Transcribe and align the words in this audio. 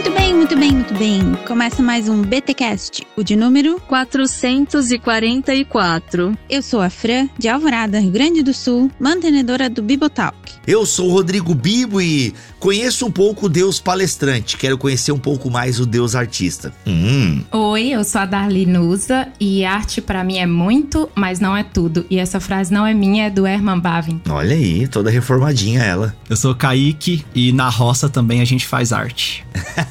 Muito 0.00 0.14
bem, 0.14 0.34
muito 0.34 0.56
bem, 0.56 0.72
muito 0.72 0.94
bem. 0.94 1.20
Começa 1.46 1.82
mais 1.82 2.08
um 2.08 2.22
BTcast, 2.22 3.06
o 3.14 3.22
de 3.22 3.36
número 3.36 3.78
444. 3.86 6.38
Eu 6.48 6.62
sou 6.62 6.80
a 6.80 6.88
Fran, 6.88 7.28
de 7.38 7.48
Alvorada, 7.48 8.00
Rio 8.00 8.10
Grande 8.10 8.42
do 8.42 8.54
Sul, 8.54 8.90
mantenedora 8.98 9.68
do 9.68 9.82
Bibotalk. 9.82 10.54
Eu 10.66 10.86
sou 10.86 11.10
o 11.10 11.12
Rodrigo 11.12 11.54
Bibo 11.54 12.00
e 12.00 12.32
conheço 12.58 13.04
um 13.04 13.10
pouco 13.10 13.44
o 13.44 13.48
Deus 13.48 13.78
palestrante. 13.78 14.56
Quero 14.56 14.78
conhecer 14.78 15.12
um 15.12 15.18
pouco 15.18 15.50
mais 15.50 15.78
o 15.78 15.84
Deus 15.84 16.14
artista. 16.14 16.72
Hum. 16.86 17.42
Oi, 17.52 17.88
eu 17.88 18.02
sou 18.02 18.22
a 18.22 18.26
Darli 18.26 18.64
Nusa 18.64 19.28
e 19.38 19.66
arte 19.66 20.00
para 20.00 20.24
mim 20.24 20.38
é 20.38 20.46
muito, 20.46 21.10
mas 21.14 21.40
não 21.40 21.54
é 21.54 21.62
tudo. 21.62 22.06
E 22.08 22.18
essa 22.18 22.40
frase 22.40 22.72
não 22.72 22.86
é 22.86 22.94
minha, 22.94 23.26
é 23.26 23.30
do 23.30 23.46
Herman 23.46 23.78
Bavin. 23.78 24.18
Olha 24.30 24.54
aí, 24.54 24.88
toda 24.88 25.10
reformadinha 25.10 25.82
ela. 25.82 26.16
Eu 26.28 26.36
sou 26.36 26.52
o 26.52 26.56
Kaique 26.56 27.22
e 27.34 27.52
na 27.52 27.68
roça 27.68 28.08
também 28.08 28.40
a 28.40 28.46
gente 28.46 28.66
faz 28.66 28.94
arte. 28.94 29.44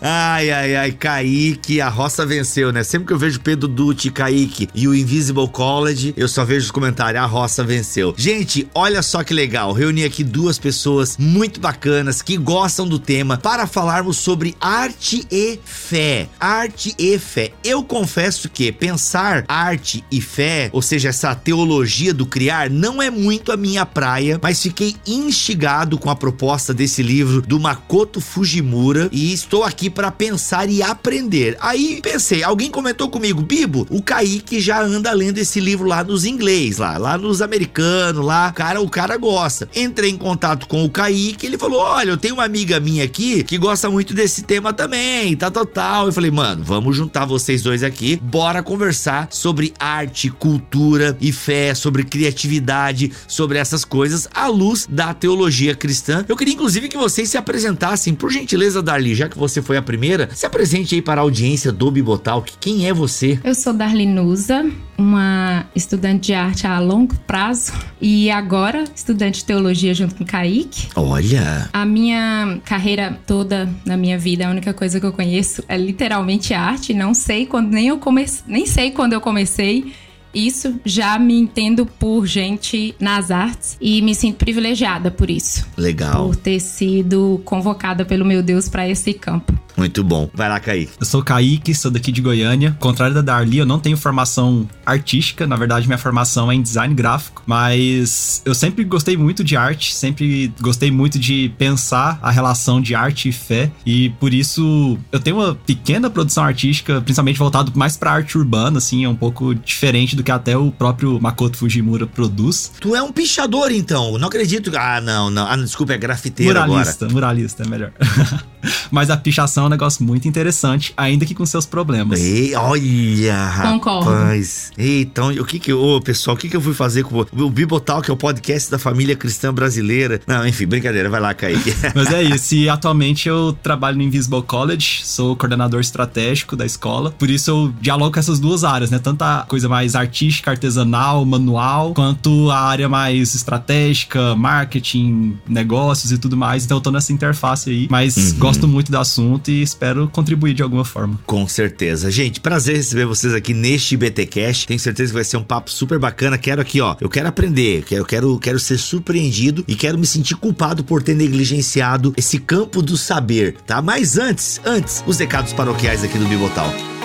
ai, 0.00 0.50
ai, 0.50 0.76
ai, 0.76 0.92
Kaique, 0.92 1.80
a 1.80 1.88
roça 1.88 2.24
venceu, 2.26 2.72
né? 2.72 2.82
Sempre 2.82 3.08
que 3.08 3.12
eu 3.12 3.18
vejo 3.18 3.40
Pedro 3.40 3.68
Dutti, 3.68 4.10
Kaique 4.10 4.68
e 4.74 4.88
o 4.88 4.94
Invisible 4.94 5.48
College, 5.48 6.14
eu 6.16 6.28
só 6.28 6.44
vejo 6.44 6.66
os 6.66 6.70
comentários, 6.70 7.22
a 7.22 7.26
roça 7.26 7.64
venceu. 7.64 8.14
Gente, 8.16 8.68
olha 8.74 9.02
só 9.02 9.22
que 9.22 9.34
legal, 9.34 9.72
reuni 9.72 10.04
aqui 10.04 10.24
duas 10.24 10.58
pessoas 10.58 11.16
muito 11.18 11.60
bacanas 11.60 12.22
que 12.22 12.36
gostam 12.36 12.86
do 12.86 12.98
tema 12.98 13.36
para 13.38 13.66
falarmos 13.66 14.18
sobre 14.18 14.56
arte 14.60 15.26
e 15.30 15.58
fé. 15.64 16.28
Arte 16.38 16.94
e 16.98 17.18
fé. 17.18 17.52
Eu 17.64 17.82
confesso 17.82 18.48
que 18.48 18.72
pensar 18.72 19.44
arte 19.48 20.04
e 20.10 20.20
fé, 20.20 20.70
ou 20.72 20.82
seja, 20.82 21.08
essa 21.08 21.34
teologia 21.34 22.12
do 22.12 22.26
criar, 22.26 22.70
não 22.70 23.02
é 23.02 23.10
muito 23.10 23.52
a 23.52 23.56
minha 23.56 23.84
praia, 23.84 24.38
mas 24.42 24.62
fiquei 24.62 24.96
instigado 25.06 25.98
com 25.98 26.10
a 26.10 26.16
proposta 26.16 26.72
desse 26.74 27.02
livro 27.02 27.42
do 27.42 27.58
Makoto 27.58 28.20
Fujimura 28.20 29.08
e 29.18 29.32
estou 29.32 29.64
aqui 29.64 29.90
para 29.90 30.12
pensar 30.12 30.70
e 30.70 30.80
aprender. 30.80 31.56
Aí 31.60 32.00
pensei, 32.00 32.44
alguém 32.44 32.70
comentou 32.70 33.10
comigo, 33.10 33.42
Bibo, 33.42 33.86
o 33.90 34.00
Kaique 34.00 34.60
já 34.60 34.80
anda 34.80 35.12
lendo 35.12 35.38
esse 35.38 35.58
livro 35.58 35.88
lá 35.88 36.04
nos 36.04 36.24
inglês, 36.24 36.78
lá, 36.78 36.96
lá 36.96 37.18
nos 37.18 37.42
americanos, 37.42 38.24
lá, 38.24 38.52
cara, 38.52 38.80
o 38.80 38.88
cara 38.88 39.16
gosta. 39.16 39.68
Entrei 39.74 40.10
em 40.10 40.16
contato 40.16 40.68
com 40.68 40.84
o 40.84 40.90
Kaique, 40.90 41.46
ele 41.46 41.58
falou: 41.58 41.80
"Olha, 41.80 42.10
eu 42.10 42.16
tenho 42.16 42.34
uma 42.34 42.44
amiga 42.44 42.78
minha 42.78 43.04
aqui 43.04 43.42
que 43.42 43.58
gosta 43.58 43.90
muito 43.90 44.14
desse 44.14 44.42
tema 44.42 44.72
também, 44.72 45.36
tá 45.36 45.50
total". 45.50 46.06
Eu 46.06 46.12
falei: 46.12 46.30
"Mano, 46.30 46.62
vamos 46.62 46.96
juntar 46.96 47.24
vocês 47.24 47.62
dois 47.62 47.82
aqui, 47.82 48.20
bora 48.22 48.62
conversar 48.62 49.28
sobre 49.30 49.74
arte, 49.80 50.30
cultura 50.30 51.16
e 51.20 51.32
fé, 51.32 51.74
sobre 51.74 52.04
criatividade, 52.04 53.10
sobre 53.26 53.58
essas 53.58 53.84
coisas 53.84 54.28
à 54.32 54.46
luz 54.46 54.86
da 54.88 55.12
teologia 55.12 55.74
cristã. 55.74 56.24
Eu 56.28 56.36
queria 56.36 56.54
inclusive 56.54 56.88
que 56.88 56.96
vocês 56.96 57.28
se 57.28 57.36
apresentassem, 57.36 58.14
por 58.14 58.30
gentileza, 58.30 58.80
Darli, 59.08 59.14
já 59.14 59.28
que 59.28 59.38
você 59.38 59.62
foi 59.62 59.76
a 59.76 59.82
primeira, 59.82 60.28
se 60.34 60.44
apresente 60.44 60.94
aí 60.94 61.02
para 61.02 61.20
a 61.20 61.24
audiência 61.24 61.72
do 61.72 61.90
Bibotalk. 61.90 62.52
Quem 62.60 62.86
é 62.86 62.92
você? 62.92 63.38
Eu 63.42 63.54
sou 63.54 63.72
Darli 63.72 64.06
Nusa, 64.06 64.68
uma 64.96 65.66
estudante 65.74 66.26
de 66.28 66.34
arte 66.34 66.66
a 66.66 66.78
longo 66.78 67.14
prazo 67.26 67.72
e 68.00 68.30
agora 68.30 68.84
estudante 68.94 69.38
de 69.40 69.44
teologia 69.44 69.94
junto 69.94 70.14
com 70.14 70.24
o 70.24 70.26
Kaique. 70.26 70.88
Olha! 70.94 71.68
A 71.72 71.84
minha 71.84 72.60
carreira 72.64 73.18
toda 73.26 73.68
na 73.84 73.96
minha 73.96 74.18
vida, 74.18 74.46
a 74.46 74.50
única 74.50 74.74
coisa 74.74 75.00
que 75.00 75.06
eu 75.06 75.12
conheço 75.12 75.62
é 75.68 75.76
literalmente 75.76 76.52
arte. 76.52 76.92
Não 76.92 77.14
sei 77.14 77.46
quando 77.46 77.70
nem 77.70 77.88
eu 77.88 77.98
comecei, 77.98 78.42
nem 78.46 78.66
sei 78.66 78.90
quando 78.90 79.12
eu 79.12 79.20
comecei 79.20 79.92
isso, 80.34 80.78
já 80.84 81.18
me 81.18 81.38
entendo 81.38 81.86
por 81.86 82.26
gente 82.26 82.94
nas 83.00 83.30
artes 83.30 83.76
e 83.80 84.02
me 84.02 84.14
sinto 84.14 84.36
privilegiada 84.36 85.10
por 85.10 85.30
isso. 85.30 85.66
Legal. 85.76 86.26
Por 86.26 86.36
ter 86.36 86.60
sido 86.60 87.40
convocada 87.44 88.04
pelo 88.04 88.24
meu 88.24 88.42
Deus 88.42 88.68
para 88.68 88.88
esse 88.88 89.12
campo. 89.14 89.58
Muito 89.78 90.02
bom. 90.02 90.28
Vai 90.34 90.48
lá, 90.48 90.58
Kaique. 90.58 90.90
Eu 90.98 91.06
sou 91.06 91.22
Kaique, 91.22 91.72
sou 91.72 91.88
daqui 91.88 92.10
de 92.10 92.20
Goiânia. 92.20 92.70
Ao 92.70 92.80
contrário 92.88 93.14
da 93.14 93.22
Darli, 93.22 93.58
eu 93.58 93.64
não 93.64 93.78
tenho 93.78 93.96
formação 93.96 94.68
artística. 94.84 95.46
Na 95.46 95.54
verdade, 95.54 95.86
minha 95.86 95.96
formação 95.98 96.50
é 96.50 96.54
em 96.56 96.60
design 96.60 96.92
gráfico. 96.94 97.44
Mas 97.46 98.42
eu 98.44 98.54
sempre 98.54 98.82
gostei 98.82 99.16
muito 99.16 99.44
de 99.44 99.56
arte, 99.56 99.94
sempre 99.94 100.52
gostei 100.60 100.90
muito 100.90 101.16
de 101.16 101.52
pensar 101.56 102.18
a 102.20 102.30
relação 102.30 102.80
de 102.80 102.94
arte 102.94 103.28
e 103.28 103.32
fé. 103.32 103.70
E 103.86 104.10
por 104.18 104.34
isso 104.34 104.98
eu 105.12 105.20
tenho 105.20 105.36
uma 105.36 105.54
pequena 105.54 106.10
produção 106.10 106.42
artística, 106.42 107.00
principalmente 107.00 107.38
voltado 107.38 107.72
mais 107.76 107.96
pra 107.96 108.10
arte 108.10 108.36
urbana, 108.36 108.78
assim, 108.78 109.04
é 109.04 109.08
um 109.08 109.14
pouco 109.14 109.54
diferente 109.54 110.16
do 110.16 110.24
que 110.24 110.32
até 110.32 110.56
o 110.56 110.72
próprio 110.72 111.20
Makoto 111.20 111.56
Fujimura 111.56 112.04
produz. 112.06 112.72
Tu 112.80 112.96
é 112.96 113.02
um 113.02 113.12
pichador, 113.12 113.70
então. 113.70 114.18
Não 114.18 114.26
acredito. 114.26 114.72
Ah, 114.76 115.00
não, 115.00 115.30
não. 115.30 115.46
Ah, 115.46 115.56
desculpa, 115.56 115.92
é 115.92 115.98
grafiteiro 115.98 116.52
muralista, 116.60 117.04
agora. 117.04 117.14
Muralista, 117.14 117.62
é 117.62 117.66
melhor. 117.68 117.92
Mas 118.90 119.10
a 119.10 119.16
pichação 119.16 119.67
um 119.68 119.70
negócio 119.70 120.02
muito 120.04 120.26
interessante, 120.28 120.92
ainda 120.96 121.24
que 121.24 121.34
com 121.34 121.44
seus 121.46 121.66
problemas. 121.66 122.20
Ei, 122.20 122.54
olha, 122.54 123.62
Concordo. 123.62 124.10
rapaz. 124.10 124.72
Ei, 124.76 125.02
então, 125.02 125.28
o 125.30 125.44
que 125.44 125.58
que... 125.58 125.72
Ô, 125.72 126.00
pessoal, 126.00 126.36
o 126.36 126.38
que 126.38 126.48
que 126.48 126.56
eu 126.56 126.60
fui 126.60 126.74
fazer 126.74 127.04
com 127.04 127.24
o 127.32 127.50
Bibotal, 127.50 128.02
que 128.02 128.10
é 128.10 128.14
o 128.14 128.16
podcast 128.16 128.70
da 128.70 128.78
família 128.78 129.14
cristã 129.16 129.52
brasileira? 129.52 130.20
Não, 130.26 130.46
enfim, 130.46 130.66
brincadeira. 130.66 131.08
Vai 131.08 131.20
lá, 131.20 131.34
Kaique. 131.34 131.74
Mas 131.94 132.12
é 132.12 132.22
isso. 132.22 132.54
E 132.54 132.68
atualmente 132.68 133.28
eu 133.28 133.56
trabalho 133.62 133.96
no 133.96 134.02
Invisible 134.02 134.42
College, 134.42 135.00
sou 135.04 135.36
coordenador 135.36 135.80
estratégico 135.80 136.56
da 136.56 136.64
escola. 136.66 137.10
Por 137.10 137.30
isso 137.30 137.50
eu 137.50 137.72
dialogo 137.80 138.12
com 138.12 138.18
essas 138.20 138.38
duas 138.38 138.64
áreas, 138.64 138.90
né? 138.90 138.98
Tanto 138.98 139.22
a 139.22 139.44
coisa 139.48 139.68
mais 139.68 139.94
artística, 139.94 140.50
artesanal, 140.50 141.24
manual, 141.24 141.94
quanto 141.94 142.50
a 142.50 142.58
área 142.60 142.88
mais 142.88 143.34
estratégica, 143.34 144.34
marketing, 144.36 145.36
negócios 145.48 146.12
e 146.12 146.18
tudo 146.18 146.36
mais. 146.36 146.64
Então 146.64 146.76
eu 146.76 146.80
tô 146.80 146.90
nessa 146.90 147.12
interface 147.12 147.70
aí. 147.70 147.86
Mas 147.90 148.16
Uhum. 148.32 148.38
gosto 148.38 148.68
muito 148.68 148.90
do 148.90 148.98
assunto 148.98 149.47
e 149.48 149.62
espero 149.62 150.08
contribuir 150.08 150.54
de 150.54 150.62
alguma 150.62 150.84
forma. 150.84 151.18
Com 151.26 151.46
certeza. 151.48 152.10
Gente, 152.10 152.40
prazer 152.40 152.76
receber 152.76 153.06
vocês 153.06 153.34
aqui 153.34 153.54
neste 153.54 153.96
BTcast. 153.96 154.66
Tenho 154.66 154.80
certeza 154.80 155.10
que 155.10 155.14
vai 155.14 155.24
ser 155.24 155.36
um 155.36 155.42
papo 155.42 155.70
super 155.70 155.98
bacana. 155.98 156.38
Quero 156.38 156.60
aqui, 156.60 156.80
ó, 156.80 156.96
eu 157.00 157.08
quero 157.08 157.28
aprender, 157.28 157.84
eu 157.90 158.04
quero, 158.04 158.38
quero 158.38 158.58
ser 158.58 158.78
surpreendido 158.78 159.64
e 159.66 159.74
quero 159.74 159.98
me 159.98 160.06
sentir 160.06 160.36
culpado 160.36 160.84
por 160.84 161.02
ter 161.02 161.14
negligenciado 161.14 162.12
esse 162.16 162.38
campo 162.38 162.82
do 162.82 162.96
saber, 162.96 163.56
tá? 163.66 163.80
Mas 163.80 164.18
antes, 164.18 164.60
antes, 164.64 165.02
os 165.06 165.18
recados 165.18 165.52
paroquiais 165.52 166.04
aqui 166.04 166.18
do 166.18 166.26
Bibotal. 166.26 166.97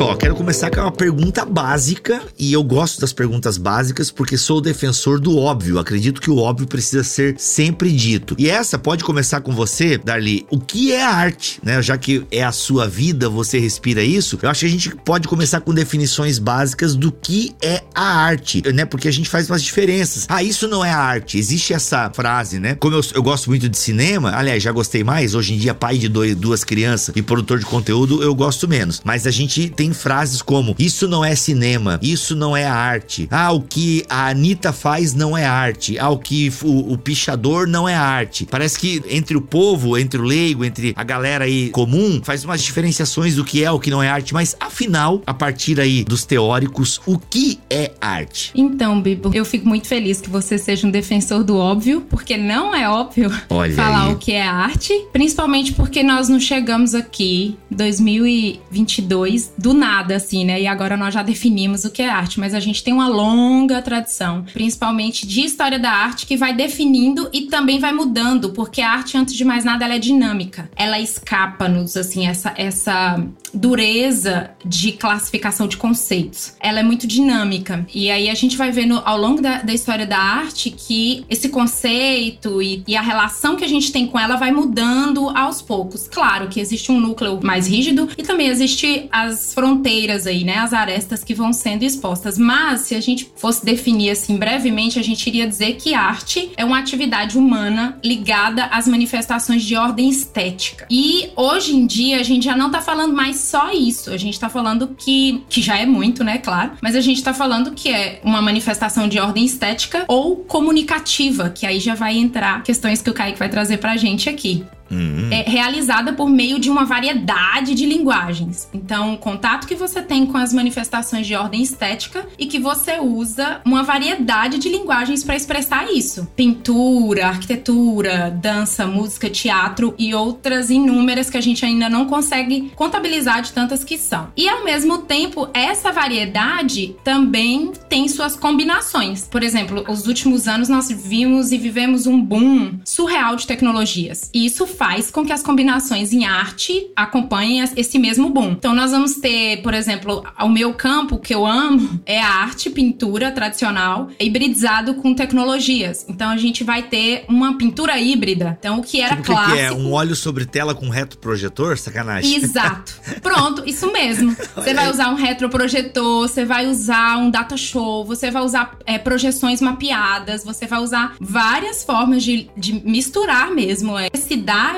Só, 0.00 0.17
quero 0.17 0.35
começar 0.35 0.70
com 0.70 0.81
uma 0.81 0.91
pergunta 0.91 1.44
básica 1.44 2.23
e 2.38 2.55
eu 2.55 2.64
gosto 2.64 3.02
das 3.02 3.12
perguntas 3.12 3.58
básicas 3.58 4.11
porque 4.11 4.38
sou 4.38 4.58
defensor 4.58 5.20
do 5.20 5.37
óbvio. 5.37 5.79
Acredito 5.79 6.23
que 6.23 6.31
o 6.31 6.38
óbvio 6.38 6.67
precisa 6.67 7.05
ser 7.05 7.35
sempre 7.37 7.93
dito. 7.93 8.35
E 8.38 8.49
essa 8.49 8.79
pode 8.79 9.05
começar 9.05 9.43
com 9.43 9.52
você, 9.52 9.99
Darli. 9.99 10.47
O 10.50 10.58
que 10.58 10.91
é 10.91 11.02
arte, 11.02 11.61
né? 11.62 11.82
Já 11.82 11.99
que 11.99 12.26
é 12.31 12.43
a 12.43 12.50
sua 12.50 12.88
vida, 12.88 13.29
você 13.29 13.58
respira 13.58 14.02
isso. 14.02 14.38
Eu 14.41 14.49
acho 14.49 14.61
que 14.61 14.67
a 14.67 14.70
gente 14.70 14.97
pode 15.05 15.29
começar 15.29 15.61
com 15.61 15.75
definições 15.75 16.38
básicas 16.38 16.94
do 16.94 17.12
que 17.12 17.55
é 17.61 17.82
a 17.94 18.23
arte, 18.23 18.62
né? 18.73 18.87
Porque 18.87 19.06
a 19.06 19.12
gente 19.12 19.29
faz 19.29 19.50
umas 19.50 19.62
diferenças. 19.62 20.25
Ah, 20.31 20.43
isso 20.43 20.67
não 20.67 20.82
é 20.82 20.91
arte. 20.91 21.37
Existe 21.37 21.75
essa 21.75 22.08
frase, 22.08 22.58
né? 22.58 22.75
Como 22.75 22.97
eu, 22.97 23.02
eu 23.14 23.23
gosto 23.23 23.50
muito 23.50 23.69
de 23.69 23.76
cinema, 23.76 24.35
aliás, 24.35 24.62
já 24.62 24.73
gostei 24.73 25.05
mais. 25.05 25.35
Hoje 25.35 25.52
em 25.52 25.58
dia, 25.58 25.75
pai 25.75 25.99
de 25.99 26.08
dois, 26.08 26.35
duas 26.35 26.64
crianças 26.64 27.14
e 27.14 27.20
produtor 27.20 27.58
de 27.58 27.67
conteúdo, 27.67 28.23
eu 28.23 28.35
gosto 28.35 28.67
menos. 28.67 29.02
Mas 29.05 29.26
a 29.26 29.31
gente 29.31 29.69
tem 29.69 29.89
frases 29.94 30.42
como: 30.42 30.75
Isso 30.78 31.06
não 31.08 31.25
é 31.25 31.34
cinema, 31.34 31.98
isso 32.02 32.34
não 32.37 32.56
é 32.56 32.64
arte. 32.64 33.28
Ah, 33.31 33.52
o 33.52 33.60
que 33.60 34.04
a 34.08 34.28
Anitta 34.28 34.72
faz 34.72 35.14
não 35.14 35.37
é 35.37 35.44
arte. 35.44 35.98
Ah, 35.98 36.10
o 36.10 36.19
que 36.19 36.52
o, 36.62 36.92
o 36.92 36.98
pichador 36.98 37.66
não 37.66 37.88
é 37.88 37.94
arte. 37.94 38.46
Parece 38.46 38.78
que 38.78 39.02
entre 39.08 39.37
o 39.37 39.40
povo, 39.40 39.96
entre 39.98 40.20
o 40.20 40.25
leigo, 40.25 40.64
entre 40.64 40.92
a 40.96 41.04
galera 41.04 41.44
aí 41.44 41.70
comum, 41.70 42.20
faz 42.22 42.44
umas 42.44 42.62
diferenciações 42.62 43.34
do 43.37 43.44
que 43.44 43.64
é, 43.64 43.70
o 43.70 43.78
que 43.78 43.90
não 43.90 44.02
é 44.02 44.08
arte. 44.08 44.32
Mas 44.32 44.56
afinal, 44.60 45.22
a 45.26 45.34
partir 45.34 45.81
aí 45.81 46.04
dos 46.04 46.25
teóricos, 46.25 47.00
o 47.06 47.19
que 47.19 47.58
é 47.69 47.92
arte? 48.00 48.52
Então, 48.54 49.00
Bibo, 49.00 49.31
eu 49.34 49.44
fico 49.44 49.69
muito 49.69 49.87
feliz 49.87 50.20
que 50.20 50.28
você 50.28 50.58
seja 50.58 50.87
um 50.87 50.90
defensor 50.90 51.42
do 51.44 51.56
óbvio, 51.56 52.02
porque 52.08 52.37
não 52.37 52.75
é 52.75 52.88
óbvio 52.88 53.31
Olha 53.48 53.75
falar 53.75 54.06
aí. 54.06 54.12
o 54.12 54.16
que 54.16 54.32
é 54.32 54.42
arte, 54.42 54.92
principalmente 55.12 55.72
porque 55.72 56.02
nós 56.02 56.28
não 56.28 56.40
chegamos 56.40 56.94
aqui 56.94 57.56
2022 57.70 59.52
do 59.56 59.73
nada 59.80 60.16
assim, 60.16 60.44
né? 60.44 60.60
E 60.60 60.66
agora 60.66 60.96
nós 60.96 61.12
já 61.12 61.22
definimos 61.22 61.84
o 61.84 61.90
que 61.90 62.02
é 62.02 62.08
arte, 62.08 62.38
mas 62.38 62.54
a 62.54 62.60
gente 62.60 62.84
tem 62.84 62.92
uma 62.92 63.08
longa 63.08 63.82
tradição, 63.82 64.44
principalmente 64.52 65.26
de 65.26 65.40
história 65.40 65.78
da 65.78 65.90
arte 65.90 66.26
que 66.26 66.37
vai 66.37 66.54
definindo 66.54 67.28
e 67.32 67.42
também 67.42 67.80
vai 67.80 67.92
mudando, 67.92 68.50
porque 68.50 68.82
a 68.82 68.90
arte 68.90 69.16
antes 69.16 69.34
de 69.34 69.44
mais 69.44 69.64
nada 69.64 69.84
ela 69.84 69.94
é 69.94 69.99
dinâmica. 69.99 70.70
Ela 70.76 71.00
escapa-nos 71.00 71.96
assim 71.96 72.26
essa 72.26 72.54
essa 72.56 73.18
dureza 73.52 74.50
de 74.64 74.92
classificação 74.92 75.66
de 75.66 75.76
conceitos. 75.76 76.54
Ela 76.60 76.80
é 76.80 76.82
muito 76.82 77.06
dinâmica. 77.06 77.87
E 77.92 78.10
aí 78.10 78.28
a 78.28 78.34
gente 78.34 78.56
vai 78.56 78.70
vendo 78.70 79.00
ao 79.04 79.18
longo 79.18 79.40
da, 79.40 79.62
da 79.62 79.72
história 79.72 80.06
da 80.06 80.18
arte 80.18 80.70
que 80.70 81.25
esse 81.28 81.49
conceito 81.49 82.62
e, 82.62 82.82
e, 82.87 82.96
a 82.96 83.02
relação 83.02 83.56
que 83.56 83.64
a 83.64 83.68
gente 83.68 83.92
tem 83.92 84.06
com 84.06 84.18
ela 84.18 84.37
vai 84.37 84.52
mudando 84.52 85.28
aos 85.30 85.60
poucos. 85.60 86.08
Claro 86.08 86.49
que 86.49 86.60
existe 86.60 86.92
um 86.92 87.00
núcleo 87.00 87.40
mais 87.42 87.66
rígido 87.66 88.08
e 88.16 88.22
também 88.22 88.49
existe 88.49 89.08
as 89.10 89.52
fronteiras 89.61 90.26
aí, 90.26 90.43
né? 90.43 90.57
As 90.57 90.73
arestas 90.73 91.23
que 91.23 91.35
vão 91.35 91.52
sendo 91.52 91.83
expostas. 91.83 92.38
Mas 92.38 92.81
se 92.81 92.95
a 92.95 93.00
gente 93.00 93.31
fosse 93.37 93.62
definir 93.62 94.09
assim 94.09 94.38
brevemente, 94.38 94.99
a 94.99 95.02
gente 95.02 95.26
iria 95.26 95.47
dizer 95.47 95.75
que 95.75 95.93
arte 95.93 96.50
é 96.57 96.64
uma 96.64 96.79
atividade 96.79 97.37
humana 97.37 97.99
ligada 98.02 98.64
às 98.67 98.88
manifestações 98.88 99.62
de 99.62 99.76
ordem 99.76 100.09
estética. 100.09 100.87
E 100.90 101.29
hoje 101.37 101.76
em 101.76 101.87
dia 101.87 102.21
a 102.21 102.23
gente 102.23 102.47
já 102.47 102.57
não 102.57 102.71
tá 102.71 102.81
falando 102.81 103.14
mais 103.14 103.37
só 103.37 103.71
isso. 103.71 104.11
A 104.11 104.17
gente 104.17 104.40
tá 104.40 104.49
falando 104.49 104.97
que, 104.97 105.45
que 105.50 105.61
já 105.61 105.76
é 105.76 105.85
muito, 105.85 106.25
né, 106.25 106.38
claro, 106.38 106.73
mas 106.81 106.97
a 106.97 107.00
gente 107.02 107.23
tá 107.23 107.35
falando 107.35 107.73
que 107.73 107.90
é 107.90 108.19
uma 108.25 108.40
manifestação 108.40 109.07
de 109.09 109.19
ordem 109.19 109.45
estética 109.45 110.07
ou 110.09 110.37
comunicativa, 110.37 111.50
que 111.50 111.67
aí 111.67 111.81
já 111.81 111.95
vai 111.95 112.17
entrar 112.17 112.62
questões 112.62 113.02
que 113.02 113.11
o 113.11 113.14
Kaique 113.14 113.38
vai 113.38 113.50
trazer 113.50 113.76
pra 113.76 113.99
gente 113.99 114.26
aqui. 114.31 114.64
Uhum. 114.90 115.28
é 115.30 115.42
realizada 115.49 116.12
por 116.12 116.28
meio 116.28 116.59
de 116.59 116.70
uma 116.70 116.85
variedade 116.85 117.75
de 117.75 117.87
linguagens. 117.87 118.68
Então, 118.73 119.14
o 119.14 119.18
contato 119.18 119.66
que 119.66 119.75
você 119.75 120.02
tem 120.02 120.26
com 120.26 120.37
as 120.37 120.52
manifestações 120.52 121.26
de 121.26 121.35
ordem 121.35 121.62
estética 121.62 122.26
e 122.38 122.47
que 122.47 122.59
você 122.59 122.99
usa 122.99 123.61
uma 123.64 123.82
variedade 123.82 124.59
de 124.59 124.68
linguagens 124.68 125.23
para 125.23 125.37
expressar 125.37 125.90
isso. 125.90 126.28
Pintura, 126.37 127.28
arquitetura, 127.28 128.30
dança, 128.30 128.87
música, 128.87 129.30
teatro 129.30 129.94
e 129.99 130.14
outras 130.14 130.70
inúmeras 130.70 131.30
que 131.30 131.37
a 131.37 131.40
gente 131.40 131.64
ainda 131.64 131.88
não 131.88 132.06
consegue 132.06 132.73
contabilizar 132.75 133.42
de 133.42 133.52
tantas 133.52 133.85
que 133.85 133.99
são. 133.99 134.28
E 134.37 134.49
ao 134.49 134.64
mesmo 134.64 134.99
tempo, 134.99 135.49
essa 135.54 135.92
variedade 135.92 136.97
também 137.04 137.73
tem 137.88 138.09
suas 138.09 138.37
combinações. 138.37 139.26
Por 139.26 139.42
exemplo, 139.42 139.85
os 139.88 140.06
últimos 140.06 140.49
anos 140.49 140.68
nós 140.68 140.90
vimos 140.90 141.52
e 141.52 141.59
vivemos 141.59 142.06
um 142.06 142.20
boom 142.20 142.78
surreal 142.85 143.37
de 143.37 143.47
tecnologias. 143.47 144.30
E 144.32 144.44
isso 144.44 144.66
faz 144.80 145.10
com 145.10 145.26
que 145.26 145.32
as 145.32 145.42
combinações 145.42 146.10
em 146.10 146.25
arte 146.25 146.90
acompanhem 146.96 147.62
esse 147.76 147.99
mesmo 147.99 148.30
boom. 148.30 148.52
Então 148.52 148.75
nós 148.75 148.92
vamos 148.92 149.16
ter, 149.16 149.60
por 149.60 149.75
exemplo, 149.75 150.25
o 150.40 150.49
meu 150.49 150.72
campo 150.72 151.18
que 151.18 151.34
eu 151.34 151.44
amo 151.44 152.00
é 152.06 152.18
a 152.18 152.26
arte, 152.26 152.70
pintura 152.70 153.30
tradicional, 153.30 154.08
hibridizado 154.18 154.94
com 154.94 155.12
tecnologias. 155.12 156.06
Então 156.08 156.30
a 156.30 156.38
gente 156.38 156.64
vai 156.64 156.84
ter 156.84 157.26
uma 157.28 157.58
pintura 157.58 158.00
híbrida. 158.00 158.56
Então 158.58 158.78
o 158.78 158.82
que 158.82 159.02
era 159.02 159.16
tipo, 159.16 159.26
clássico. 159.26 159.54
Que 159.54 159.60
é 159.64 159.70
um 159.70 159.92
óleo 159.92 160.16
sobre 160.16 160.46
tela 160.46 160.75
com 160.75 160.88
retroprojetor? 160.88 161.76
Sacanagem. 161.76 162.37
Exato. 162.37 162.94
Pronto, 163.20 163.62
isso 163.66 163.92
mesmo. 163.92 164.34
Você 164.56 164.72
vai 164.72 164.90
usar 164.90 165.10
um 165.10 165.14
retroprojetor, 165.14 166.26
você 166.26 166.44
vai 166.44 166.66
usar 166.66 167.18
um 167.18 167.30
data 167.30 167.56
show, 167.56 168.04
você 168.04 168.30
vai 168.30 168.42
usar 168.42 168.78
é, 168.87 168.99
projeções 168.99 169.60
mapeadas, 169.60 170.44
você 170.44 170.66
vai 170.66 170.80
usar 170.80 171.16
várias 171.20 171.82
formas 171.82 172.22
de, 172.22 172.49
de 172.56 172.72
misturar 172.84 173.50
mesmo. 173.50 173.94
A 173.96 174.16
cidade 174.16 174.69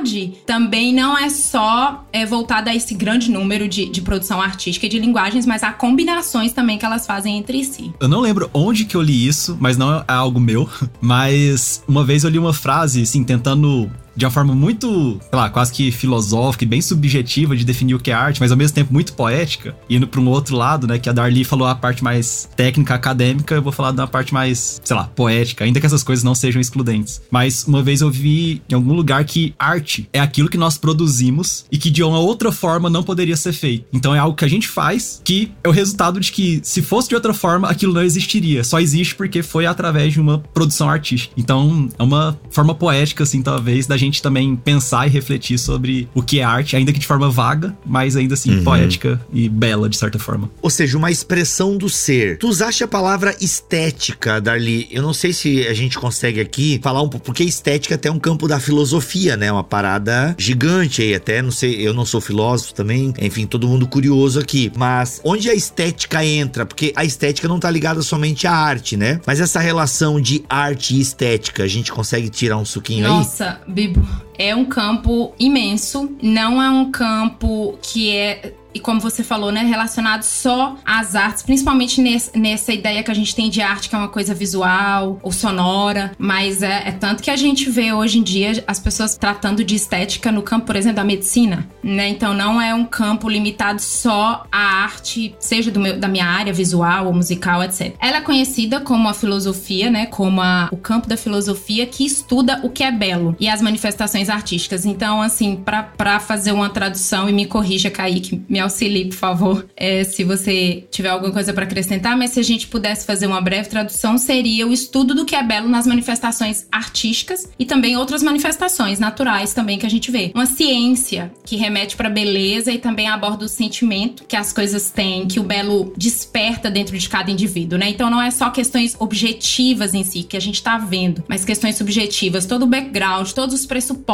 também 0.46 0.92
não 0.94 1.16
é 1.16 1.28
só 1.28 2.04
é, 2.12 2.25
voltada 2.25 2.70
a 2.70 2.75
esse 2.75 2.94
grande 2.94 3.30
número 3.30 3.68
de, 3.68 3.88
de 3.88 4.00
produção 4.00 4.40
artística 4.40 4.87
e 4.87 4.88
de 4.88 4.99
linguagens, 4.99 5.46
mas 5.46 5.62
há 5.62 5.72
combinações 5.72 6.52
também 6.52 6.78
que 6.78 6.84
elas 6.84 7.06
fazem 7.06 7.38
entre 7.38 7.64
si. 7.64 7.92
Eu 8.00 8.08
não 8.08 8.20
lembro 8.20 8.50
onde 8.54 8.84
que 8.84 8.96
eu 8.96 9.02
li 9.02 9.26
isso, 9.26 9.56
mas 9.61 9.76
não 9.76 9.94
é 9.94 10.04
algo 10.08 10.40
meu. 10.40 10.68
Mas 11.00 11.82
uma 11.87 12.04
vez 12.04 12.22
eu 12.22 12.30
li 12.30 12.38
uma 12.38 12.52
frase, 12.52 13.02
assim, 13.02 13.25
tentando 13.25 13.90
de 14.16 14.25
uma 14.25 14.31
forma 14.31 14.54
muito, 14.54 15.19
sei 15.21 15.38
lá, 15.38 15.49
quase 15.50 15.73
que 15.73 15.90
filosófica 15.90 16.64
e 16.64 16.66
bem 16.66 16.81
subjetiva 16.81 17.57
de 17.57 17.64
definir 17.64 17.95
o 17.95 17.99
que 17.99 18.11
é 18.11 18.14
arte, 18.14 18.40
mas 18.40 18.50
ao 18.50 18.57
mesmo 18.57 18.75
tempo 18.75 18.92
muito 18.92 19.12
poética, 19.14 19.76
indo 19.88 20.07
para 20.07 20.21
um 20.21 20.28
outro 20.28 20.57
lado, 20.57 20.87
né, 20.87 20.99
que 20.99 21.09
a 21.09 21.12
Darly 21.12 21.45
falou 21.45 21.66
a 21.66 21.75
parte 21.75 22.02
mais 22.04 22.49
técnica, 22.57 22.95
acadêmica, 22.95 23.54
eu 23.54 23.62
vou 23.62 23.73
falar 23.73 23.92
da 23.92 24.07
parte 24.07 24.33
mais, 24.33 24.81
sei 24.85 24.97
lá, 24.97 25.04
poética, 25.04 25.64
ainda 25.64 25.81
que 25.81 25.87
essas 25.87 26.02
coisas 26.02 26.23
não 26.23 26.35
sejam 26.35 26.61
excludentes. 26.61 27.23
Mas 27.31 27.64
uma 27.64 27.83
vez 27.83 28.00
eu 28.00 28.11
vi 28.11 28.62
em 28.69 28.75
algum 28.75 28.92
lugar 28.92 29.25
que 29.25 29.54
arte 29.59 30.09
é 30.12 30.21
aquilo 30.21 30.49
que 30.49 30.59
nós 30.59 30.76
produzimos 30.76 31.64
e 31.71 31.78
que 31.78 31.90
de 31.90 32.02
uma 32.02 32.19
outra 32.19 32.52
forma 32.52 32.90
não 32.90 33.02
poderia 33.02 33.37
ser 33.37 33.52
feito. 33.52 33.87
Então 33.92 34.14
é 34.14 34.19
algo 34.19 34.37
que 34.37 34.45
a 34.45 34.49
gente 34.49 34.69
faz 34.69 35.21
que 35.25 35.52
é 35.62 35.69
o 35.69 35.73
resultado 35.73 36.21
de 36.21 36.33
que 36.33 36.61
se 36.62 36.83
fosse 36.83 37.09
de 37.09 37.14
outra 37.14 37.35
forma, 37.35 37.69
aquilo 37.69 37.92
não 37.92 38.02
existiria. 38.02 38.64
Só 38.64 38.81
existe 38.81 39.14
porque 39.14 39.42
foi 39.42 39.66
através 39.66 40.12
de 40.12 40.21
uma 40.21 40.38
produção 40.38 40.88
artística. 40.88 41.35
Então 41.37 41.88
é 41.99 42.02
uma 42.02 42.38
forma 42.50 42.75
poética, 42.75 43.25
assim, 43.25 43.42
talvez, 43.42 43.87
da 43.87 43.97
gente 44.04 44.23
também 44.23 44.56
pensar 44.56 45.06
e 45.06 45.11
refletir 45.11 45.59
sobre 45.59 46.09
o 46.14 46.23
que 46.23 46.40
é 46.40 46.44
arte, 46.44 46.76
ainda 46.76 46.92
que 46.92 46.99
de 46.99 47.06
forma 47.06 47.30
vaga, 47.30 47.76
mas 47.85 48.16
ainda 48.16 48.35
assim 48.35 48.59
uhum. 48.59 48.64
poética 48.64 49.21
e 49.32 49.49
bela, 49.49 49.88
de 49.88 49.97
certa 49.97 50.18
forma. 50.18 50.50
Ou 50.61 50.71
seja, 50.71 50.97
uma 50.99 51.11
expressão 51.11 51.76
do 51.76 51.88
ser. 51.88 52.38
Tu 52.38 52.49
usaste 52.49 52.85
a 52.85 52.88
palavra 52.88 53.35
estética, 53.40 54.40
Darli. 54.40 54.88
Eu 54.90 55.02
não 55.02 55.12
sei 55.12 55.32
se 55.32 55.66
a 55.66 55.75
gente 55.75 55.99
consegue 55.99 56.40
aqui 56.40 56.80
falar 56.82 57.02
um 57.02 57.09
pouco, 57.09 57.26
porque 57.26 57.44
estética 57.44 57.94
até 57.94 58.09
é 58.09 58.12
um 58.12 58.18
campo 58.18 58.49
da 58.49 58.59
filosofia, 58.59 59.37
né? 59.37 59.50
Uma 59.50 59.64
parada 59.64 60.35
gigante 60.38 61.02
aí, 61.02 61.14
até, 61.14 61.40
não 61.40 61.50
sei, 61.50 61.87
eu 61.87 61.94
não 61.94 62.04
sou 62.04 62.21
filósofo 62.21 62.75
também, 62.75 63.12
enfim, 63.21 63.47
todo 63.47 63.68
mundo 63.68 63.87
curioso 63.87 64.40
aqui. 64.40 64.73
Mas 64.76 65.21
onde 65.25 65.49
a 65.49 65.54
estética 65.54 66.25
entra? 66.25 66.66
Porque 66.66 66.92
a 66.97 67.04
estética 67.04 67.49
não 67.49 67.59
tá 67.59 67.71
ligada 67.71 68.02
somente 68.02 68.47
à 68.47 68.52
arte, 68.52 68.97
né? 68.97 69.21
Mas 69.26 69.40
essa 69.40 69.61
relação 69.61 70.21
de 70.21 70.44
arte 70.49 70.94
e 70.94 71.00
estética, 71.00 71.62
a 71.62 71.68
gente 71.68 71.92
consegue 71.92 72.28
tirar 72.28 72.56
um 72.56 72.64
suquinho 72.64 73.06
Nossa, 73.06 73.44
aí? 73.44 73.50
Nossa, 73.50 73.61
Bibo, 73.92 74.06
é 74.42 74.54
um 74.54 74.64
campo 74.64 75.32
imenso, 75.38 76.16
não 76.22 76.61
é 76.61 76.68
um 76.68 76.90
campo 76.90 77.78
que 77.80 78.16
é 78.16 78.54
e 78.75 78.80
como 78.80 79.00
você 79.00 79.22
falou, 79.22 79.52
né, 79.52 79.62
relacionado 79.62 80.22
só 80.22 80.76
às 80.84 81.14
artes, 81.14 81.42
principalmente 81.42 82.00
nesse, 82.00 82.37
nessa 82.38 82.72
ideia 82.72 83.02
que 83.02 83.11
a 83.11 83.14
gente 83.14 83.34
tem 83.34 83.50
de 83.50 83.61
arte 83.61 83.88
que 83.88 83.94
é 83.94 83.99
uma 83.99 84.08
coisa 84.08 84.34
visual 84.34 85.18
ou 85.22 85.32
sonora, 85.32 86.12
mas 86.18 86.62
é, 86.62 86.88
é, 86.88 86.92
tanto 86.92 87.22
que 87.22 87.30
a 87.30 87.37
gente 87.37 87.68
vê 87.68 87.92
hoje 87.92 88.18
em 88.18 88.22
dia 88.22 88.64
as 88.66 88.78
pessoas 88.78 89.16
tratando 89.16 89.64
de 89.64 89.75
estética 89.75 90.32
no 90.32 90.42
campo, 90.42 90.66
por 90.66 90.76
exemplo, 90.76 90.96
da 90.96 91.04
medicina, 91.04 91.68
né? 91.82 92.08
Então 92.08 92.34
não 92.34 92.61
é 92.61 92.75
um 92.75 92.84
campo 92.84 93.28
limitado 93.28 93.80
só 93.80 94.44
à 94.50 94.82
arte, 94.82 95.34
seja 95.38 95.70
meu, 95.72 95.99
da 95.99 96.08
minha 96.08 96.26
área 96.26 96.52
visual 96.52 97.06
ou 97.06 97.12
musical, 97.12 97.62
etc. 97.62 97.94
Ela 98.00 98.18
é 98.18 98.20
conhecida 98.20 98.80
como 98.80 99.08
a 99.08 99.14
filosofia, 99.14 99.90
né, 99.90 100.06
como 100.06 100.40
a, 100.40 100.68
o 100.70 100.76
campo 100.76 101.08
da 101.08 101.16
filosofia 101.16 101.87
que 101.87 102.04
estuda 102.04 102.61
o 102.62 102.70
que 102.70 102.82
é 102.82 102.90
belo 102.90 103.37
e 103.38 103.49
as 103.49 103.61
manifestações 103.61 104.28
artísticas. 104.33 104.85
Então, 104.85 105.23
assim, 105.23 105.57
para 105.57 106.21
fazer 106.21 106.53
uma 106.53 106.71
tradução 106.71 107.29
e 107.29 107.33
me 107.33 107.47
corrija, 107.47 107.91
Kaique, 107.91 108.43
me 108.49 108.59
auxilie, 108.59 109.07
por 109.09 109.17
favor, 109.17 109.67
é, 109.77 110.05
se 110.05 110.25
você 110.25 110.85
tiver 110.91 111.09
alguma 111.09 111.33
coisa 111.33 111.53
para 111.53 111.65
acrescentar, 111.65 112.17
mas 112.17 112.31
se 112.31 112.41
a 112.41 112.43
gente 112.43 112.67
pudesse 112.67 113.07
fazer 113.07 113.27
uma 113.27 113.41
breve 113.41 113.69
tradução, 113.69 114.19
seria 114.19 114.67
o 114.67 114.73
estudo 114.73 115.15
do 115.15 115.25
que 115.25 115.37
é 115.37 115.43
belo 115.43 115.69
nas 115.69 115.87
manifestações 115.87 116.67
artísticas 116.71 117.49
e 117.59 117.65
também 117.65 117.97
outras 117.97 118.23
manifestações 118.23 118.99
naturais 118.99 119.53
também 119.53 119.79
que 119.79 119.87
a 119.87 119.91
gente 119.91 120.11
vê. 120.11 120.31
Uma 120.35 120.47
ciência 120.47 121.33
que 121.45 121.57
remete 121.57 121.97
para 121.97 122.09
beleza 122.09 122.73
e 122.73 122.79
também 122.79 123.09
aborda 123.09 123.45
o 123.45 123.49
sentimento 123.49 124.25
que 124.25 124.37
as 124.37 124.53
coisas 124.53 124.91
têm, 124.91 125.27
que 125.27 125.41
o 125.41 125.43
belo 125.43 125.93
desperta 125.97 126.71
dentro 126.71 126.97
de 126.99 127.09
cada 127.09 127.31
indivíduo, 127.31 127.79
né? 127.79 127.91
Então 127.91 128.11
não 128.11 128.21
é 128.21 128.31
só 128.31 128.51
questões 128.51 128.97
objetivas 128.99 129.95
em 129.95 130.05
si 130.05 130.23
que 130.23 130.37
a 130.37 130.41
gente 130.41 130.57
está 130.57 130.79
vendo, 130.79 131.23
mas 131.29 131.45
questões 131.45 131.77
subjetivas, 131.77 132.47
todo 132.47 132.62
o 132.62 132.67
background, 132.67 133.31
todos 133.31 133.55
os 133.55 133.67
pressupostos 133.67 134.12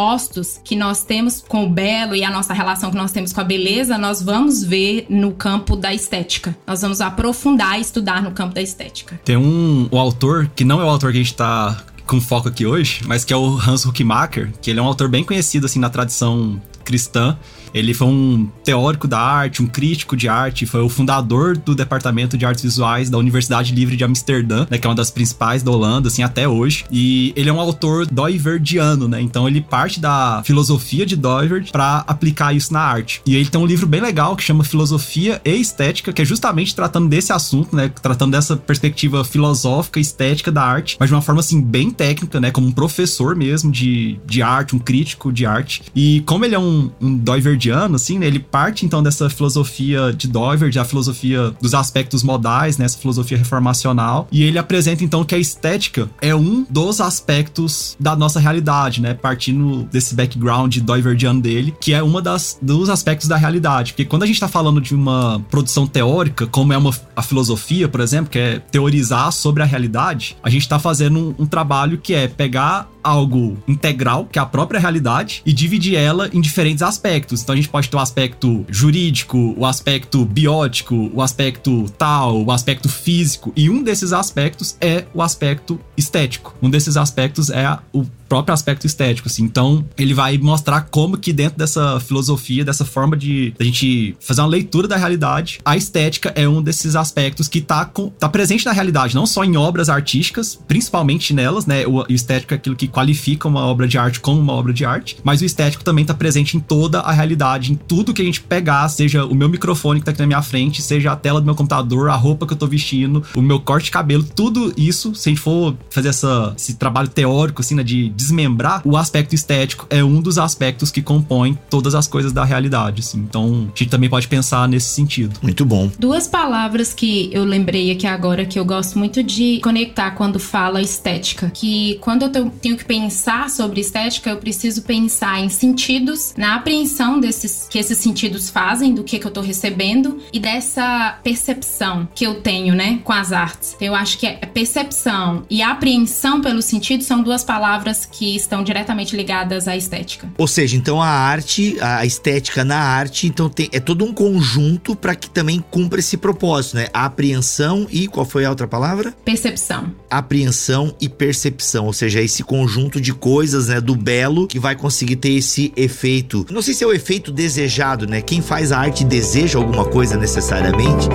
que 0.65 0.77
nós 0.77 1.03
temos 1.03 1.45
com 1.47 1.65
o 1.65 1.69
belo 1.69 2.15
e 2.15 2.23
a 2.23 2.31
nossa 2.31 2.53
relação 2.53 2.91
que 2.91 2.97
nós 2.97 3.11
temos 3.11 3.33
com 3.33 3.41
a 3.41 3.45
beleza, 3.45 3.99
nós 3.99 4.23
vamos 4.23 4.63
ver 4.63 5.07
no 5.09 5.33
campo 5.33 5.77
da 5.77 5.93
estética. 5.93 6.57
Nós 6.67 6.83
vamos 6.83 7.01
aprofundar 7.01 7.79
e 7.79 7.81
estudar 7.83 8.23
no 8.23 8.31
campo 8.31 8.55
da 8.55 8.63
estética. 8.63 9.21
Tem 9.25 9.37
um 9.37 9.89
o 9.91 9.99
autor, 9.99 10.51
que 10.55 10.65
não 10.65 10.81
é 10.81 10.85
o 10.85 10.89
autor 10.89 11.13
que 11.13 11.19
a 11.19 11.23
gente 11.23 11.35
tá 11.35 11.83
com 12.07 12.21
foco 12.21 12.49
aqui 12.49 12.65
hoje, 12.65 13.03
mas 13.07 13.25
que 13.25 13.33
é 13.33 13.37
o 13.37 13.59
Hans 13.59 13.85
Huckmacher, 13.85 14.53
que 14.63 14.71
ele 14.71 14.81
é 14.81 14.83
um 14.83 14.87
autor 14.87 15.09
bem 15.09 15.25
conhecido 15.25 15.67
assim 15.67 15.79
na 15.79 15.91
tradição 15.91 16.61
cristã. 16.85 17.37
Ele 17.73 17.95
foi 17.95 18.09
um 18.09 18.49
teórico 18.65 19.07
da 19.07 19.19
arte, 19.19 19.63
um 19.63 19.67
crítico 19.67 20.17
de 20.17 20.29
arte, 20.29 20.67
foi 20.67 20.81
o 20.81 20.89
fundador 20.89 21.57
do 21.57 21.75
Departamento 21.75 22.37
de 22.37 22.45
Artes 22.45 22.63
Visuais 22.63 23.11
da 23.11 23.19
Universidade 23.19 23.75
Livre 23.75 23.97
de 23.97 24.05
Amsterdã, 24.05 24.67
né, 24.71 24.79
que 24.79 24.87
é 24.87 24.91
uma 24.91 24.97
das 24.97 25.11
principais 25.11 25.63
da 25.63 25.71
Holanda, 25.71 26.09
assim, 26.09 26.23
até 26.23 26.49
hoje. 26.49 26.85
E 26.91 27.33
ele 27.37 27.49
é 27.49 27.53
um 27.53 27.61
autor 27.61 28.07
doiverdiano, 28.07 29.09
né? 29.09 29.21
Então 29.21 29.47
ele 29.47 29.61
parte 29.61 30.01
da 30.01 30.43
filosofia 30.45 31.05
de 31.05 31.17
Doivert 31.17 31.71
para 31.71 32.05
aplicar 32.07 32.55
isso 32.55 32.73
na 32.73 32.81
arte. 32.81 33.23
E 33.27 33.37
ele 33.37 33.49
tem 33.49 33.61
um 33.61 33.67
livro 33.67 33.87
bem 33.87 34.01
legal 34.01 34.37
que 34.37 34.43
chama 34.43 34.65
Filosofia 34.65 35.41
e 35.45 35.55
Estética, 35.55 36.13
que 36.13 36.23
é 36.23 36.25
justamente 36.25 36.75
tratando 36.75 37.09
desse 37.09 37.33
assunto, 37.33 37.75
né? 37.75 37.91
Tratando 38.03 38.33
dessa 38.33 38.57
perspectiva 38.57 39.25
filosófica 39.25 40.01
estética 40.01 40.51
da 40.51 40.63
arte, 40.63 40.97
mas 40.99 41.09
de 41.09 41.15
uma 41.15 41.23
forma 41.23 41.41
assim 41.41 41.61
bem 41.61 41.91
técnica, 41.91 42.41
né? 42.41 42.51
Como 42.51 42.67
um 42.67 42.73
professor 42.73 43.35
mesmo 43.37 43.71
de, 43.71 44.19
de 44.27 44.43
arte, 44.43 44.75
um 44.75 44.79
crítico 44.79 45.33
de 45.33 45.47
arte. 45.47 45.83
E 45.95 46.23
como 46.27 46.45
ele 46.45 46.55
é 46.55 46.59
um, 46.59 46.91
um 47.01 47.17
doiverdiano, 47.59 47.97
assim, 47.97 48.19
né? 48.19 48.27
Ele 48.27 48.39
parte 48.39 48.87
então 48.87 49.03
dessa 49.03 49.29
filosofia 49.29 50.13
de 50.13 50.29
Doivert, 50.29 50.77
a 50.79 50.85
filosofia 50.85 51.51
dos 51.61 51.75
aspectos 51.75 52.23
modais, 52.23 52.79
né? 52.79 52.85
Essa 52.85 52.99
filosofia 52.99 53.37
reformacional. 53.37 54.29
E 54.31 54.45
ele 54.45 54.59
apresenta 54.59 55.03
então 55.03 55.25
que 55.25 55.35
a 55.35 55.39
estética 55.39 56.09
é 56.23 56.35
um 56.35 56.65
dos 56.71 57.01
aspectos 57.01 57.97
da 57.99 58.15
nossa 58.15 58.39
realidade, 58.39 59.03
né? 59.03 59.15
Partindo 59.15 59.85
desse 59.91 60.15
background 60.15 60.79
doiverdiano 60.79 61.41
dele, 61.41 61.75
que 61.81 61.93
é 61.93 62.03
uma 62.03 62.23
das 62.23 62.59
dos 62.63 62.89
aspectos 62.89 63.27
da 63.29 63.37
realidade. 63.37 63.93
Porque 63.93 64.05
quando 64.05 64.23
a 64.23 64.27
gente 64.27 64.39
tá 64.39 64.49
falando 64.49 64.81
de 64.81 64.95
uma 64.95 65.45
produção 65.51 65.87
teórica, 65.87 66.47
como 66.47 66.73
é 66.73 66.79
uma, 66.79 66.95
a 67.17 67.23
filosofia, 67.23 67.89
por 67.89 68.01
exemplo, 68.01 68.31
que 68.31 68.39
é 68.39 68.59
teorizar 68.59 69.33
sobre 69.33 69.63
a 69.63 69.67
realidade, 69.67 70.37
a 70.43 70.49
gente 70.49 70.69
tá 70.69 70.79
fazendo 70.79 71.19
um, 71.19 71.43
um 71.43 71.47
trabalho 71.47 71.99
que 71.99 72.15
é 72.15 72.29
pegar 72.29 72.89
algo 73.09 73.59
integral, 73.67 74.27
que 74.27 74.39
é 74.39 74.43
a 74.43 74.47
própria 74.47 74.81
realidade, 74.81 75.43
e 75.45 75.53
dividir 75.53 75.97
ela 75.97 76.31
em 76.33 76.41
diferentes 76.41 76.83
aspectos. 76.83 77.43
Então 77.43 77.53
a 77.53 77.57
gente 77.57 77.69
pode 77.69 77.89
ter 77.89 77.97
o 77.97 78.01
aspecto 78.01 78.65
jurídico, 78.69 79.55
o 79.57 79.65
aspecto 79.65 80.25
biótico, 80.25 81.11
o 81.15 81.23
aspecto 81.23 81.87
tal, 81.97 82.45
o 82.45 82.53
aspecto 82.53 82.89
físico, 82.89 83.53
e 83.57 83.71
um 83.71 83.83
desses 83.83 84.13
aspectos 84.13 84.77
é 84.81 85.05
o 85.15 85.23
aspecto 85.23 85.81
estético. 85.97 86.55
Um 86.63 86.71
desses 86.71 86.97
aspectos 86.97 87.51
é 87.51 87.79
o 87.93 88.05
próprio 88.29 88.53
aspecto 88.53 88.87
estético, 88.87 89.29
assim. 89.29 89.43
Então, 89.43 89.85
ele 89.97 90.15
vai 90.15 90.37
mostrar 90.39 90.83
como 90.83 91.17
que 91.17 91.33
dentro 91.33 91.59
dessa 91.59 91.99
filosofia, 92.01 92.65
dessa 92.65 92.85
forma 92.85 93.17
de 93.17 93.55
a 93.59 93.65
gente 93.65 94.17
fazer 94.21 94.41
uma 94.43 94.49
leitura 94.49 94.87
da 94.87 94.97
realidade, 94.97 95.59
a 95.65 95.77
estética 95.77 96.33
é 96.35 96.49
um 96.49 96.63
desses 96.63 96.95
aspectos 96.95 97.49
que 97.49 97.61
tá, 97.61 97.85
com, 97.85 98.11
tá 98.11 98.29
presente 98.29 98.67
na 98.67 98.73
realidade, 98.73 99.15
não 99.15 99.27
só 99.27 99.45
em 99.45 99.57
obras 99.57 99.89
artísticas, 99.89 100.59
principalmente 100.69 101.33
nelas, 101.33 101.67
né? 101.67 101.87
O, 101.87 102.03
o 102.03 102.07
estético 102.09 102.55
é 102.55 102.57
aquilo 102.57 102.77
que 102.77 102.89
qualifica 102.89 103.49
uma 103.49 103.65
obra 103.65 103.89
de 103.89 103.97
arte 103.99 104.21
como 104.21 104.41
uma 104.41 104.53
obra 104.53 104.73
de 104.73 104.85
arte, 104.85 105.17
mas 105.23 105.41
o 105.41 105.45
estético 105.45 105.83
também 105.83 106.05
tá 106.05 106.15
presente 106.15 106.57
em 106.57 106.61
toda 106.61 107.01
a 107.01 107.13
realidade, 107.13 107.73
em 107.73 107.75
tudo 107.75 108.13
que 108.13 108.23
a 108.23 108.25
gente 108.25 108.41
pegar, 108.41 108.89
seja 108.89 109.25
o 109.25 109.35
meu 109.35 109.49
microfone 109.49 110.01
que 110.01 110.07
tá 110.07 110.11
aqui 110.11 110.21
na 110.21 110.27
minha 110.27 110.43
frente, 110.43 110.83
seja 110.83 111.13
a 111.13 111.17
tela 111.17 111.41
do 111.41 111.45
meu 111.45 111.55
computador, 111.55 112.11
a 112.11 112.17
roupa 112.17 112.47
que 112.47 112.53
eu 112.53 112.57
tô 112.57 112.67
vestindo, 112.67 113.25
o 113.35 113.43
meu 113.43 113.61
corte 113.61 113.87
de 113.87 113.91
cabelo, 113.91 114.23
tudo 114.23 114.73
isso, 114.77 115.15
se 115.15 115.29
a 115.29 115.31
gente 115.31 115.41
for 115.41 115.77
fazer 115.91 116.09
essa, 116.09 116.53
esse 116.57 116.75
trabalho 116.75 117.09
teórico, 117.09 117.63
assim, 117.63 117.75
né, 117.75 117.83
de 117.83 118.11
desmembrar, 118.19 118.83
o 118.85 118.97
aspecto 118.97 119.35
estético 119.35 119.87
é 119.89 120.03
um 120.03 120.21
dos 120.21 120.39
aspectos 120.39 120.91
que 120.91 121.01
compõem 121.01 121.57
todas 121.71 121.95
as 121.95 122.09
coisas 122.09 122.33
da 122.33 122.45
realidade, 122.45 123.01
assim. 123.01 123.19
Então, 123.19 123.71
a 123.75 123.79
gente 123.79 123.89
também 123.89 124.11
pode 124.11 124.27
pensar 124.27 124.69
nesse 124.69 124.89
sentido. 124.89 125.39
Muito 125.41 125.65
bom. 125.65 125.91
Duas 125.99 126.27
palavras 126.27 126.93
que 126.93 127.31
eu 127.33 127.45
lembrei 127.45 127.93
aqui 127.93 128.07
agora 128.07 128.45
que 128.45 128.59
eu 128.59 128.65
gosto 128.65 128.99
muito 128.99 129.23
de 129.23 129.61
conectar 129.61 130.11
quando 130.13 130.41
fala 130.41 130.83
estética, 130.83 131.51
que 131.55 131.99
quando 132.01 132.23
eu 132.23 132.51
tenho 132.51 132.77
que 132.77 132.85
pensar 132.85 133.49
sobre 133.49 133.81
estética, 133.81 134.31
eu 134.31 134.37
preciso 134.39 134.83
pensar 134.83 135.41
em 135.41 135.49
sentidos, 135.49 136.35
na 136.37 136.57
apreensão 136.57 137.21
desses 137.21 137.69
que 137.71 137.79
esses 137.79 137.99
sentidos 137.99 138.51
fazem 138.51 138.95
do 138.95 139.05
que, 139.05 139.19
que 139.19 139.27
eu 139.27 139.31
tô 139.31 139.41
recebendo 139.41 140.19
e 140.33 140.41
dessa 140.41 141.19
percepção 141.23 142.09
que 142.15 142.27
eu 142.27 142.41
tenho, 142.41 142.75
né, 142.75 143.01
com 143.05 143.13
as 143.13 143.33
artes. 143.33 143.77
Eu 143.81 143.95
acho 143.95 144.19
que 144.19 144.27
a 144.27 144.47
percepção 144.47 145.45
e 145.49 145.63
a 145.63 145.71
apreensão 145.71 146.41
pelo 146.41 146.63
sentido 146.63 147.05
são 147.05 147.23
duas 147.23 147.45
palavras 147.45 148.08
que 148.11 148.37
estão 148.37 148.63
diretamente 148.63 149.17
ligadas 149.17 149.69
à 149.69 149.77
estética. 149.77 150.31
Ou 150.37 150.47
seja, 150.47 150.77
então 150.77 151.01
a 151.03 151.09
arte, 151.09 151.77
a 151.81 152.05
estética 152.05 152.65
na 152.65 152.79
arte, 152.79 153.27
então 153.27 153.49
tem, 153.49 153.69
é 153.73 153.81
todo 153.81 154.05
um 154.05 154.13
conjunto 154.13 154.95
para 154.97 155.15
que 155.15 155.29
também 155.29 155.65
cumpra 155.71 156.01
esse 156.01 156.17
propósito, 156.17 156.77
né? 156.77 156.89
A 156.93 157.05
apreensão 157.05 157.87
e 157.91 158.07
qual 158.07 158.27
foi 158.27 158.45
a 158.45 158.51
outra 158.51 158.67
palavra? 158.67 159.15
Percepção. 159.25 159.93
Apreensão 160.11 160.95
e 161.01 161.09
percepção, 161.09 161.87
ou 161.87 161.93
seja, 161.93 162.21
esse 162.21 162.43
conjunto 162.43 163.01
de 163.01 163.13
coisas, 163.13 163.69
né, 163.69 163.81
do 163.81 163.95
belo 163.95 164.47
que 164.47 164.59
vai 164.59 164.75
conseguir 164.75 165.17
ter 165.17 165.33
esse 165.33 165.73
efeito. 165.77 166.47
Não 166.51 166.63
sei 166.63 166.75
se 166.75 166.85
é 166.85 166.87
o 166.87 166.93
efeito 166.93 167.31
desejado, 167.31 168.07
né? 168.07 168.21
Quem 168.21 168.41
faz 168.41 168.73
a 168.73 168.79
arte 168.79 169.05
deseja 169.05 169.59
alguma 169.59 169.85
coisa 169.85 170.17
necessariamente. 170.17 171.09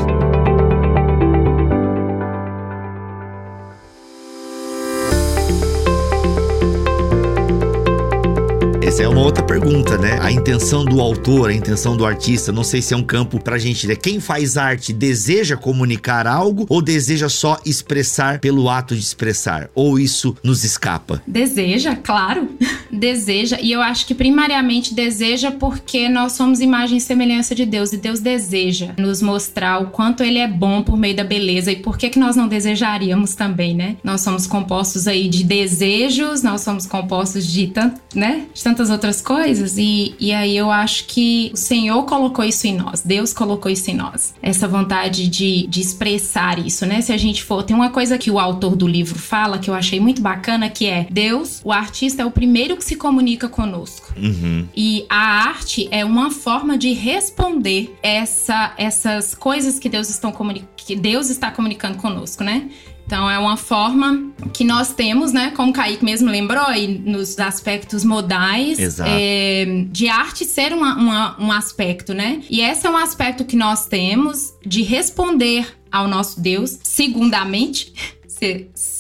Essa 8.94 9.02
é 9.02 9.08
uma 9.08 9.22
outra 9.22 9.44
pergunta, 9.44 9.98
né? 9.98 10.20
A 10.22 10.32
intenção 10.32 10.86
do 10.86 11.02
autor, 11.02 11.50
a 11.50 11.54
intenção 11.54 11.98
do 11.98 12.06
artista, 12.06 12.52
não 12.52 12.64
sei 12.64 12.80
se 12.80 12.94
é 12.94 12.98
um 12.98 13.02
campo 13.02 13.40
pra 13.40 13.58
gente, 13.58 13.88
né? 13.88 13.96
Quem 13.96 14.20
faz 14.20 14.56
arte 14.56 14.94
deseja 14.94 15.58
comunicar 15.58 16.28
algo 16.28 16.68
ou 16.70 16.80
deseja 16.80 17.28
só 17.28 17.60
expressar 17.66 18.40
pelo 18.40 18.70
ato 18.70 18.94
de 18.94 19.02
expressar? 19.02 19.68
Ou 19.74 19.98
isso 20.00 20.38
nos 20.44 20.64
escapa? 20.64 21.24
Deseja, 21.26 21.96
claro. 21.96 22.50
deseja. 22.94 23.58
E 23.60 23.72
eu 23.72 23.82
acho 23.82 24.06
que 24.06 24.14
primariamente 24.14 24.94
deseja 24.94 25.50
porque 25.50 26.08
nós 26.08 26.34
somos 26.34 26.62
imagem 26.62 27.00
e 27.00 27.02
semelhança 27.02 27.56
de 27.56 27.66
Deus. 27.66 27.94
E 27.94 27.98
Deus 27.98 28.20
deseja 28.20 28.94
nos 29.00 29.24
mostrar 29.24 29.82
o 29.82 29.88
quanto 29.88 30.22
Ele 30.22 30.38
é 30.38 30.48
bom 30.48 30.84
por 30.84 30.96
meio 30.96 31.16
da 31.16 31.24
beleza. 31.24 31.72
E 31.72 31.78
por 31.78 31.98
que, 31.98 32.12
que 32.12 32.20
nós 32.20 32.36
não 32.36 32.48
desejaríamos 32.48 33.34
também, 33.34 33.74
né? 33.74 33.96
Nós 34.04 34.22
somos 34.22 34.46
compostos 34.46 35.08
aí 35.08 35.28
de 35.28 35.44
desejos, 35.44 36.44
nós 36.44 36.62
somos 36.62 36.86
compostos 36.86 37.48
de, 37.48 37.66
tanto, 37.70 38.00
né? 38.14 38.46
de 38.54 38.64
tantas 38.64 38.83
outras 38.90 39.22
coisas. 39.22 39.78
E, 39.78 40.16
e 40.20 40.32
aí 40.32 40.56
eu 40.56 40.72
acho 40.72 41.06
que 41.06 41.52
o 41.54 41.58
Senhor 41.58 42.04
colocou 42.04 42.44
isso 42.44 42.68
em 42.68 42.76
nós. 42.76 43.02
Deus 43.02 43.34
colocou 43.34 43.72
isso 43.72 43.90
em 43.90 43.96
nós. 43.96 44.34
Essa 44.42 44.68
vontade 44.68 45.28
de, 45.28 45.68
de 45.68 45.82
expressar 45.82 46.60
isso, 46.60 46.86
né? 46.86 47.02
Se 47.02 47.12
a 47.12 47.18
gente 47.18 47.44
for. 47.44 47.64
Tem 47.64 47.76
uma 47.76 47.90
coisa 47.90 48.18
que 48.18 48.32
o 48.32 48.40
autor 48.40 48.76
do 48.76 48.88
livro 48.88 49.18
fala 49.18 49.58
que 49.58 49.70
eu 49.70 49.74
achei 49.74 50.00
muito 50.00 50.22
bacana, 50.22 50.70
que 50.70 50.86
é 50.86 51.08
Deus, 51.10 51.62
o 51.64 51.72
artista, 51.72 52.22
é 52.22 52.26
o 52.26 52.32
primeiro 52.32 52.78
que 52.78 52.84
se 52.84 52.96
comunica 52.96 53.48
conosco. 53.48 54.14
Uhum. 54.18 54.68
E 54.76 55.06
a 55.10 55.48
arte 55.48 55.88
é 55.92 56.04
uma 56.04 56.32
forma 56.32 56.78
de 56.78 56.94
responder 56.94 57.96
essa, 58.02 58.74
essas 58.78 59.36
coisas 59.36 59.80
que 59.80 59.90
Deus, 59.90 60.10
estão 60.10 60.34
que 60.76 60.96
Deus 60.96 61.30
está 61.30 61.52
comunicando 61.52 61.98
conosco, 61.98 62.44
né? 62.44 62.70
Então 63.06 63.30
é 63.30 63.38
uma 63.38 63.58
forma 63.58 64.32
que 64.54 64.64
nós 64.64 64.94
temos, 64.94 65.32
né? 65.32 65.52
Como 65.56 65.72
o 65.72 65.74
Kaique 65.74 66.04
mesmo 66.04 66.30
lembrou, 66.30 66.66
aí, 66.66 66.88
nos 66.88 67.38
aspectos 67.40 68.04
modais 68.04 69.00
é, 69.00 69.86
de 69.90 70.08
arte 70.08 70.46
ser 70.46 70.74
uma, 70.74 70.96
uma, 70.96 71.42
um 71.42 71.52
aspecto, 71.52 72.14
né? 72.14 72.42
E 72.50 72.62
esse 72.62 72.88
é 72.88 72.90
um 72.90 72.98
aspecto 72.98 73.46
que 73.46 73.56
nós 73.56 73.86
temos 73.86 74.54
de 74.66 74.82
responder 74.82 75.68
ao 75.92 76.08
nosso 76.08 76.40
Deus, 76.40 76.80
segundamente. 76.84 77.94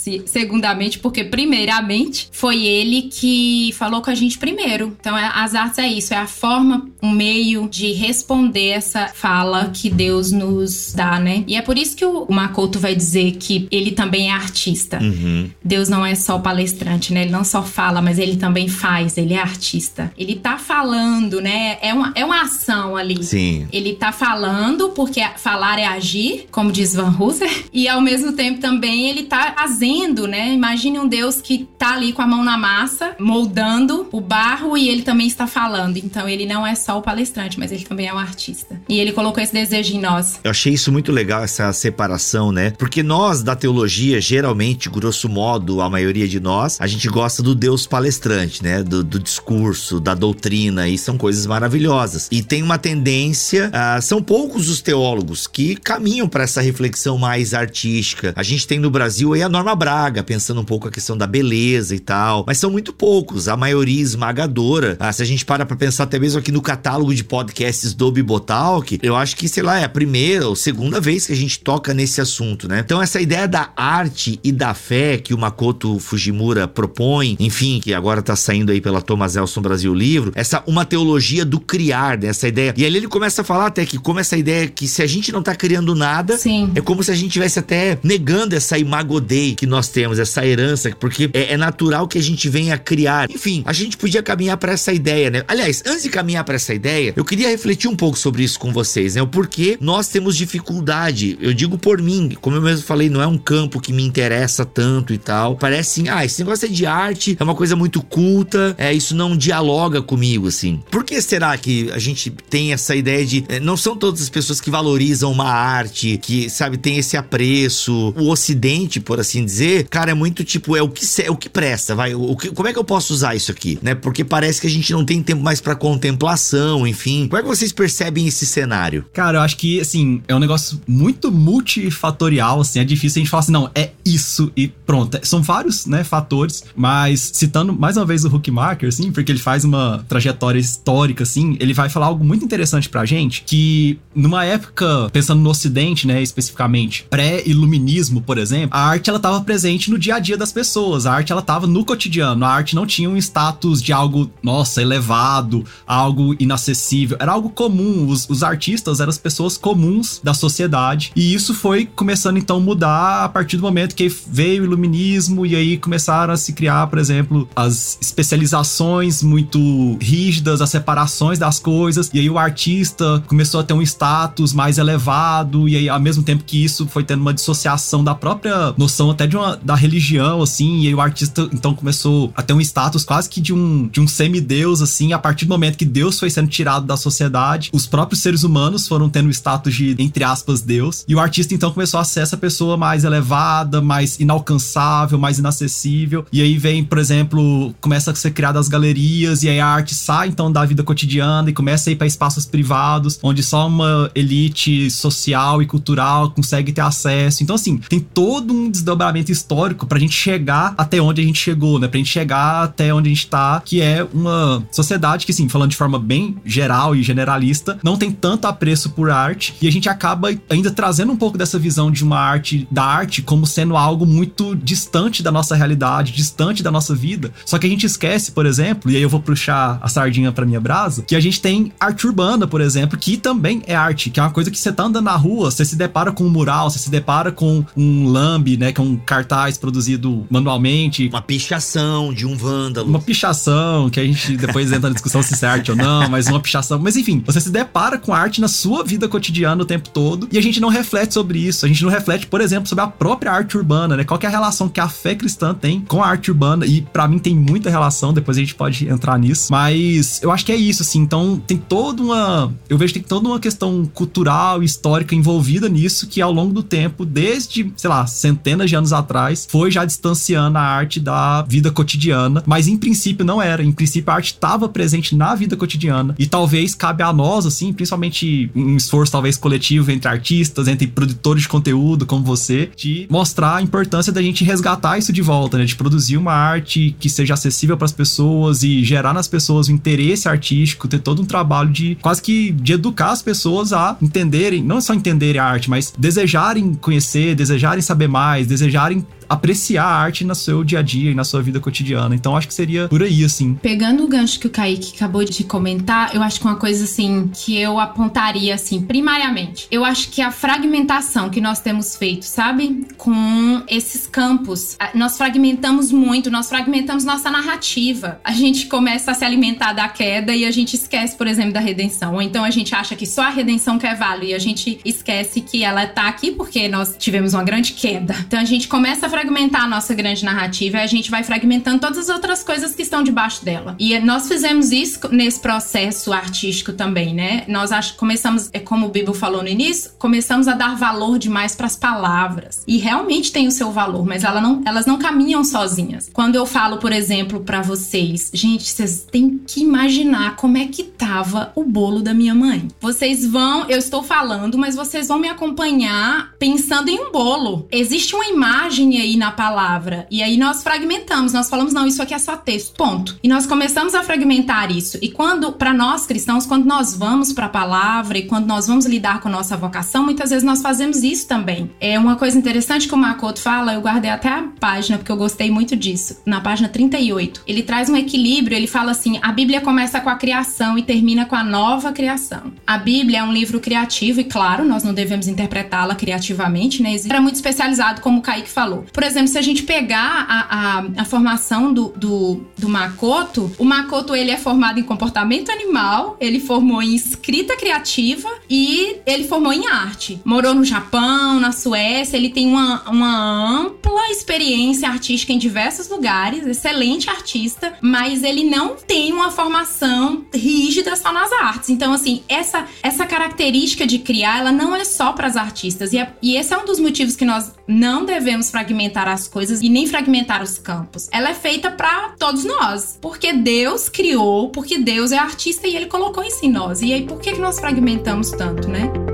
Se, 0.03 0.21
se, 0.25 0.43
segundamente, 0.43 0.99
porque 0.99 1.23
primeiramente 1.23 2.27
foi 2.31 2.65
ele 2.65 3.03
que 3.03 3.73
falou 3.77 4.01
com 4.01 4.09
a 4.09 4.15
gente 4.15 4.37
primeiro. 4.37 4.95
Então, 4.99 5.17
é, 5.17 5.31
as 5.33 5.55
artes 5.55 5.79
é 5.79 5.87
isso, 5.87 6.13
é 6.13 6.17
a 6.17 6.27
forma, 6.27 6.89
um 7.01 7.11
meio 7.11 7.69
de 7.69 7.93
responder 7.93 8.69
essa 8.69 9.07
fala 9.07 9.69
que 9.73 9.89
Deus 9.89 10.31
nos 10.31 10.93
dá, 10.93 11.19
né? 11.19 11.43
E 11.47 11.55
é 11.55 11.61
por 11.61 11.77
isso 11.77 11.95
que 11.95 12.05
o, 12.05 12.23
o 12.23 12.33
Makoto 12.33 12.79
vai 12.79 12.95
dizer 12.95 13.37
que 13.37 13.67
ele 13.71 13.91
também 13.91 14.29
é 14.29 14.33
artista. 14.33 14.99
Uhum. 15.01 15.49
Deus 15.63 15.87
não 15.87 16.05
é 16.05 16.15
só 16.15 16.37
palestrante, 16.39 17.13
né? 17.13 17.21
Ele 17.21 17.31
não 17.31 17.43
só 17.43 17.63
fala, 17.63 18.01
mas 18.01 18.19
ele 18.19 18.35
também 18.35 18.67
faz, 18.67 19.17
ele 19.17 19.33
é 19.33 19.39
artista. 19.39 20.11
Ele 20.17 20.35
tá 20.35 20.57
falando, 20.57 21.39
né? 21.39 21.77
É 21.81 21.93
uma, 21.93 22.11
é 22.15 22.25
uma 22.25 22.41
ação 22.41 22.97
ali. 22.97 23.23
Sim. 23.23 23.67
Ele 23.71 23.93
tá 23.93 24.11
falando, 24.11 24.89
porque 24.89 25.21
falar 25.37 25.79
é 25.79 25.85
agir, 25.85 26.47
como 26.51 26.71
diz 26.71 26.93
Van 26.93 27.15
Husser, 27.17 27.49
e 27.71 27.87
ao 27.87 28.01
mesmo 28.01 28.33
tempo 28.33 28.59
também 28.59 29.09
ele 29.09 29.23
tá 29.23 29.53
fazendo, 29.57 29.92
né? 30.27 30.53
Imagine 30.53 30.99
um 30.99 31.07
Deus 31.07 31.39
que 31.41 31.67
tá 31.77 31.93
ali 31.93 32.13
com 32.13 32.21
a 32.21 32.27
mão 32.27 32.43
na 32.43 32.57
massa, 32.57 33.15
moldando 33.19 34.07
o 34.11 34.19
barro 34.19 34.77
e 34.77 34.89
ele 34.89 35.03
também 35.03 35.27
está 35.27 35.45
falando. 35.45 35.97
Então 35.97 36.27
ele 36.27 36.45
não 36.45 36.65
é 36.65 36.73
só 36.75 36.97
o 36.97 37.01
palestrante, 37.01 37.59
mas 37.59 37.71
ele 37.71 37.83
também 37.83 38.07
é 38.07 38.13
um 38.13 38.17
artista. 38.17 38.79
E 38.89 38.99
ele 38.99 39.11
colocou 39.11 39.41
esse 39.43 39.53
desejo 39.53 39.95
em 39.95 40.01
nós. 40.01 40.39
Eu 40.43 40.51
achei 40.51 40.73
isso 40.73 40.91
muito 40.91 41.11
legal, 41.11 41.43
essa 41.43 41.71
separação, 41.73 42.51
né? 42.51 42.71
Porque 42.71 43.03
nós, 43.03 43.43
da 43.43 43.55
teologia, 43.55 44.19
geralmente, 44.19 44.89
grosso 44.89 45.29
modo, 45.29 45.81
a 45.81 45.89
maioria 45.89 46.27
de 46.27 46.39
nós, 46.39 46.77
a 46.79 46.87
gente 46.87 47.07
gosta 47.07 47.43
do 47.43 47.53
Deus 47.53 47.85
palestrante, 47.85 48.63
né? 48.63 48.81
Do, 48.81 49.03
do 49.03 49.19
discurso, 49.19 49.99
da 49.99 50.13
doutrina, 50.13 50.87
e 50.87 50.97
são 50.97 51.17
coisas 51.17 51.45
maravilhosas. 51.45 52.27
E 52.31 52.41
tem 52.41 52.63
uma 52.63 52.77
tendência, 52.77 53.69
uh, 53.69 54.01
são 54.01 54.21
poucos 54.21 54.69
os 54.69 54.81
teólogos 54.81 55.47
que 55.47 55.75
caminham 55.75 56.27
para 56.27 56.43
essa 56.43 56.61
reflexão 56.61 57.17
mais 57.17 57.53
artística. 57.53 58.33
A 58.35 58.43
gente 58.43 58.67
tem 58.67 58.79
no 58.79 58.89
Brasil 58.89 59.33
aí 59.33 59.43
a 59.43 59.49
Norma 59.49 59.75
Braga, 59.83 60.23
pensando 60.23 60.61
um 60.61 60.63
pouco 60.63 60.87
a 60.87 60.91
questão 60.91 61.17
da 61.17 61.27
beleza 61.27 61.93
e 61.93 61.99
tal, 61.99 62.45
mas 62.47 62.57
são 62.57 62.71
muito 62.71 62.93
poucos, 62.93 63.49
a 63.49 63.57
maioria 63.57 64.01
esmagadora. 64.01 64.95
Ah, 64.97 65.11
se 65.11 65.21
a 65.21 65.25
gente 65.25 65.43
para 65.43 65.65
pra 65.65 65.75
pensar 65.75 66.05
até 66.05 66.17
mesmo 66.17 66.39
aqui 66.39 66.53
no 66.53 66.61
catálogo 66.61 67.13
de 67.13 67.21
podcasts 67.21 67.93
do 67.93 68.09
Bibotalk, 68.09 68.97
eu 69.03 69.13
acho 69.13 69.35
que, 69.35 69.49
sei 69.49 69.61
lá, 69.61 69.77
é 69.77 69.83
a 69.83 69.89
primeira 69.89 70.47
ou 70.47 70.55
segunda 70.55 71.01
vez 71.01 71.27
que 71.27 71.33
a 71.33 71.35
gente 71.35 71.59
toca 71.59 71.93
nesse 71.93 72.21
assunto, 72.21 72.65
né? 72.65 72.79
Então 72.79 73.01
essa 73.01 73.19
ideia 73.19 73.45
da 73.45 73.71
arte 73.75 74.39
e 74.41 74.53
da 74.53 74.73
fé 74.73 75.17
que 75.17 75.33
o 75.33 75.37
Makoto 75.37 75.99
Fujimura 75.99 76.65
propõe, 76.65 77.35
enfim, 77.37 77.81
que 77.83 77.93
agora 77.93 78.21
tá 78.21 78.37
saindo 78.37 78.71
aí 78.71 78.79
pela 78.79 79.01
Thomas 79.01 79.35
Elson 79.35 79.61
Brasil 79.61 79.93
Livro, 79.93 80.31
essa 80.33 80.63
uma 80.65 80.85
teologia 80.85 81.43
do 81.43 81.59
criar, 81.59 82.17
né? 82.17 82.27
Essa 82.27 82.47
ideia. 82.47 82.73
E 82.77 82.85
ali 82.85 82.99
ele 82.99 83.09
começa 83.09 83.41
a 83.41 83.43
falar 83.43 83.65
até 83.65 83.85
que 83.85 83.97
como 83.97 84.21
essa 84.21 84.37
ideia 84.37 84.65
que 84.65 84.87
se 84.87 85.01
a 85.01 85.07
gente 85.07 85.29
não 85.29 85.43
tá 85.43 85.53
criando 85.53 85.93
nada, 85.93 86.37
Sim. 86.37 86.71
é 86.73 86.79
como 86.79 87.03
se 87.03 87.11
a 87.11 87.15
gente 87.15 87.27
estivesse 87.27 87.59
até 87.59 87.99
negando 88.01 88.55
essa 88.55 88.77
imagodei 88.77 89.55
que 89.55 89.72
nós 89.73 89.87
temos, 89.87 90.19
essa 90.19 90.45
herança, 90.45 90.91
porque 90.99 91.29
é, 91.33 91.53
é 91.53 91.57
natural 91.57 92.07
que 92.07 92.17
a 92.17 92.21
gente 92.21 92.47
venha 92.47 92.77
criar. 92.77 93.29
Enfim, 93.29 93.63
a 93.65 93.73
gente 93.73 93.97
podia 93.97 94.21
caminhar 94.21 94.57
para 94.57 94.73
essa 94.73 94.93
ideia, 94.93 95.29
né? 95.29 95.43
Aliás, 95.47 95.81
antes 95.85 96.03
de 96.03 96.09
caminhar 96.09 96.43
para 96.43 96.55
essa 96.55 96.73
ideia, 96.73 97.13
eu 97.15 97.25
queria 97.25 97.49
refletir 97.49 97.89
um 97.89 97.95
pouco 97.95 98.17
sobre 98.17 98.43
isso 98.43 98.59
com 98.59 98.71
vocês, 98.71 99.15
né? 99.15 99.21
O 99.21 99.27
porquê 99.27 99.77
nós 99.81 100.07
temos 100.07 100.37
dificuldade. 100.37 101.37
Eu 101.41 101.53
digo 101.53 101.77
por 101.77 102.01
mim, 102.01 102.37
como 102.39 102.55
eu 102.55 102.61
mesmo 102.61 102.85
falei, 102.85 103.09
não 103.09 103.21
é 103.21 103.27
um 103.27 103.37
campo 103.37 103.81
que 103.81 103.91
me 103.91 104.03
interessa 104.03 104.63
tanto 104.65 105.13
e 105.13 105.17
tal. 105.17 105.55
Parece 105.55 106.01
assim, 106.01 106.09
ah, 106.09 106.23
esse 106.23 106.39
negócio 106.39 106.65
é 106.65 106.69
de 106.69 106.85
arte, 106.85 107.35
é 107.39 107.43
uma 107.43 107.55
coisa 107.55 107.75
muito 107.75 108.01
culta, 108.01 108.75
é 108.77 108.93
isso 108.93 109.15
não 109.15 109.35
dialoga 109.35 110.01
comigo, 110.01 110.47
assim. 110.47 110.81
Por 110.91 111.03
que 111.03 111.19
será 111.21 111.57
que 111.57 111.91
a 111.91 111.99
gente 111.99 112.29
tem 112.49 112.73
essa 112.73 112.95
ideia 112.95 113.25
de. 113.25 113.43
É, 113.49 113.59
não 113.59 113.75
são 113.75 113.95
todas 113.95 114.21
as 114.21 114.29
pessoas 114.29 114.61
que 114.61 114.69
valorizam 114.69 115.31
uma 115.31 115.49
arte, 115.49 116.17
que, 116.21 116.49
sabe, 116.49 116.77
tem 116.77 116.97
esse 116.97 117.17
apreço. 117.17 118.13
O 118.15 118.29
Ocidente, 118.29 118.99
por 118.99 119.19
assim 119.19 119.43
dizer, 119.43 119.62
fazer, 119.63 119.87
cara, 119.89 120.11
é 120.11 120.13
muito 120.13 120.43
tipo, 120.43 120.75
é 120.75 120.81
o 120.81 120.89
que, 120.89 121.05
é 121.21 121.31
o 121.31 121.37
que 121.37 121.49
presta, 121.49 121.95
vai. 121.95 122.13
O 122.13 122.35
que, 122.35 122.51
como 122.51 122.67
é 122.67 122.73
que 122.73 122.79
eu 122.79 122.83
posso 122.83 123.13
usar 123.13 123.35
isso 123.35 123.51
aqui, 123.51 123.79
né? 123.81 123.95
Porque 123.95 124.23
parece 124.23 124.59
que 124.59 124.67
a 124.67 124.69
gente 124.69 124.91
não 124.91 125.05
tem 125.05 125.23
tempo 125.23 125.41
mais 125.41 125.61
para 125.61 125.75
contemplação, 125.75 126.85
enfim. 126.85 127.27
Como 127.27 127.39
é 127.39 127.41
que 127.41 127.47
vocês 127.47 127.71
percebem 127.71 128.27
esse 128.27 128.45
cenário? 128.45 129.05
Cara, 129.13 129.37
eu 129.37 129.41
acho 129.41 129.57
que, 129.57 129.79
assim, 129.79 130.21
é 130.27 130.35
um 130.35 130.39
negócio 130.39 130.81
muito 130.87 131.31
multifatorial, 131.31 132.61
assim, 132.61 132.79
é 132.79 132.83
difícil 132.83 133.19
a 133.19 133.23
gente 133.23 133.29
falar 133.29 133.41
assim, 133.41 133.51
não, 133.51 133.71
é 133.73 133.91
isso 134.05 134.51
e 134.55 134.67
pronto. 134.67 135.17
São 135.23 135.41
vários, 135.41 135.85
né, 135.85 136.03
fatores, 136.03 136.63
mas 136.75 137.31
citando 137.33 137.73
mais 137.73 137.95
uma 137.95 138.05
vez 138.05 138.25
o 138.25 138.27
Huckmacher, 138.27 138.89
assim, 138.89 139.11
porque 139.11 139.31
ele 139.31 139.39
faz 139.39 139.63
uma 139.63 140.05
trajetória 140.07 140.59
histórica, 140.59 141.23
assim, 141.23 141.55
ele 141.59 141.73
vai 141.73 141.89
falar 141.89 142.07
algo 142.07 142.23
muito 142.23 142.43
interessante 142.43 142.89
pra 142.89 143.05
gente, 143.05 143.43
que 143.45 143.97
numa 144.13 144.43
época, 144.43 145.09
pensando 145.11 145.41
no 145.41 145.49
Ocidente, 145.49 146.07
né, 146.07 146.21
especificamente, 146.21 147.05
pré-iluminismo, 147.09 148.21
por 148.21 148.37
exemplo, 148.37 148.69
a 148.71 148.89
arte, 148.89 149.09
ela 149.09 149.19
tava 149.19 149.41
presente 149.53 149.91
no 149.91 149.99
dia 149.99 150.15
a 150.15 150.19
dia 150.19 150.35
das 150.35 150.51
pessoas, 150.51 151.05
a 151.05 151.13
arte, 151.13 151.31
ela 151.31 151.41
tava 151.41 151.67
no 151.67 151.85
cotidiano, 151.85 152.43
a 152.43 152.49
arte 152.49 152.73
não 152.73 152.87
tinha 152.87 153.07
um 153.07 153.15
status 153.15 153.83
de 153.83 153.93
algo, 153.93 154.31
nossa, 154.41 154.81
elevado, 154.81 155.63
algo 155.85 156.35
inacessível, 156.39 157.17
era 157.19 157.31
algo 157.31 157.51
comum, 157.51 158.07
os, 158.07 158.27
os 158.27 158.41
artistas 158.41 158.99
eram 158.99 159.11
as 159.11 159.19
pessoas 159.19 159.55
comuns 159.55 160.19
da 160.23 160.33
sociedade, 160.33 161.11
e 161.15 161.35
isso 161.35 161.53
foi 161.53 161.85
começando, 161.85 162.37
então, 162.37 162.57
a 162.57 162.59
mudar 162.59 163.25
a 163.25 163.29
partir 163.29 163.57
do 163.57 163.61
momento 163.61 163.93
que 163.93 164.11
veio 164.27 164.63
o 164.63 164.65
iluminismo, 164.65 165.45
e 165.45 165.55
aí 165.55 165.77
começaram 165.77 166.33
a 166.33 166.37
se 166.37 166.51
criar, 166.51 166.87
por 166.87 166.97
exemplo, 166.97 167.47
as 167.55 167.99
especializações 168.01 169.21
muito 169.21 169.99
rígidas, 170.01 170.61
as 170.61 170.71
separações 170.71 171.37
das 171.37 171.59
coisas, 171.59 172.09
e 172.11 172.19
aí 172.19 172.27
o 172.27 172.39
artista 172.39 173.23
começou 173.27 173.59
a 173.59 173.63
ter 173.63 173.73
um 173.75 173.83
status 173.83 174.51
mais 174.51 174.79
elevado, 174.79 175.69
e 175.69 175.75
aí 175.75 175.87
ao 175.87 175.99
mesmo 175.99 176.23
tempo 176.23 176.43
que 176.43 176.63
isso 176.63 176.87
foi 176.87 177.03
tendo 177.03 177.21
uma 177.21 177.35
dissociação 177.35 178.03
da 178.03 178.15
própria 178.15 178.73
noção 178.75 179.11
até 179.11 179.27
de 179.27 179.32
uma 179.37 179.55
da 179.55 179.75
religião, 179.75 180.41
assim, 180.41 180.81
e 180.81 180.87
aí 180.87 180.95
o 180.95 181.01
artista 181.01 181.47
então 181.51 181.73
começou 181.73 182.31
a 182.35 182.41
ter 182.41 182.53
um 182.53 182.61
status 182.61 183.03
quase 183.03 183.29
que 183.29 183.41
de 183.41 183.53
um, 183.53 183.87
de 183.87 183.99
um 183.99 184.07
semideus, 184.07 184.81
assim, 184.81 185.13
a 185.13 185.19
partir 185.19 185.45
do 185.45 185.49
momento 185.49 185.77
que 185.77 185.85
Deus 185.85 186.19
foi 186.19 186.29
sendo 186.29 186.47
tirado 186.47 186.85
da 186.85 186.97
sociedade, 186.97 187.69
os 187.73 187.85
próprios 187.85 188.21
seres 188.21 188.43
humanos 188.43 188.87
foram 188.87 189.09
tendo 189.09 189.27
o 189.27 189.31
status 189.31 189.73
de, 189.73 189.95
entre 189.99 190.23
aspas, 190.23 190.61
Deus, 190.61 191.03
e 191.07 191.15
o 191.15 191.19
artista 191.19 191.53
então 191.53 191.71
começou 191.71 191.99
a 191.99 192.03
ser 192.03 192.21
essa 192.21 192.37
pessoa 192.37 192.77
mais 192.77 193.03
elevada, 193.03 193.81
mais 193.81 194.19
inalcançável, 194.19 195.17
mais 195.17 195.39
inacessível, 195.39 196.25
e 196.31 196.41
aí 196.41 196.57
vem, 196.57 196.83
por 196.83 196.97
exemplo, 196.97 197.73
começa 197.81 198.11
a 198.11 198.15
ser 198.15 198.31
criada 198.31 198.59
as 198.59 198.67
galerias, 198.67 199.43
e 199.43 199.49
aí 199.49 199.59
a 199.59 199.67
arte 199.67 199.95
sai 199.95 200.27
então 200.27 200.51
da 200.51 200.65
vida 200.65 200.83
cotidiana 200.83 201.49
e 201.49 201.53
começa 201.53 201.89
a 201.89 201.93
ir 201.93 201.95
para 201.95 202.07
espaços 202.07 202.45
privados, 202.45 203.19
onde 203.21 203.43
só 203.43 203.67
uma 203.67 204.09
elite 204.15 204.89
social 204.91 205.61
e 205.61 205.65
cultural 205.65 206.29
consegue 206.31 206.71
ter 206.71 206.81
acesso. 206.81 207.43
Então, 207.43 207.55
assim, 207.55 207.77
tem 207.77 207.99
todo 207.99 208.53
um 208.53 208.69
desdobramento 208.69 209.22
histórico 209.31 209.85
pra 209.85 209.99
gente 209.99 210.13
chegar 210.13 210.73
até 210.77 211.01
onde 211.01 211.21
a 211.21 211.25
gente 211.25 211.39
chegou, 211.39 211.79
né? 211.79 211.87
Pra 211.87 211.97
gente 211.97 212.09
chegar 212.09 212.63
até 212.63 212.93
onde 212.93 213.09
a 213.09 213.13
gente 213.13 213.27
tá, 213.27 213.61
que 213.63 213.81
é 213.81 214.05
uma 214.13 214.63
sociedade 214.71 215.25
que, 215.25 215.31
assim, 215.31 215.49
falando 215.49 215.71
de 215.71 215.77
forma 215.77 215.99
bem 215.99 216.35
geral 216.45 216.95
e 216.95 217.03
generalista, 217.03 217.79
não 217.83 217.97
tem 217.97 218.11
tanto 218.11 218.45
apreço 218.45 218.89
por 218.91 219.09
arte, 219.09 219.55
e 219.61 219.67
a 219.67 219.71
gente 219.71 219.89
acaba 219.89 220.29
ainda 220.49 220.71
trazendo 220.71 221.11
um 221.11 221.17
pouco 221.17 221.37
dessa 221.37 221.59
visão 221.59 221.91
de 221.91 222.03
uma 222.03 222.19
arte, 222.19 222.67
da 222.69 222.83
arte, 222.83 223.21
como 223.21 223.45
sendo 223.45 223.77
algo 223.77 224.05
muito 224.05 224.55
distante 224.55 225.23
da 225.23 225.31
nossa 225.31 225.55
realidade, 225.55 226.11
distante 226.11 226.63
da 226.63 226.71
nossa 226.71 226.95
vida. 226.95 227.31
Só 227.45 227.57
que 227.57 227.67
a 227.67 227.69
gente 227.69 227.85
esquece, 227.85 228.31
por 228.31 228.45
exemplo, 228.45 228.91
e 228.91 228.95
aí 228.95 229.01
eu 229.01 229.09
vou 229.09 229.19
puxar 229.19 229.79
a 229.81 229.87
sardinha 229.87 230.31
pra 230.31 230.45
minha 230.45 230.59
brasa, 230.59 231.03
que 231.03 231.15
a 231.15 231.19
gente 231.19 231.41
tem 231.41 231.71
arte 231.79 232.07
urbana, 232.07 232.47
por 232.47 232.61
exemplo, 232.61 232.97
que 232.97 233.17
também 233.17 233.61
é 233.67 233.75
arte, 233.75 234.09
que 234.09 234.19
é 234.19 234.23
uma 234.23 234.31
coisa 234.31 234.51
que 234.51 234.57
você 234.57 234.71
tá 234.71 234.83
andando 234.83 235.05
na 235.05 235.15
rua, 235.15 235.51
você 235.51 235.65
se 235.65 235.75
depara 235.75 236.11
com 236.11 236.23
um 236.25 236.29
mural, 236.29 236.69
você 236.69 236.79
se 236.79 236.89
depara 236.89 237.31
com 237.31 237.63
um 237.75 238.07
lambe, 238.07 238.57
né, 238.57 238.71
que 238.71 238.81
é 238.81 238.83
um 238.83 238.95
cartaz 239.13 239.57
produzido 239.59 240.25
manualmente. 240.29 241.07
Uma 241.07 241.21
pichação 241.21 242.11
de 242.11 242.25
um 242.25 242.35
vândalo. 242.35 242.89
Uma 242.89 242.99
pichação, 242.99 243.89
que 243.89 243.99
a 243.99 244.03
gente 244.03 244.35
depois 244.35 244.71
entra 244.71 244.89
na 244.89 244.93
discussão 244.93 245.21
se 245.21 245.43
é 245.43 245.47
arte 245.47 245.71
ou 245.71 245.77
não, 245.77 246.09
mas 246.09 246.27
uma 246.27 246.39
pichação. 246.39 246.79
Mas 246.79 246.97
enfim, 246.97 247.21
você 247.25 247.39
se 247.39 247.51
depara 247.51 247.97
com 247.97 248.13
arte 248.13 248.41
na 248.41 248.47
sua 248.47 248.83
vida 248.83 249.07
cotidiana 249.07 249.61
o 249.61 249.65
tempo 249.65 249.89
todo 249.89 250.27
e 250.31 250.37
a 250.37 250.41
gente 250.41 250.59
não 250.59 250.69
reflete 250.69 251.13
sobre 251.13 251.39
isso. 251.39 251.65
A 251.65 251.67
gente 251.67 251.83
não 251.83 251.91
reflete, 251.91 252.25
por 252.25 252.41
exemplo, 252.41 252.67
sobre 252.67 252.83
a 252.83 252.87
própria 252.87 253.31
arte 253.31 253.55
urbana, 253.55 253.95
né? 253.95 254.03
Qual 254.03 254.19
é 254.21 254.25
a 254.25 254.29
relação 254.29 254.67
que 254.67 254.79
a 254.79 254.87
fé 254.87 255.13
cristã 255.13 255.53
tem 255.53 255.81
com 255.81 256.01
a 256.01 256.07
arte 256.07 256.31
urbana? 256.31 256.65
E 256.65 256.81
para 256.81 257.07
mim 257.07 257.19
tem 257.19 257.35
muita 257.35 257.69
relação, 257.69 258.13
depois 258.13 258.37
a 258.37 258.39
gente 258.39 258.55
pode 258.55 258.89
entrar 258.89 259.19
nisso. 259.19 259.51
Mas 259.51 260.21
eu 260.23 260.31
acho 260.31 260.45
que 260.45 260.51
é 260.51 260.55
isso, 260.55 260.81
assim. 260.81 260.99
Então 260.99 261.41
tem 261.45 261.57
toda 261.57 262.01
uma. 262.01 262.53
Eu 262.67 262.77
vejo 262.77 262.93
que 262.93 262.99
tem 262.99 263.07
toda 263.07 263.27
uma 263.27 263.39
questão 263.39 263.85
cultural 263.85 264.63
e 264.63 264.65
histórica 264.65 265.13
envolvida 265.13 265.69
nisso 265.69 266.07
que 266.07 266.21
ao 266.21 266.31
longo 266.31 266.53
do 266.53 266.63
tempo, 266.63 267.05
desde, 267.05 267.71
sei 267.77 267.89
lá, 267.89 268.07
centenas 268.07 268.69
de 268.69 268.75
anos 268.75 268.91
atrás, 268.91 269.02
foi 269.49 269.71
já 269.71 269.85
distanciando 269.85 270.57
a 270.57 270.61
arte 270.61 270.99
da 270.99 271.41
vida 271.43 271.71
cotidiana, 271.71 272.43
mas 272.45 272.67
em 272.67 272.77
princípio 272.77 273.25
não 273.25 273.41
era. 273.41 273.63
Em 273.63 273.71
princípio 273.71 274.11
a 274.11 274.15
arte 274.15 274.33
estava 274.33 274.67
presente 274.69 275.15
na 275.15 275.35
vida 275.35 275.55
cotidiana 275.55 276.15
e 276.17 276.25
talvez 276.25 276.73
cabe 276.75 277.03
a 277.03 277.13
nós, 277.13 277.45
assim, 277.45 277.73
principalmente 277.73 278.49
um 278.55 278.75
esforço 278.75 279.11
talvez 279.11 279.37
coletivo 279.37 279.91
entre 279.91 280.09
artistas, 280.09 280.67
entre 280.67 280.87
produtores 280.87 281.43
de 281.43 281.49
conteúdo 281.49 282.05
como 282.05 282.23
você, 282.23 282.69
de 282.75 283.07
mostrar 283.09 283.57
a 283.57 283.61
importância 283.61 284.11
da 284.11 284.21
gente 284.21 284.43
resgatar 284.43 284.97
isso 284.97 285.13
de 285.13 285.21
volta, 285.21 285.57
né? 285.57 285.65
De 285.65 285.75
produzir 285.75 286.17
uma 286.17 286.33
arte 286.33 286.95
que 286.99 287.09
seja 287.09 287.33
acessível 287.33 287.77
para 287.77 287.85
as 287.85 287.91
pessoas 287.91 288.63
e 288.63 288.83
gerar 288.83 289.13
nas 289.13 289.27
pessoas 289.27 289.67
o 289.67 289.71
interesse 289.71 290.27
artístico, 290.27 290.87
ter 290.87 290.99
todo 290.99 291.21
um 291.21 291.25
trabalho 291.25 291.69
de 291.69 291.95
quase 292.01 292.21
que 292.21 292.51
de 292.51 292.73
educar 292.73 293.11
as 293.11 293.21
pessoas 293.21 293.73
a 293.73 293.97
entenderem, 294.01 294.63
não 294.63 294.81
só 294.81 294.93
entenderem 294.93 295.39
a 295.39 295.45
arte, 295.45 295.69
mas 295.69 295.93
desejarem 295.97 296.73
conhecer, 296.73 297.35
desejarem 297.35 297.81
saber 297.81 298.07
mais, 298.07 298.47
desejarem 298.47 298.92
apreciar 299.29 299.85
a 299.85 299.95
arte 299.95 300.23
no 300.23 300.35
seu 300.35 300.63
dia 300.63 300.79
a 300.79 300.81
dia 300.81 301.11
e 301.11 301.15
na 301.15 301.23
sua 301.23 301.41
vida 301.41 301.59
cotidiana. 301.59 302.15
Então 302.15 302.35
acho 302.35 302.47
que 302.47 302.53
seria 302.53 302.87
por 302.87 303.01
aí, 303.01 303.23
assim. 303.23 303.55
Pegando 303.55 304.03
o 304.03 304.07
gancho 304.07 304.39
que 304.39 304.47
o 304.47 304.49
Kaique 304.49 304.93
acabou 304.95 305.23
de 305.23 305.43
comentar, 305.43 306.13
eu 306.15 306.21
acho 306.21 306.39
que 306.39 306.45
uma 306.45 306.55
coisa 306.55 306.83
assim 306.83 307.29
que 307.33 307.57
eu 307.57 307.79
apontaria 307.79 308.53
assim, 308.53 308.81
primariamente, 308.81 309.67
eu 309.71 309.83
acho 309.83 310.09
que 310.09 310.21
a 310.21 310.31
fragmentação 310.31 311.29
que 311.29 311.41
nós 311.41 311.59
temos 311.59 311.95
feito, 311.95 312.25
sabe? 312.25 312.85
Com 312.97 313.63
esses 313.67 314.07
campos. 314.07 314.77
Nós 314.93 315.17
fragmentamos 315.17 315.91
muito, 315.91 316.29
nós 316.29 316.49
fragmentamos 316.49 317.03
nossa 317.03 317.29
narrativa. 317.29 318.19
A 318.23 318.33
gente 318.33 318.67
começa 318.67 319.11
a 319.11 319.13
se 319.13 319.25
alimentar 319.25 319.73
da 319.73 319.87
queda 319.87 320.35
e 320.35 320.45
a 320.45 320.51
gente 320.51 320.75
esquece, 320.75 321.15
por 321.15 321.27
exemplo, 321.27 321.53
da 321.53 321.59
redenção. 321.59 322.15
Ou 322.15 322.21
então 322.21 322.43
a 322.43 322.49
gente 322.49 322.75
acha 322.75 322.95
que 322.95 323.05
só 323.05 323.23
a 323.23 323.29
redenção 323.29 323.79
que 323.79 323.87
é 323.87 323.95
válida 323.95 324.25
e 324.25 324.33
a 324.33 324.39
gente 324.39 324.79
esquece 324.85 325.41
que 325.41 325.63
ela 325.63 325.85
tá 325.87 326.07
aqui 326.07 326.31
porque 326.31 326.67
nós 326.67 326.95
tivemos 326.97 327.33
uma 327.33 327.43
grande 327.43 327.73
queda. 327.73 328.15
Então 328.27 328.39
a 328.39 328.45
gente 328.45 328.67
começa 328.67 328.82
a 329.05 329.09
fragmentar 329.09 329.63
a 329.63 329.67
nossa 329.67 329.93
grande 329.93 330.25
narrativa 330.25 330.77
e 330.77 330.81
a 330.81 330.87
gente 330.87 331.09
vai 331.09 331.23
fragmentando 331.23 331.79
todas 331.79 331.97
as 331.97 332.09
outras 332.09 332.43
coisas 332.43 332.75
que 332.75 332.81
estão 332.81 333.03
debaixo 333.03 333.43
dela. 333.43 333.75
E 333.79 333.97
nós 333.99 334.27
fizemos 334.27 334.71
isso 334.71 334.99
nesse 335.11 335.39
processo 335.39 336.11
artístico 336.11 336.73
também, 336.73 337.13
né? 337.13 337.43
Nós 337.47 337.91
começamos, 337.91 338.49
é 338.53 338.59
como 338.59 338.87
o 338.87 338.89
Bibo 338.89 339.13
falou 339.13 339.41
no 339.41 339.47
início, 339.47 339.91
começamos 339.97 340.47
a 340.47 340.53
dar 340.53 340.75
valor 340.75 341.17
demais 341.17 341.55
para 341.55 341.65
as 341.65 341.75
palavras. 341.75 342.63
E 342.67 342.77
realmente 342.77 343.31
tem 343.31 343.47
o 343.47 343.51
seu 343.51 343.71
valor, 343.71 344.05
mas 344.05 344.23
ela 344.23 344.41
não, 344.41 344.61
elas 344.65 344.85
não 344.85 344.97
caminham 344.97 345.43
sozinhas. 345.43 346.09
Quando 346.11 346.35
eu 346.35 346.45
falo, 346.45 346.77
por 346.77 346.91
exemplo, 346.91 347.41
para 347.41 347.61
vocês, 347.61 348.29
gente, 348.33 348.63
vocês 348.63 349.07
têm 349.09 349.37
que 349.37 349.61
imaginar 349.61 350.35
como 350.35 350.57
é 350.57 350.67
que 350.67 350.83
tava 350.83 351.51
o 351.55 351.63
bolo 351.63 352.01
da 352.01 352.13
minha 352.13 352.35
mãe. 352.35 352.67
Vocês 352.81 353.25
vão, 353.25 353.69
eu 353.69 353.77
estou 353.77 354.03
falando, 354.03 354.57
mas 354.57 354.75
vocês 354.75 355.07
vão 355.07 355.19
me 355.19 355.29
acompanhar 355.29 356.33
pensando 356.37 356.89
em 356.89 356.99
um 356.99 357.11
bolo. 357.11 357.67
Existe 357.71 358.15
uma 358.15 358.25
imagem 358.25 358.72
aí 358.81 359.17
na 359.17 359.31
palavra. 359.31 360.07
E 360.09 360.23
aí 360.23 360.37
nós 360.37 360.63
fragmentamos, 360.63 361.33
nós 361.33 361.49
falamos, 361.49 361.73
não, 361.73 361.85
isso 361.85 362.01
aqui 362.01 362.13
é 362.13 362.19
só 362.19 362.35
texto, 362.35 362.75
ponto. 362.75 363.17
E 363.21 363.27
nós 363.27 363.45
começamos 363.45 363.93
a 363.93 364.03
fragmentar 364.03 364.71
isso. 364.71 364.97
E 365.01 365.09
quando, 365.09 365.51
para 365.51 365.73
nós 365.73 366.05
cristãos, 366.05 366.45
quando 366.45 366.65
nós 366.65 366.95
vamos 366.95 367.31
para 367.31 367.45
a 367.45 367.49
palavra 367.49 368.17
e 368.17 368.25
quando 368.25 368.47
nós 368.47 368.67
vamos 368.67 368.85
lidar 368.85 369.21
com 369.21 369.29
nossa 369.29 369.55
vocação, 369.55 370.03
muitas 370.03 370.29
vezes 370.29 370.43
nós 370.43 370.61
fazemos 370.61 371.03
isso 371.03 371.27
também. 371.27 371.71
É 371.79 371.97
uma 371.99 372.15
coisa 372.15 372.37
interessante 372.37 372.87
que 372.87 372.93
o 372.93 372.97
Makoto 372.97 373.39
fala, 373.39 373.73
eu 373.73 373.81
guardei 373.81 374.09
até 374.09 374.29
a 374.29 374.43
página, 374.59 374.97
porque 374.97 375.11
eu 375.11 375.17
gostei 375.17 375.51
muito 375.51 375.75
disso. 375.75 376.17
Na 376.25 376.41
página 376.41 376.69
38, 376.69 377.43
ele 377.45 377.63
traz 377.63 377.89
um 377.89 377.95
equilíbrio, 377.95 378.55
ele 378.55 378.67
fala 378.67 378.91
assim: 378.91 379.19
a 379.21 379.31
Bíblia 379.31 379.61
começa 379.61 379.99
com 379.99 380.09
a 380.09 380.15
criação 380.15 380.77
e 380.77 380.83
termina 380.83 381.25
com 381.25 381.35
a 381.35 381.43
nova 381.43 381.91
criação. 381.91 382.53
A 382.65 382.77
Bíblia 382.77 383.19
é 383.19 383.23
um 383.23 383.31
livro 383.31 383.59
criativo 383.59 384.19
e, 384.21 384.23
claro, 384.23 384.65
nós 384.65 384.83
não 384.83 384.93
devemos 384.93 385.27
interpretá-la 385.27 385.95
criativamente, 385.95 386.81
né? 386.81 386.95
Era 387.05 387.21
muito 387.21 387.35
especializado, 387.35 388.01
como 388.01 388.19
o 388.19 388.21
Kaique 388.21 388.49
falou. 388.49 388.62
Por 388.91 389.03
exemplo, 389.03 389.27
se 389.27 389.37
a 389.37 389.41
gente 389.41 389.63
pegar 389.63 390.25
a, 390.29 390.79
a, 390.79 390.85
a 391.01 391.05
formação 391.05 391.73
do, 391.73 391.93
do, 391.95 392.43
do, 392.57 392.69
Makoto, 392.69 393.51
o 393.57 393.65
Makoto 393.65 394.15
ele 394.15 394.31
é 394.31 394.37
formado 394.37 394.79
em 394.79 394.83
comportamento 394.83 395.51
animal, 395.51 396.17
ele 396.19 396.39
formou 396.39 396.81
em 396.81 396.95
escrita 396.95 397.55
criativa 397.57 398.29
e 398.49 398.97
ele 399.05 399.25
formou 399.25 399.53
em 399.53 399.67
arte. 399.67 400.21
Morou 400.23 400.53
no 400.53 400.63
Japão, 400.63 401.39
na 401.39 401.51
Suécia, 401.51 402.17
ele 402.17 402.29
tem 402.29 402.47
uma, 402.47 402.81
uma 402.89 403.59
ampla 403.59 404.09
experiência 404.09 404.89
artística 404.89 405.33
em 405.33 405.37
diversos 405.37 405.89
lugares, 405.89 406.45
excelente 406.45 407.09
artista, 407.09 407.73
mas 407.81 408.23
ele 408.23 408.43
não 408.43 408.75
tem 408.75 409.11
uma 409.11 409.31
formação 409.31 410.25
rígida 410.33 410.95
só 410.95 411.11
nas 411.11 411.31
artes. 411.31 411.69
Então, 411.69 411.93
assim, 411.93 412.23
essa, 412.27 412.65
essa 412.81 413.05
característica 413.05 413.85
de 413.85 413.99
criar, 413.99 414.39
ela 414.39 414.51
não 414.51 414.75
é 414.75 414.83
só 414.83 415.11
para 415.13 415.27
as 415.27 415.35
artistas. 415.35 415.93
E, 415.93 415.97
é, 415.97 416.13
e 416.21 416.35
esse 416.35 416.53
é 416.53 416.57
um 416.57 416.65
dos 416.65 416.79
motivos 416.79 417.15
que 417.15 417.25
nós 417.25 417.51
não 417.67 418.05
devemos 418.05 418.49
fragmentar 418.53 419.07
as 419.07 419.27
coisas 419.27 419.61
e 419.61 419.67
nem 419.67 419.87
fragmentar 419.87 420.43
os 420.43 420.59
campos. 420.59 421.09
Ela 421.11 421.31
é 421.31 421.33
feita 421.33 421.71
para 421.71 422.09
todos 422.19 422.45
nós, 422.45 422.99
porque 423.01 423.33
Deus 423.33 423.89
criou, 423.89 424.49
porque 424.49 424.77
Deus 424.77 425.11
é 425.11 425.17
artista 425.17 425.67
e 425.67 425.75
ele 425.75 425.87
colocou 425.87 426.23
isso 426.23 426.45
em 426.45 426.51
nós. 426.51 426.81
E 426.81 426.93
aí 426.93 427.05
por 427.05 427.19
que 427.19 427.33
que 427.33 427.41
nós 427.41 427.59
fragmentamos 427.59 428.29
tanto, 428.29 428.69
né? 428.69 429.12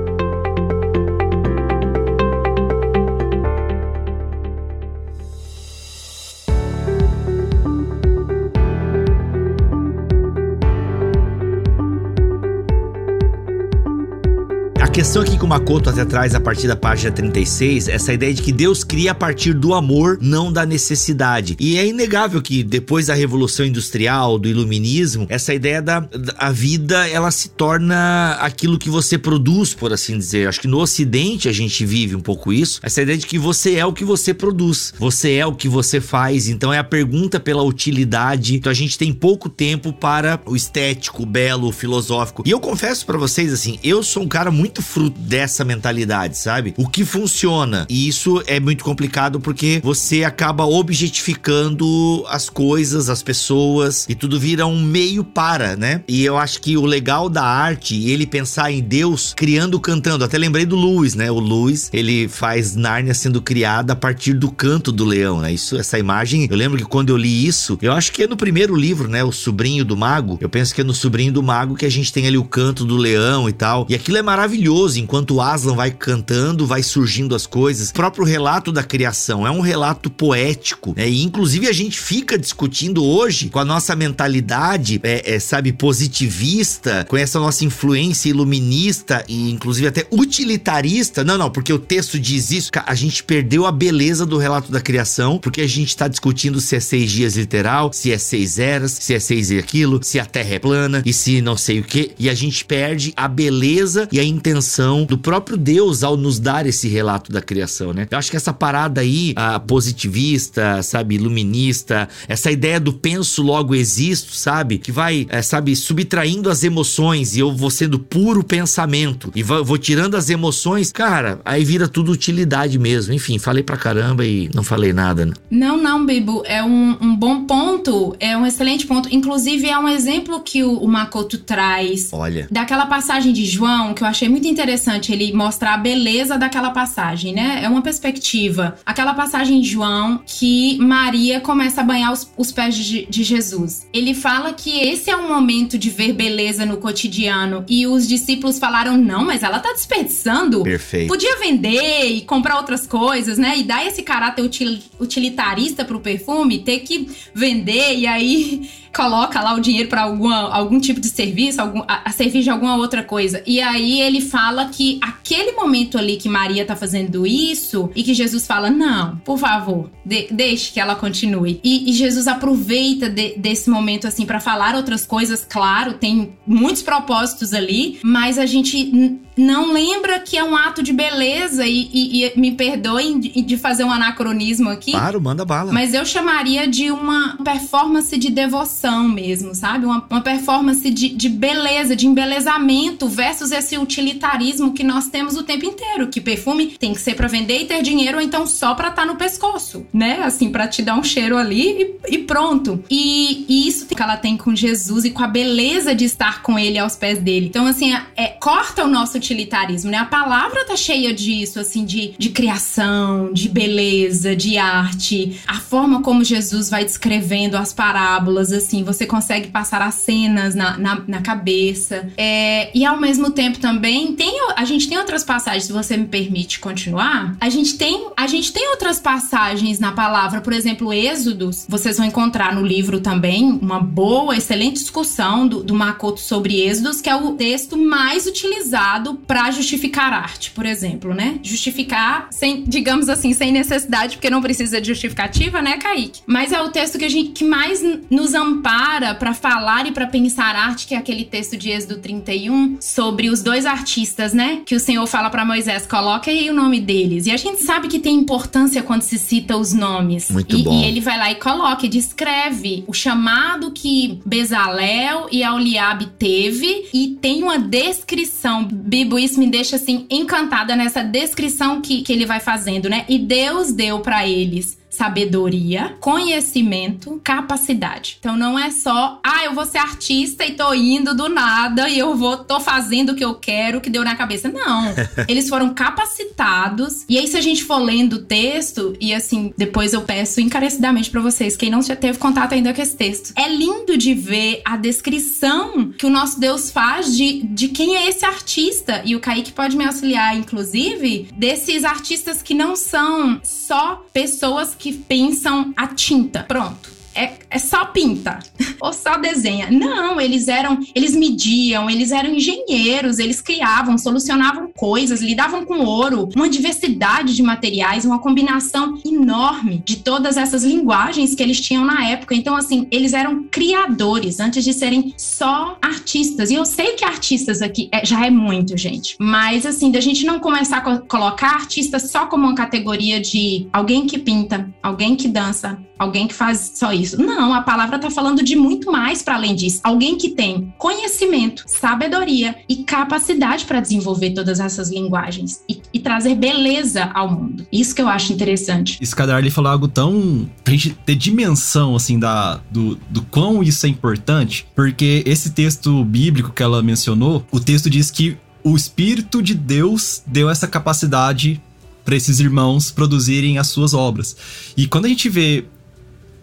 Questão 14.90 15.22
aqui 15.22 15.38
que 15.38 15.44
o 15.44 15.48
Makoto 15.48 15.88
até 15.88 16.04
traz 16.04 16.34
a 16.34 16.40
partir 16.40 16.66
da 16.66 16.74
página 16.74 17.12
36, 17.12 17.86
essa 17.86 18.12
ideia 18.12 18.34
de 18.34 18.42
que 18.42 18.50
Deus 18.50 18.82
cria 18.82 19.12
a 19.12 19.14
partir 19.14 19.54
do 19.54 19.72
amor, 19.72 20.18
não 20.20 20.52
da 20.52 20.66
necessidade. 20.66 21.56
E 21.60 21.78
é 21.78 21.86
inegável 21.86 22.42
que 22.42 22.64
depois 22.64 23.06
da 23.06 23.14
revolução 23.14 23.64
industrial, 23.64 24.36
do 24.36 24.48
iluminismo, 24.48 25.26
essa 25.28 25.54
ideia 25.54 25.80
da 25.80 26.04
a 26.36 26.50
vida, 26.50 27.08
ela 27.08 27.30
se 27.30 27.50
torna 27.50 28.32
aquilo 28.40 28.78
que 28.78 28.90
você 28.90 29.16
produz, 29.16 29.72
por 29.72 29.92
assim 29.92 30.18
dizer. 30.18 30.48
Acho 30.48 30.60
que 30.60 30.66
no 30.66 30.80
ocidente 30.80 31.48
a 31.48 31.52
gente 31.52 31.86
vive 31.86 32.16
um 32.16 32.20
pouco 32.20 32.52
isso, 32.52 32.80
essa 32.82 33.00
ideia 33.00 33.16
de 33.16 33.26
que 33.26 33.38
você 33.38 33.76
é 33.76 33.86
o 33.86 33.92
que 33.92 34.04
você 34.04 34.34
produz, 34.34 34.92
você 34.98 35.34
é 35.34 35.46
o 35.46 35.54
que 35.54 35.68
você 35.68 36.00
faz. 36.00 36.48
Então 36.48 36.72
é 36.72 36.78
a 36.78 36.84
pergunta 36.84 37.38
pela 37.38 37.62
utilidade. 37.62 38.56
Então 38.56 38.70
a 38.70 38.74
gente 38.74 38.98
tem 38.98 39.12
pouco 39.12 39.48
tempo 39.48 39.92
para 39.92 40.40
o 40.46 40.56
estético, 40.56 41.22
o 41.22 41.26
belo, 41.26 41.68
o 41.68 41.72
filosófico. 41.72 42.42
E 42.44 42.50
eu 42.50 42.58
confesso 42.58 43.06
para 43.06 43.16
vocês 43.16 43.52
assim, 43.52 43.78
eu 43.84 44.02
sou 44.02 44.24
um 44.24 44.28
cara 44.28 44.50
muito 44.50 44.79
muito 44.80 44.82
fruto 44.82 45.20
dessa 45.20 45.64
mentalidade, 45.64 46.36
sabe? 46.36 46.74
O 46.76 46.88
que 46.88 47.04
funciona. 47.04 47.86
E 47.88 48.08
isso 48.08 48.42
é 48.46 48.58
muito 48.58 48.82
complicado 48.82 49.38
porque 49.38 49.80
você 49.84 50.24
acaba 50.24 50.64
objetificando 50.64 52.24
as 52.28 52.48
coisas, 52.48 53.08
as 53.08 53.22
pessoas 53.22 54.06
e 54.08 54.14
tudo 54.14 54.40
vira 54.40 54.66
um 54.66 54.82
meio 54.82 55.22
para, 55.22 55.76
né? 55.76 56.02
E 56.08 56.24
eu 56.24 56.36
acho 56.36 56.60
que 56.60 56.76
o 56.76 56.86
legal 56.86 57.28
da 57.28 57.44
arte, 57.44 58.08
ele 58.08 58.26
pensar 58.26 58.72
em 58.72 58.80
Deus 58.80 59.34
criando, 59.36 59.78
cantando. 59.78 60.24
Até 60.24 60.38
lembrei 60.38 60.64
do 60.64 60.76
Lewis, 60.76 61.14
né? 61.14 61.30
O 61.30 61.38
Lewis, 61.38 61.90
ele 61.92 62.26
faz 62.28 62.74
Nárnia 62.74 63.14
sendo 63.14 63.42
criada 63.42 63.92
a 63.92 63.96
partir 63.96 64.32
do 64.32 64.50
canto 64.50 64.90
do 64.90 65.04
leão, 65.04 65.40
né? 65.40 65.52
Isso, 65.52 65.76
essa 65.76 65.98
imagem, 65.98 66.48
eu 66.50 66.56
lembro 66.56 66.78
que 66.78 66.84
quando 66.84 67.10
eu 67.10 67.16
li 67.16 67.46
isso, 67.46 67.78
eu 67.82 67.92
acho 67.92 68.12
que 68.12 68.22
é 68.22 68.26
no 68.26 68.36
primeiro 68.36 68.74
livro, 68.74 69.08
né? 69.08 69.22
O 69.22 69.32
Sobrinho 69.32 69.84
do 69.84 69.96
Mago. 69.96 70.38
Eu 70.40 70.48
penso 70.48 70.74
que 70.74 70.80
é 70.80 70.84
no 70.84 70.94
Sobrinho 70.94 71.32
do 71.32 71.42
Mago 71.42 71.74
que 71.74 71.86
a 71.86 71.90
gente 71.90 72.12
tem 72.12 72.26
ali 72.26 72.38
o 72.38 72.44
canto 72.44 72.84
do 72.84 72.96
leão 72.96 73.48
e 73.48 73.52
tal. 73.52 73.86
E 73.88 73.94
aquilo 73.94 74.16
é 74.16 74.22
maravilhoso 74.22 74.69
enquanto 74.70 75.34
o 75.34 75.40
Aslan 75.40 75.74
vai 75.74 75.90
cantando, 75.90 76.66
vai 76.66 76.82
surgindo 76.82 77.34
as 77.34 77.46
coisas. 77.46 77.90
O 77.90 77.92
próprio 77.92 78.24
relato 78.24 78.70
da 78.70 78.82
criação 78.82 79.46
é 79.46 79.50
um 79.50 79.60
relato 79.60 80.08
poético, 80.08 80.94
né? 80.96 81.08
E 81.08 81.22
inclusive 81.22 81.66
a 81.66 81.72
gente 81.72 81.98
fica 81.98 82.38
discutindo 82.38 83.04
hoje 83.04 83.48
com 83.48 83.58
a 83.58 83.64
nossa 83.64 83.96
mentalidade, 83.96 85.00
é, 85.02 85.34
é, 85.34 85.40
sabe, 85.40 85.72
positivista, 85.72 87.04
com 87.08 87.16
essa 87.16 87.40
nossa 87.40 87.64
influência 87.64 88.28
iluminista 88.28 89.24
e 89.28 89.50
inclusive 89.50 89.88
até 89.88 90.06
utilitarista. 90.10 91.24
Não, 91.24 91.36
não, 91.36 91.50
porque 91.50 91.72
o 91.72 91.78
texto 91.78 92.18
diz 92.18 92.50
isso. 92.50 92.70
A 92.86 92.94
gente 92.94 93.24
perdeu 93.24 93.66
a 93.66 93.72
beleza 93.72 94.24
do 94.24 94.38
relato 94.38 94.70
da 94.70 94.80
criação, 94.80 95.38
porque 95.38 95.60
a 95.60 95.68
gente 95.68 95.96
tá 95.96 96.06
discutindo 96.06 96.60
se 96.60 96.76
é 96.76 96.80
seis 96.80 97.10
dias 97.10 97.36
literal, 97.36 97.92
se 97.92 98.12
é 98.12 98.18
seis 98.18 98.58
eras, 98.58 98.92
se 98.92 99.14
é 99.14 99.18
seis 99.18 99.50
e 99.50 99.58
aquilo, 99.58 100.00
se 100.02 100.20
a 100.20 100.24
terra 100.24 100.54
é 100.54 100.58
plana 100.58 101.02
e 101.04 101.12
se 101.12 101.42
não 101.42 101.56
sei 101.56 101.80
o 101.80 101.84
que. 101.84 102.12
E 102.18 102.30
a 102.30 102.34
gente 102.34 102.64
perde 102.64 103.12
a 103.16 103.26
beleza 103.26 104.08
e 104.12 104.20
a 104.20 104.24
intenção 104.24 104.59
do 105.04 105.18
próprio 105.18 105.56
Deus 105.56 106.02
ao 106.02 106.16
nos 106.16 106.38
dar 106.38 106.66
esse 106.66 106.88
relato 106.88 107.32
da 107.32 107.40
criação, 107.40 107.92
né? 107.92 108.06
Eu 108.10 108.18
acho 108.18 108.30
que 108.30 108.36
essa 108.36 108.52
parada 108.52 109.00
aí, 109.00 109.32
a 109.36 109.58
positivista, 109.58 110.82
sabe, 110.82 111.14
iluminista, 111.14 112.08
essa 112.28 112.50
ideia 112.50 112.80
do 112.80 112.92
penso 112.92 113.42
logo 113.42 113.74
existo, 113.74 114.34
sabe? 114.34 114.78
Que 114.78 114.92
vai, 114.92 115.26
é, 115.28 115.42
sabe, 115.42 115.74
subtraindo 115.74 116.50
as 116.50 116.62
emoções 116.64 117.36
e 117.36 117.40
eu 117.40 117.52
vou 117.52 117.70
sendo 117.70 117.98
puro 117.98 118.42
pensamento 118.42 119.30
e 119.34 119.42
vou, 119.42 119.64
vou 119.64 119.78
tirando 119.78 120.16
as 120.16 120.30
emoções, 120.30 120.92
cara, 120.92 121.40
aí 121.44 121.64
vira 121.64 121.88
tudo 121.88 122.12
utilidade 122.12 122.78
mesmo. 122.78 123.12
Enfim, 123.12 123.38
falei 123.38 123.62
pra 123.62 123.76
caramba 123.76 124.24
e 124.24 124.50
não 124.54 124.62
falei 124.62 124.92
nada. 124.92 125.26
Né? 125.26 125.32
Não, 125.50 125.76
não, 125.76 126.04
Bibo, 126.04 126.42
é 126.46 126.62
um, 126.62 126.96
um, 127.00 127.16
bom 127.16 127.44
ponto, 127.44 128.14
é 128.20 128.36
um 128.36 128.46
excelente 128.46 128.86
ponto. 128.86 129.08
Inclusive, 129.12 129.68
é 129.68 129.78
um 129.78 129.88
exemplo 129.88 130.40
que 130.40 130.62
o, 130.62 130.78
o 130.78 130.88
Makoto 130.88 131.38
traz. 131.38 132.08
Olha. 132.12 132.46
Daquela 132.50 132.86
passagem 132.86 133.32
de 133.32 133.44
João 133.44 133.94
que 133.94 134.02
eu 134.02 134.06
achei 134.06 134.28
muito 134.28 134.46
interessante 134.50 135.12
ele 135.12 135.32
mostrar 135.32 135.74
a 135.74 135.78
beleza 135.78 136.36
daquela 136.36 136.70
passagem, 136.70 137.32
né? 137.32 137.60
É 137.62 137.68
uma 137.68 137.82
perspectiva. 137.82 138.76
Aquela 138.84 139.14
passagem 139.14 139.60
de 139.60 139.68
João 139.68 140.20
que 140.26 140.78
Maria 140.78 141.40
começa 141.40 141.80
a 141.80 141.84
banhar 141.84 142.12
os, 142.12 142.30
os 142.36 142.52
pés 142.52 142.76
de, 142.76 143.06
de 143.06 143.22
Jesus. 143.22 143.86
Ele 143.92 144.14
fala 144.14 144.52
que 144.52 144.80
esse 144.80 145.10
é 145.10 145.16
um 145.16 145.28
momento 145.28 145.78
de 145.78 145.90
ver 145.90 146.12
beleza 146.12 146.66
no 146.66 146.76
cotidiano 146.76 147.64
e 147.68 147.86
os 147.86 148.06
discípulos 148.06 148.58
falaram: 148.58 148.96
não, 148.96 149.24
mas 149.24 149.42
ela 149.42 149.58
tá 149.58 149.72
desperdiçando. 149.72 150.62
Perfeito. 150.62 151.08
Podia 151.08 151.38
vender 151.38 152.06
e 152.06 152.20
comprar 152.22 152.56
outras 152.56 152.86
coisas, 152.86 153.38
né? 153.38 153.58
E 153.58 153.62
dar 153.62 153.86
esse 153.86 154.02
caráter 154.02 154.42
util, 154.42 154.78
utilitarista 154.98 155.84
pro 155.84 156.00
perfume, 156.00 156.58
ter 156.58 156.80
que 156.80 157.08
vender 157.34 157.96
e 157.96 158.06
aí 158.06 158.68
coloca 158.94 159.40
lá 159.40 159.54
o 159.54 159.60
dinheiro 159.60 159.88
para 159.88 160.02
algum 160.02 160.80
tipo 160.80 161.00
de 161.00 161.08
serviço, 161.08 161.60
algum, 161.60 161.80
a, 161.86 162.02
a 162.06 162.12
servir 162.12 162.42
de 162.42 162.50
alguma 162.50 162.76
outra 162.76 163.02
coisa. 163.02 163.42
E 163.46 163.60
aí 163.60 164.00
ele 164.00 164.20
fala 164.20 164.39
que 164.70 164.98
aquele 165.02 165.52
momento 165.52 165.98
ali 165.98 166.16
que 166.16 166.28
Maria 166.28 166.64
tá 166.64 166.74
fazendo 166.74 167.26
isso 167.26 167.90
e 167.94 168.02
que 168.02 168.14
Jesus 168.14 168.46
fala: 168.46 168.70
Não, 168.70 169.16
por 169.18 169.38
favor, 169.38 169.90
de, 170.04 170.28
deixe 170.30 170.72
que 170.72 170.80
ela 170.80 170.94
continue. 170.94 171.60
E, 171.62 171.90
e 171.90 171.92
Jesus 171.92 172.26
aproveita 172.26 173.08
de, 173.08 173.36
desse 173.36 173.68
momento 173.68 174.06
assim 174.06 174.24
para 174.24 174.40
falar 174.40 174.74
outras 174.74 175.04
coisas, 175.06 175.46
claro, 175.48 175.94
tem 175.94 176.32
muitos 176.46 176.82
propósitos 176.82 177.52
ali, 177.52 177.98
mas 178.02 178.38
a 178.38 178.46
gente 178.46 179.20
não 179.36 179.72
lembra 179.72 180.20
que 180.20 180.36
é 180.36 180.44
um 180.44 180.56
ato 180.56 180.82
de 180.82 180.92
beleza 180.92 181.66
e, 181.66 181.88
e, 181.92 182.24
e 182.24 182.38
me 182.38 182.52
perdoem 182.52 183.18
de, 183.18 183.42
de, 183.42 183.56
fazer 183.56 183.84
um 183.84 183.90
anacronismo 183.90 184.68
aqui. 184.68 184.92
Claro, 184.92 185.20
manda 185.20 185.44
bala. 185.44 185.72
Mas 185.72 185.94
eu 185.94 186.04
chamaria 186.04 186.66
de 186.66 186.90
uma 186.90 187.36
performance 187.42 188.16
de 188.18 188.30
devoção 188.30 189.08
mesmo, 189.08 189.54
sabe? 189.54 189.86
Uma, 189.86 190.04
uma 190.10 190.20
performance 190.20 190.90
de, 190.90 191.08
de 191.10 191.28
beleza, 191.28 191.96
de 191.96 192.06
embelezamento 192.06 193.08
versus 193.08 193.50
esse 193.52 193.78
utilitarismo 193.78 194.29
que 194.72 194.84
nós 194.84 195.08
temos 195.08 195.36
o 195.36 195.42
tempo 195.42 195.64
inteiro. 195.64 196.08
Que 196.08 196.20
perfume 196.20 196.76
tem 196.78 196.92
que 196.92 197.00
ser 197.00 197.14
para 197.14 197.28
vender 197.28 197.62
e 197.62 197.66
ter 197.66 197.82
dinheiro, 197.82 198.18
ou 198.18 198.22
então 198.22 198.46
só 198.46 198.74
pra 198.74 198.88
estar 198.88 199.02
tá 199.02 199.06
no 199.06 199.16
pescoço, 199.16 199.86
né? 199.92 200.20
Assim, 200.22 200.50
para 200.50 200.68
te 200.68 200.82
dar 200.82 200.96
um 200.96 201.02
cheiro 201.02 201.36
ali 201.36 201.98
e, 202.08 202.14
e 202.14 202.18
pronto. 202.18 202.82
E, 202.90 203.44
e, 203.48 203.68
isso 203.68 203.86
que 203.86 204.02
ela 204.02 204.16
tem 204.16 204.36
com 204.36 204.54
Jesus 204.54 205.04
e 205.04 205.10
com 205.10 205.22
a 205.22 205.28
beleza 205.28 205.94
de 205.94 206.04
estar 206.04 206.42
com 206.42 206.58
ele 206.58 206.78
aos 206.78 206.96
pés 206.96 207.18
dele. 207.18 207.46
Então, 207.46 207.66
assim, 207.66 207.92
é, 207.94 208.06
é 208.16 208.26
corta 208.28 208.84
o 208.84 208.88
nosso 208.88 209.16
utilitarismo, 209.16 209.90
né? 209.90 209.98
A 209.98 210.04
palavra 210.04 210.64
tá 210.64 210.76
cheia 210.76 211.12
disso, 211.12 211.60
assim, 211.60 211.84
de, 211.84 212.14
de 212.18 212.30
criação, 212.30 213.32
de 213.32 213.48
beleza, 213.48 214.34
de 214.34 214.58
arte. 214.58 215.40
A 215.46 215.60
forma 215.60 216.02
como 216.02 216.24
Jesus 216.24 216.70
vai 216.70 216.84
descrevendo 216.84 217.56
as 217.56 217.72
parábolas, 217.72 218.52
assim, 218.52 218.82
você 218.82 219.06
consegue 219.06 219.48
passar 219.48 219.82
as 219.82 219.94
cenas 219.96 220.54
na, 220.54 220.78
na, 220.78 221.02
na 221.06 221.20
cabeça. 221.20 222.10
É, 222.16 222.70
e 222.76 222.84
ao 222.84 222.98
mesmo 222.98 223.30
tempo 223.30 223.58
também, 223.58 224.14
tem, 224.20 224.38
a 224.54 224.66
gente 224.66 224.86
tem 224.86 224.98
outras 224.98 225.24
passagens, 225.24 225.64
se 225.64 225.72
você 225.72 225.96
me 225.96 226.04
permite 226.04 226.60
continuar, 226.60 227.34
a 227.40 227.48
gente 227.48 227.78
tem, 227.78 228.08
a 228.14 228.26
gente 228.26 228.52
tem 228.52 228.68
outras 228.68 229.00
passagens 229.00 229.78
na 229.78 229.92
palavra, 229.92 230.42
por 230.42 230.52
exemplo, 230.52 230.92
Êxodos, 230.92 231.64
vocês 231.66 231.96
vão 231.96 232.04
encontrar 232.04 232.54
no 232.54 232.60
livro 232.60 233.00
também 233.00 233.58
uma 233.62 233.80
boa, 233.80 234.36
excelente 234.36 234.74
discussão 234.74 235.48
do, 235.48 235.62
do 235.62 235.74
Makoto 235.74 236.20
sobre 236.20 236.60
Êxodos, 236.60 237.00
que 237.00 237.08
é 237.08 237.16
o 237.16 237.32
texto 237.32 237.78
mais 237.78 238.26
utilizado 238.26 239.14
para 239.26 239.50
justificar 239.52 240.12
arte, 240.12 240.50
por 240.50 240.66
exemplo, 240.66 241.14
né? 241.14 241.38
Justificar 241.42 242.28
sem, 242.30 242.64
digamos 242.64 243.08
assim, 243.08 243.32
sem 243.32 243.50
necessidade, 243.50 244.18
porque 244.18 244.28
não 244.28 244.42
precisa 244.42 244.82
de 244.82 244.88
justificativa, 244.88 245.62
né, 245.62 245.78
Kaique? 245.78 246.20
Mas 246.26 246.52
é 246.52 246.60
o 246.60 246.68
texto 246.68 246.98
que 246.98 247.06
a 247.06 247.08
gente 247.08 247.30
que 247.30 247.44
mais 247.44 247.82
nos 248.10 248.34
ampara 248.34 249.14
para 249.14 249.32
falar 249.32 249.86
e 249.86 249.92
para 249.92 250.06
pensar 250.06 250.54
arte, 250.54 250.86
que 250.86 250.94
é 250.94 250.98
aquele 250.98 251.24
texto 251.24 251.56
de 251.56 251.70
Êxodo 251.70 251.96
31 252.00 252.76
sobre 252.82 253.30
os 253.30 253.42
dois 253.42 253.64
artistas, 253.64 254.09
né? 254.34 254.62
Que 254.64 254.74
o 254.74 254.80
Senhor 254.80 255.06
fala 255.06 255.30
para 255.30 255.44
Moisés, 255.44 255.86
coloca 255.86 256.30
aí 256.30 256.50
o 256.50 256.54
nome 256.54 256.80
deles. 256.80 257.26
E 257.26 257.30
a 257.30 257.36
gente 257.36 257.62
sabe 257.62 257.88
que 257.88 257.98
tem 257.98 258.16
importância 258.16 258.82
quando 258.82 259.02
se 259.02 259.18
cita 259.18 259.56
os 259.56 259.72
nomes. 259.72 260.30
Muito 260.30 260.56
e, 260.56 260.62
bom. 260.62 260.72
E 260.72 260.84
ele 260.84 261.00
vai 261.00 261.16
lá 261.16 261.30
e 261.30 261.36
coloca 261.36 261.86
e 261.86 261.88
descreve 261.88 262.84
o 262.86 262.92
chamado 262.92 263.70
que 263.70 264.20
Bezalel 264.24 265.28
e 265.30 265.44
Auliabe 265.44 266.06
teve 266.18 266.88
e 266.92 267.18
tem 267.20 267.42
uma 267.42 267.58
descrição 267.58 268.64
bíblica 268.64 269.20
isso 269.20 269.38
me 269.38 269.46
deixa 269.46 269.76
assim 269.76 270.06
encantada 270.10 270.74
nessa 270.74 271.02
descrição 271.02 271.80
que, 271.80 272.02
que 272.02 272.12
ele 272.12 272.26
vai 272.26 272.40
fazendo, 272.40 272.88
né? 272.88 273.04
E 273.08 273.18
Deus 273.18 273.72
deu 273.72 274.00
para 274.00 274.26
eles 274.26 274.79
sabedoria, 275.00 275.96
conhecimento, 275.98 277.18
capacidade. 277.24 278.18
Então 278.20 278.36
não 278.36 278.58
é 278.58 278.70
só, 278.70 279.18
ah, 279.24 279.46
eu 279.46 279.54
vou 279.54 279.64
ser 279.64 279.78
artista 279.78 280.44
e 280.44 280.52
tô 280.52 280.74
indo 280.74 281.14
do 281.14 281.26
nada 281.26 281.88
e 281.88 281.98
eu 281.98 282.14
vou 282.14 282.36
tô 282.36 282.60
fazendo 282.60 283.12
o 283.12 283.14
que 283.14 283.24
eu 283.24 283.34
quero, 283.34 283.80
que 283.80 283.88
deu 283.88 284.04
na 284.04 284.14
cabeça. 284.14 284.50
Não. 284.50 284.94
Eles 285.26 285.48
foram 285.48 285.72
capacitados. 285.72 287.06
E 287.08 287.16
aí 287.16 287.26
se 287.26 287.38
a 287.38 287.40
gente 287.40 287.64
for 287.64 287.78
lendo 287.78 288.16
o 288.16 288.22
texto 288.22 288.94
e 289.00 289.14
assim, 289.14 289.54
depois 289.56 289.94
eu 289.94 290.02
peço 290.02 290.38
encarecidamente 290.38 291.08
para 291.08 291.22
vocês, 291.22 291.56
quem 291.56 291.70
não 291.70 291.80
já 291.80 291.96
teve 291.96 292.18
contato 292.18 292.52
ainda 292.52 292.74
com 292.74 292.82
esse 292.82 292.94
texto. 292.94 293.32
É 293.36 293.48
lindo 293.48 293.96
de 293.96 294.12
ver 294.12 294.60
a 294.66 294.76
descrição 294.76 295.92
que 295.92 296.04
o 296.04 296.10
nosso 296.10 296.38
Deus 296.38 296.70
faz 296.70 297.16
de, 297.16 297.42
de 297.44 297.68
quem 297.68 297.96
é 297.96 298.06
esse 298.06 298.26
artista. 298.26 299.00
E 299.06 299.16
o 299.16 299.20
Kaique 299.20 299.52
pode 299.52 299.78
me 299.78 299.86
auxiliar, 299.86 300.36
inclusive, 300.36 301.28
desses 301.34 301.84
artistas 301.84 302.42
que 302.42 302.52
não 302.52 302.76
são 302.76 303.40
só 303.42 304.04
pessoas 304.12 304.74
que 304.74 304.89
pensam 304.92 305.72
a 305.76 305.88
tinta. 305.88 306.42
Pronto 306.42 306.99
é, 307.14 307.32
é 307.50 307.58
só 307.58 307.86
pinta 307.86 308.38
ou 308.80 308.92
só 308.92 309.16
desenha. 309.16 309.70
Não, 309.70 310.20
eles 310.20 310.48
eram, 310.48 310.78
eles 310.94 311.14
mediam, 311.14 311.88
eles 311.90 312.12
eram 312.12 312.30
engenheiros, 312.30 313.18
eles 313.18 313.40
criavam, 313.40 313.98
solucionavam 313.98 314.70
coisas, 314.76 315.20
lidavam 315.20 315.64
com 315.64 315.80
ouro, 315.80 316.28
uma 316.34 316.48
diversidade 316.48 317.34
de 317.34 317.42
materiais, 317.42 318.04
uma 318.04 318.18
combinação 318.18 319.00
enorme 319.04 319.82
de 319.84 319.96
todas 319.96 320.36
essas 320.36 320.64
linguagens 320.64 321.34
que 321.34 321.42
eles 321.42 321.60
tinham 321.60 321.84
na 321.84 322.08
época. 322.08 322.34
Então, 322.34 322.56
assim, 322.56 322.86
eles 322.90 323.12
eram 323.12 323.44
criadores 323.50 324.40
antes 324.40 324.64
de 324.64 324.72
serem 324.72 325.14
só 325.16 325.76
artistas. 325.82 326.50
E 326.50 326.54
eu 326.54 326.64
sei 326.64 326.92
que 326.92 327.04
artistas 327.04 327.62
aqui 327.62 327.88
é, 327.92 328.04
já 328.04 328.24
é 328.24 328.30
muito, 328.30 328.76
gente, 328.76 329.16
mas 329.18 329.66
assim, 329.66 329.90
da 329.90 330.00
gente 330.00 330.24
não 330.24 330.38
começar 330.38 330.78
a 330.78 330.80
co 330.80 331.00
colocar 331.06 331.54
artista 331.54 331.98
só 331.98 332.26
como 332.26 332.46
uma 332.46 332.54
categoria 332.54 333.20
de 333.20 333.66
alguém 333.72 334.06
que 334.06 334.18
pinta, 334.18 334.72
alguém 334.82 335.16
que 335.16 335.28
dança, 335.28 335.78
alguém 335.98 336.26
que 336.26 336.34
faz 336.34 336.72
só 336.74 336.92
isso. 336.92 336.99
Não, 337.18 337.52
a 337.54 337.62
palavra 337.62 337.96
está 337.96 338.10
falando 338.10 338.42
de 338.42 338.56
muito 338.56 338.90
mais 338.90 339.22
para 339.22 339.34
além 339.34 339.54
disso. 339.54 339.80
Alguém 339.82 340.16
que 340.16 340.30
tem 340.30 340.72
conhecimento, 340.78 341.64
sabedoria 341.66 342.56
e 342.68 342.76
capacidade 342.84 343.64
para 343.64 343.80
desenvolver 343.80 344.30
todas 344.30 344.60
essas 344.60 344.90
linguagens 344.90 345.62
e, 345.68 345.80
e, 345.92 345.98
trazer 346.00 346.34
beleza 346.34 347.10
ao 347.14 347.30
mundo. 347.30 347.66
Isso 347.72 347.94
que 347.94 348.02
eu 348.02 348.08
acho 348.08 348.32
interessante. 348.32 348.98
Isso 349.00 349.16
Darly 349.16 349.50
falou 349.50 349.70
algo 349.70 349.88
tão. 349.88 350.48
pra 350.64 350.72
gente 350.72 350.90
ter 351.04 351.14
dimensão, 351.14 351.94
assim, 351.94 352.18
da, 352.18 352.60
do, 352.70 352.96
do 353.08 353.22
quão 353.22 353.62
isso 353.62 353.86
é 353.86 353.88
importante, 353.88 354.66
porque 354.74 355.22
esse 355.26 355.50
texto 355.50 356.04
bíblico 356.04 356.50
que 356.50 356.62
ela 356.62 356.82
mencionou, 356.82 357.44
o 357.50 357.60
texto 357.60 357.90
diz 357.90 358.10
que 358.10 358.36
o 358.62 358.76
Espírito 358.76 359.42
de 359.42 359.54
Deus 359.54 360.22
deu 360.26 360.50
essa 360.50 360.66
capacidade 360.66 361.60
para 362.04 362.16
esses 362.16 362.40
irmãos 362.40 362.90
produzirem 362.90 363.58
as 363.58 363.68
suas 363.68 363.94
obras. 363.94 364.36
E 364.76 364.86
quando 364.86 365.04
a 365.04 365.08
gente 365.08 365.28
vê 365.28 365.64